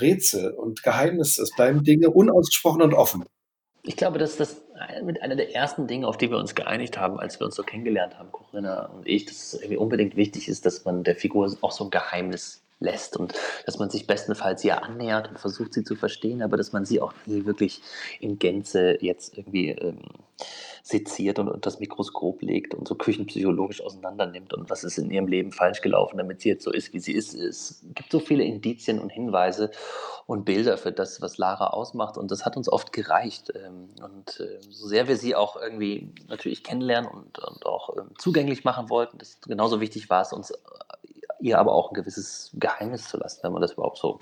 Rätsel 0.00 0.52
und 0.52 0.82
Geheimnisse. 0.82 1.42
Es 1.42 1.54
bleiben 1.54 1.84
Dinge 1.84 2.08
unausgesprochen 2.08 2.80
und 2.80 2.94
offen. 2.94 3.24
Ich 3.82 3.96
glaube, 3.96 4.18
dass 4.18 4.38
das 4.38 4.63
mit 5.04 5.22
einer 5.22 5.36
der 5.36 5.54
ersten 5.54 5.86
Dinge, 5.86 6.08
auf 6.08 6.16
die 6.18 6.30
wir 6.30 6.38
uns 6.38 6.54
geeinigt 6.54 6.98
haben, 6.98 7.20
als 7.20 7.38
wir 7.40 7.46
uns 7.46 7.54
so 7.54 7.62
kennengelernt 7.62 8.18
haben, 8.18 8.32
Corinna 8.32 8.86
und 8.86 9.06
ich, 9.06 9.26
dass 9.26 9.36
es 9.36 9.54
irgendwie 9.54 9.76
unbedingt 9.76 10.16
wichtig 10.16 10.48
ist, 10.48 10.66
dass 10.66 10.84
man 10.84 11.04
der 11.04 11.16
Figur 11.16 11.56
auch 11.60 11.72
so 11.72 11.84
'n 11.84 11.90
Geheimnis 11.90 12.63
lässt 12.80 13.16
und 13.16 13.34
dass 13.66 13.78
man 13.78 13.90
sich 13.90 14.06
bestenfalls 14.06 14.64
ihr 14.64 14.82
annähert 14.82 15.28
und 15.28 15.38
versucht, 15.38 15.74
sie 15.74 15.84
zu 15.84 15.96
verstehen, 15.96 16.42
aber 16.42 16.56
dass 16.56 16.72
man 16.72 16.84
sie 16.84 17.00
auch 17.00 17.12
nie 17.26 17.46
wirklich 17.46 17.80
in 18.20 18.38
Gänze 18.38 18.98
jetzt 19.00 19.36
irgendwie, 19.36 19.70
ähm, 19.70 20.02
seziert 20.86 21.38
und 21.38 21.48
unters 21.48 21.80
Mikroskop 21.80 22.42
legt 22.42 22.74
und 22.74 22.86
so 22.86 22.94
küchenpsychologisch 22.94 23.80
auseinandernimmt 23.80 24.52
und 24.52 24.68
was 24.68 24.84
ist 24.84 24.98
in 24.98 25.10
ihrem 25.10 25.26
Leben 25.28 25.50
falsch 25.50 25.80
gelaufen, 25.80 26.18
damit 26.18 26.42
sie 26.42 26.50
jetzt 26.50 26.62
so 26.62 26.70
ist, 26.70 26.92
wie 26.92 27.00
sie 27.00 27.12
ist. 27.12 27.32
Es 27.32 27.82
gibt 27.94 28.12
so 28.12 28.20
viele 28.20 28.44
Indizien 28.44 28.98
und 28.98 29.08
Hinweise 29.08 29.70
und 30.26 30.44
Bilder 30.44 30.76
für 30.76 30.92
das, 30.92 31.22
was 31.22 31.38
Lara 31.38 31.68
ausmacht 31.68 32.18
und 32.18 32.30
das 32.30 32.44
hat 32.44 32.58
uns 32.58 32.68
oft 32.68 32.92
gereicht. 32.92 33.50
Ähm, 33.54 33.90
und, 34.02 34.40
äh, 34.40 34.60
so 34.68 34.86
sehr 34.86 35.08
wir 35.08 35.16
sie 35.16 35.34
auch 35.34 35.56
irgendwie 35.56 36.12
natürlich 36.28 36.62
kennenlernen 36.62 37.10
und 37.10 37.38
und 37.38 37.64
auch, 37.64 37.96
ähm, 37.96 38.10
zugänglich 38.18 38.64
machen 38.64 38.90
wollten, 38.90 39.16
das 39.16 39.40
genauso 39.40 39.80
wichtig 39.80 40.10
war's 40.10 40.34
uns, 40.34 40.50
äh, 40.50 40.56
ihr 41.44 41.58
aber 41.58 41.72
auch 41.72 41.90
ein 41.90 41.94
gewisses 41.94 42.50
Geheimnis 42.54 43.08
zu 43.08 43.18
lassen, 43.18 43.40
wenn 43.42 43.52
man 43.52 43.62
das 43.62 43.72
überhaupt 43.72 43.98
so 43.98 44.18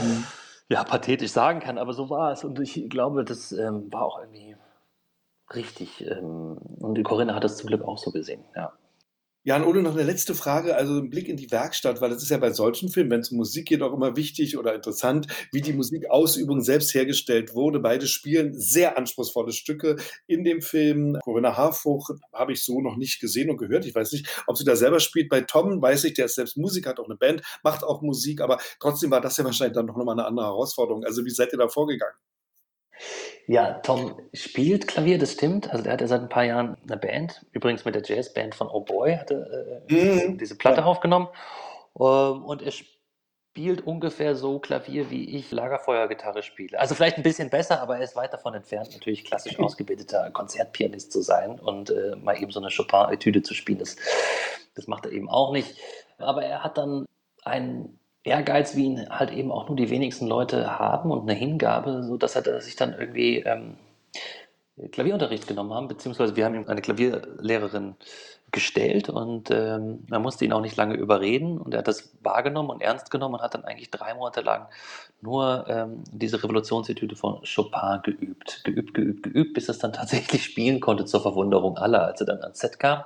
mhm. 0.00 0.24
ja, 0.68 0.82
pathetisch 0.84 1.30
sagen 1.30 1.60
kann. 1.60 1.78
Aber 1.78 1.92
so 1.92 2.08
war 2.10 2.32
es. 2.32 2.44
Und 2.44 2.58
ich 2.58 2.88
glaube, 2.88 3.24
das 3.24 3.52
ähm, 3.52 3.92
war 3.92 4.02
auch 4.02 4.18
irgendwie 4.20 4.56
richtig. 5.54 6.04
Ähm, 6.06 6.56
und 6.80 6.94
die 6.94 7.02
Corinna 7.02 7.34
hat 7.34 7.44
das 7.44 7.58
zum 7.58 7.68
Glück 7.68 7.82
auch 7.82 7.98
so 7.98 8.10
gesehen, 8.10 8.44
ja. 8.56 8.72
Jan, 9.46 9.62
ohne 9.62 9.80
noch 9.80 9.92
eine 9.92 10.02
letzte 10.02 10.34
Frage, 10.34 10.74
also 10.74 10.98
ein 10.98 11.08
Blick 11.08 11.28
in 11.28 11.36
die 11.36 11.52
Werkstatt, 11.52 12.00
weil 12.00 12.10
das 12.10 12.20
ist 12.20 12.30
ja 12.30 12.36
bei 12.38 12.52
solchen 12.52 12.88
Filmen, 12.88 13.12
wenn 13.12 13.20
es 13.20 13.30
um 13.30 13.36
Musik 13.36 13.68
geht, 13.68 13.80
auch 13.80 13.92
immer 13.92 14.16
wichtig 14.16 14.58
oder 14.58 14.74
interessant, 14.74 15.28
wie 15.52 15.60
die 15.60 15.72
Musikausübung 15.72 16.62
selbst 16.62 16.92
hergestellt 16.94 17.54
wurde. 17.54 17.78
Beide 17.78 18.08
spielen 18.08 18.58
sehr 18.58 18.98
anspruchsvolle 18.98 19.52
Stücke 19.52 19.98
in 20.26 20.42
dem 20.42 20.62
Film. 20.62 21.16
Corinna 21.22 21.56
Harfuch 21.56 22.10
habe 22.32 22.54
ich 22.54 22.64
so 22.64 22.80
noch 22.80 22.96
nicht 22.96 23.20
gesehen 23.20 23.48
und 23.48 23.58
gehört. 23.58 23.86
Ich 23.86 23.94
weiß 23.94 24.10
nicht, 24.10 24.26
ob 24.48 24.58
sie 24.58 24.64
da 24.64 24.74
selber 24.74 24.98
spielt. 24.98 25.28
Bei 25.28 25.42
Tom 25.42 25.80
weiß 25.80 26.02
ich, 26.02 26.14
der 26.14 26.24
ist 26.24 26.34
selbst 26.34 26.56
Musiker, 26.56 26.90
hat 26.90 26.98
auch 26.98 27.04
eine 27.04 27.14
Band, 27.14 27.42
macht 27.62 27.84
auch 27.84 28.02
Musik, 28.02 28.40
aber 28.40 28.58
trotzdem 28.80 29.12
war 29.12 29.20
das 29.20 29.36
ja 29.36 29.44
wahrscheinlich 29.44 29.76
dann 29.76 29.86
noch 29.86 29.94
mal 29.94 30.10
eine 30.10 30.24
andere 30.24 30.46
Herausforderung. 30.46 31.04
Also 31.04 31.24
wie 31.24 31.30
seid 31.30 31.52
ihr 31.52 31.58
da 31.60 31.68
vorgegangen? 31.68 32.16
Ja, 33.46 33.74
Tom 33.74 34.16
spielt 34.32 34.88
Klavier, 34.88 35.18
das 35.18 35.32
stimmt. 35.32 35.70
Also, 35.70 35.84
er 35.84 35.92
hat 35.92 36.00
ja 36.00 36.06
seit 36.06 36.22
ein 36.22 36.28
paar 36.28 36.44
Jahren 36.44 36.76
eine 36.86 36.96
Band. 36.96 37.44
Übrigens 37.52 37.84
mit 37.84 37.94
der 37.94 38.02
Jazzband 38.02 38.54
von 38.54 38.68
Oh 38.68 38.80
Boy 38.80 39.16
hat 39.16 39.30
er 39.30 39.46
äh, 39.88 39.92
mhm. 39.92 40.38
diese 40.38 40.56
Platte 40.56 40.80
ja. 40.80 40.86
aufgenommen. 40.86 41.28
Ähm, 41.98 42.44
und 42.44 42.62
er 42.62 42.72
spielt 43.56 43.86
ungefähr 43.86 44.34
so 44.34 44.58
Klavier, 44.58 45.10
wie 45.10 45.36
ich 45.36 45.50
Lagerfeuergitarre 45.50 46.42
spiele. 46.42 46.78
Also 46.78 46.94
vielleicht 46.94 47.16
ein 47.16 47.22
bisschen 47.22 47.48
besser, 47.48 47.80
aber 47.80 47.96
er 47.96 48.04
ist 48.04 48.16
weit 48.16 48.32
davon 48.32 48.54
entfernt, 48.54 48.92
natürlich 48.92 49.24
klassisch 49.24 49.58
ausgebildeter 49.60 50.30
Konzertpianist 50.30 51.10
zu 51.10 51.22
sein 51.22 51.58
und 51.58 51.90
äh, 51.90 52.16
mal 52.16 52.40
eben 52.40 52.50
so 52.50 52.60
eine 52.60 52.68
Chopin-Etüde 52.68 53.42
zu 53.42 53.54
spielen. 53.54 53.78
Das, 53.78 53.96
das 54.74 54.86
macht 54.88 55.06
er 55.06 55.12
eben 55.12 55.30
auch 55.30 55.52
nicht. 55.52 55.78
Aber 56.18 56.44
er 56.44 56.64
hat 56.64 56.76
dann 56.76 57.06
einen 57.44 57.98
Ehrgeiz, 58.26 58.76
wie 58.76 58.84
ihn 58.84 59.08
halt 59.08 59.30
eben 59.30 59.52
auch 59.52 59.68
nur 59.68 59.76
die 59.76 59.90
wenigsten 59.90 60.26
Leute 60.26 60.78
haben 60.78 61.10
und 61.10 61.22
eine 61.22 61.38
Hingabe, 61.38 62.02
sodass 62.02 62.36
er 62.36 62.60
sich 62.60 62.76
dann 62.76 62.94
irgendwie 62.98 63.38
ähm, 63.38 63.76
Klavierunterricht 64.92 65.46
genommen 65.46 65.72
haben, 65.72 65.88
beziehungsweise 65.88 66.36
wir 66.36 66.44
haben 66.44 66.54
ihm 66.54 66.68
eine 66.68 66.82
Klavierlehrerin 66.82 67.94
gestellt 68.52 69.08
und 69.08 69.50
ähm, 69.50 70.04
man 70.08 70.22
musste 70.22 70.44
ihn 70.44 70.52
auch 70.52 70.60
nicht 70.60 70.76
lange 70.76 70.94
überreden 70.94 71.58
und 71.58 71.74
er 71.74 71.78
hat 71.78 71.88
das 71.88 72.14
wahrgenommen 72.22 72.70
und 72.70 72.82
ernst 72.82 73.10
genommen 73.10 73.34
und 73.34 73.42
hat 73.42 73.54
dann 73.54 73.64
eigentlich 73.64 73.90
drei 73.90 74.14
Monate 74.14 74.40
lang 74.40 74.68
nur 75.20 75.64
ähm, 75.68 76.04
diese 76.12 76.42
Revolutionsetüde 76.42 77.16
von 77.16 77.42
Chopin 77.42 78.00
geübt, 78.04 78.62
geübt, 78.64 78.94
geübt, 78.94 79.22
geübt, 79.24 79.54
bis 79.54 79.68
er 79.68 79.72
es 79.72 79.78
dann 79.78 79.92
tatsächlich 79.92 80.44
spielen 80.44 80.80
konnte 80.80 81.06
zur 81.06 81.22
Verwunderung 81.22 81.76
aller, 81.76 82.06
als 82.06 82.20
er 82.20 82.26
dann 82.26 82.42
ans 82.42 82.58
Set 82.58 82.78
kam 82.78 83.04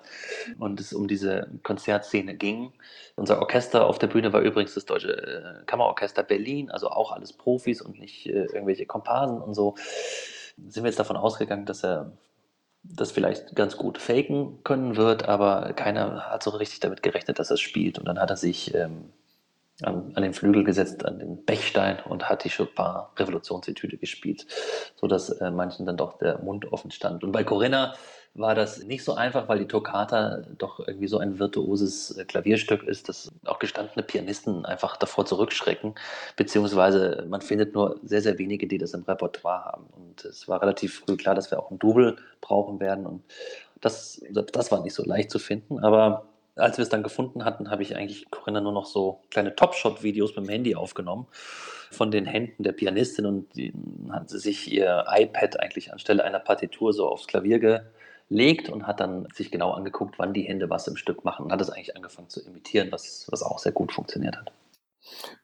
und 0.59 0.79
es 0.81 0.93
um 0.93 1.09
diese 1.09 1.49
Konzertszene 1.63 2.35
ging. 2.35 2.73
Unser 3.17 3.41
Orchester 3.41 3.87
auf 3.87 3.99
der 3.99 4.09
Bühne 4.09 4.33
war 4.33 4.41
übrigens 4.41 4.75
das 4.75 4.87
Deutsche 4.87 5.13
äh, 5.13 5.65
Kammerorchester 5.67 6.23
Berlin, 6.23 6.71
also 6.71 6.91
auch 6.91 7.13
alles 7.13 7.33
Profis 7.33 7.81
und 7.81 7.99
nicht 7.99 8.27
äh, 8.27 8.47
irgendwelche 8.47 8.87
Komparsen 8.87 9.41
und 9.41 9.55
so 9.55 9.75
sind 10.68 10.85
wir 10.85 10.88
jetzt 10.88 10.99
davon 10.99 11.16
ausgegangen, 11.16 11.66
dass 11.66 11.85
er 11.85 12.12
das 12.83 13.12
vielleicht 13.12 13.55
ganz 13.55 13.77
gut 13.77 13.99
faken 13.99 14.62
können 14.64 14.96
wird, 14.96 15.29
aber 15.29 15.73
keiner 15.75 16.31
hat 16.31 16.42
so 16.42 16.51
richtig 16.51 16.81
damit 16.81 17.03
gerechnet, 17.03 17.38
dass 17.38 17.51
er 17.51 17.55
es 17.55 17.61
spielt. 17.61 17.99
Und 17.99 18.07
dann 18.07 18.18
hat 18.18 18.31
er 18.31 18.37
sich 18.37 18.75
ähm, 18.75 19.11
an, 19.83 20.12
an, 20.14 20.23
den 20.23 20.33
Flügel 20.33 20.64
gesetzt, 20.64 21.05
an 21.05 21.18
den 21.18 21.44
Bechstein 21.44 22.01
und 22.01 22.29
hat 22.29 22.44
die 22.44 22.51
Chopin 22.51 23.03
Revolutionsetüde 23.16 23.99
gespielt, 23.99 24.46
sodass 24.96 25.29
äh, 25.29 25.51
manchen 25.51 25.87
dann 25.87 25.96
doch 25.96 26.18
der 26.18 26.38
Mund 26.38 26.73
offen 26.73 26.90
stand. 26.90 27.23
Und 27.23 27.33
bei 27.33 27.44
Corinna 27.44 27.94
war 28.35 28.55
das 28.55 28.85
nicht 28.85 29.03
so 29.03 29.14
einfach, 29.14 29.49
weil 29.49 29.59
die 29.59 29.66
Toccata 29.66 30.43
doch 30.57 30.79
irgendwie 30.87 31.09
so 31.09 31.19
ein 31.19 31.38
virtuoses 31.38 32.16
äh, 32.16 32.25
Klavierstück 32.25 32.85
ist, 32.85 33.09
dass 33.09 33.33
auch 33.45 33.59
gestandene 33.59 34.03
Pianisten 34.03 34.64
einfach 34.64 34.97
davor 34.97 35.27
zurückschrecken, 35.27 35.95
beziehungsweise 36.37 37.27
man 37.29 37.40
findet 37.40 37.75
nur 37.75 37.99
sehr, 38.05 38.23
sehr 38.23 38.38
wenige, 38.38 38.69
die 38.69 38.79
das 38.79 38.95
im 38.95 39.03
Repertoire 39.03 39.64
haben. 39.64 39.87
Und 39.97 40.25
es 40.25 40.47
war 40.49 40.62
relativ 40.62 41.01
früh 41.01 41.16
klar, 41.16 41.35
dass 41.35 41.51
wir 41.51 41.59
auch 41.59 41.71
ein 41.71 41.79
Double 41.79 42.16
brauchen 42.40 42.79
werden. 42.79 43.05
Und 43.07 43.25
das, 43.81 44.23
das 44.31 44.71
war 44.71 44.83
nicht 44.83 44.95
so 44.95 45.05
leicht 45.05 45.31
zu 45.31 45.38
finden, 45.38 45.81
aber 45.81 46.27
als 46.57 46.77
wir 46.79 46.83
es 46.83 46.88
dann 46.88 47.03
gefunden 47.03 47.45
hatten, 47.45 47.71
habe 47.71 47.83
ich 47.83 47.97
eigentlich 47.97 48.31
Corinna 48.31 48.61
nur 48.61 48.73
noch 48.73 48.87
so 48.87 49.21
kleine 49.31 49.55
Top-Shot-Videos 49.57 50.37
mit 50.37 50.47
dem 50.47 50.51
Handy 50.51 50.75
aufgenommen 50.75 51.27
von 51.90 52.11
den 52.11 52.27
Händen 52.27 52.62
der 52.62 52.73
Pianistin. 52.73 53.27
Und 53.27 53.57
die, 53.57 53.73
hat 54.11 54.29
sie 54.29 54.38
sich 54.38 54.71
ihr 54.71 55.05
iPad 55.09 55.59
eigentlich 55.61 55.93
anstelle 55.93 56.23
einer 56.23 56.38
Partitur 56.38 56.93
so 56.93 57.09
aufs 57.09 57.27
Klavier 57.27 57.59
legt 58.31 58.71
und 58.71 58.87
hat 58.87 59.01
dann 59.01 59.29
sich 59.35 59.51
genau 59.51 59.73
angeguckt, 59.73 60.19
wann 60.19 60.33
die 60.33 60.43
Hände 60.43 60.71
was 60.71 60.88
im 60.88 60.97
Stück 60.97 61.25
machen 61.25 61.45
und 61.47 61.53
hat 61.53 61.61
es 61.61 61.69
eigentlich 61.69 61.97
angefangen 61.97 62.31
zu 62.31 62.40
imitieren, 62.40 62.90
was, 62.90 63.27
was 63.31 63.43
auch 63.43 63.59
sehr 63.59 63.73
gut 63.73 63.93
funktioniert 63.93 64.37
hat. 64.37 64.53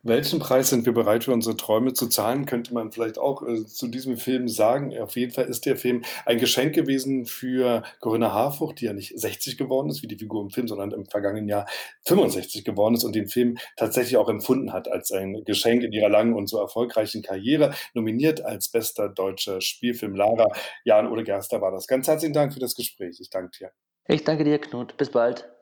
Welchen 0.03 0.39
Preis 0.39 0.71
sind 0.71 0.87
wir 0.87 0.93
bereit 0.93 1.25
für 1.25 1.33
unsere 1.33 1.57
Träume 1.57 1.93
zu 1.93 2.09
zahlen, 2.09 2.47
könnte 2.47 2.73
man 2.75 2.93
vielleicht 2.93 3.19
auch 3.19 3.43
äh, 3.43 3.67
zu 3.67 3.89
diesem 3.89 4.17
Film 4.17 4.49
sagen. 4.49 4.97
Auf 4.99 5.17
jeden 5.17 5.33
Fall 5.33 5.47
ist 5.47 5.67
der 5.67 5.77
Film 5.77 6.03
ein 6.25 6.39
Geschenk 6.39 6.75
gewesen 6.75 7.27
für 7.27 7.83
Corinna 8.01 8.33
Harfuch, 8.33 8.75
die 8.75 8.85
ja 8.85 8.93
nicht 8.93 9.19
60 9.19 9.57
geworden 9.57 9.89
ist, 9.89 10.03
wie 10.03 10.07
die 10.07 10.19
Figur 10.19 10.43
im 10.43 10.51
Film, 10.51 10.69
sondern 10.69 10.93
im 10.93 11.07
vergangenen 11.07 11.49
Jahr 11.49 11.67
65 12.05 12.65
geworden 12.65 12.95
ist 12.95 13.05
und 13.05 13.15
den 13.15 13.29
Film 13.29 13.59
tatsächlich 13.77 14.17
auch 14.17 14.29
empfunden 14.29 14.73
hat 14.73 14.89
als 14.89 15.11
ein 15.11 15.43
Geschenk 15.45 15.83
in 15.83 15.93
ihrer 15.93 16.09
langen 16.09 16.35
und 16.35 16.49
so 16.49 16.59
erfolgreichen 16.59 17.23
Karriere. 17.23 17.75
Nominiert 17.95 18.45
als 18.45 18.69
bester 18.69 19.09
deutscher 19.09 19.61
Spielfilm 19.61 20.15
Lara. 20.15 20.49
Jan 20.85 21.09
Ole 21.09 21.25
Gerster 21.25 21.61
war 21.61 21.73
das. 21.73 21.87
Ganz 21.87 22.07
herzlichen 22.07 22.35
Dank 22.35 22.53
für 22.53 22.61
das 22.61 22.75
Gespräch. 22.75 23.19
Ich 23.21 23.31
danke 23.31 23.51
dir. 23.59 23.71
Ich 24.09 24.23
danke 24.23 24.45
dir, 24.45 24.59
Knut. 24.59 24.97
Bis 24.97 25.11
bald. 25.11 25.56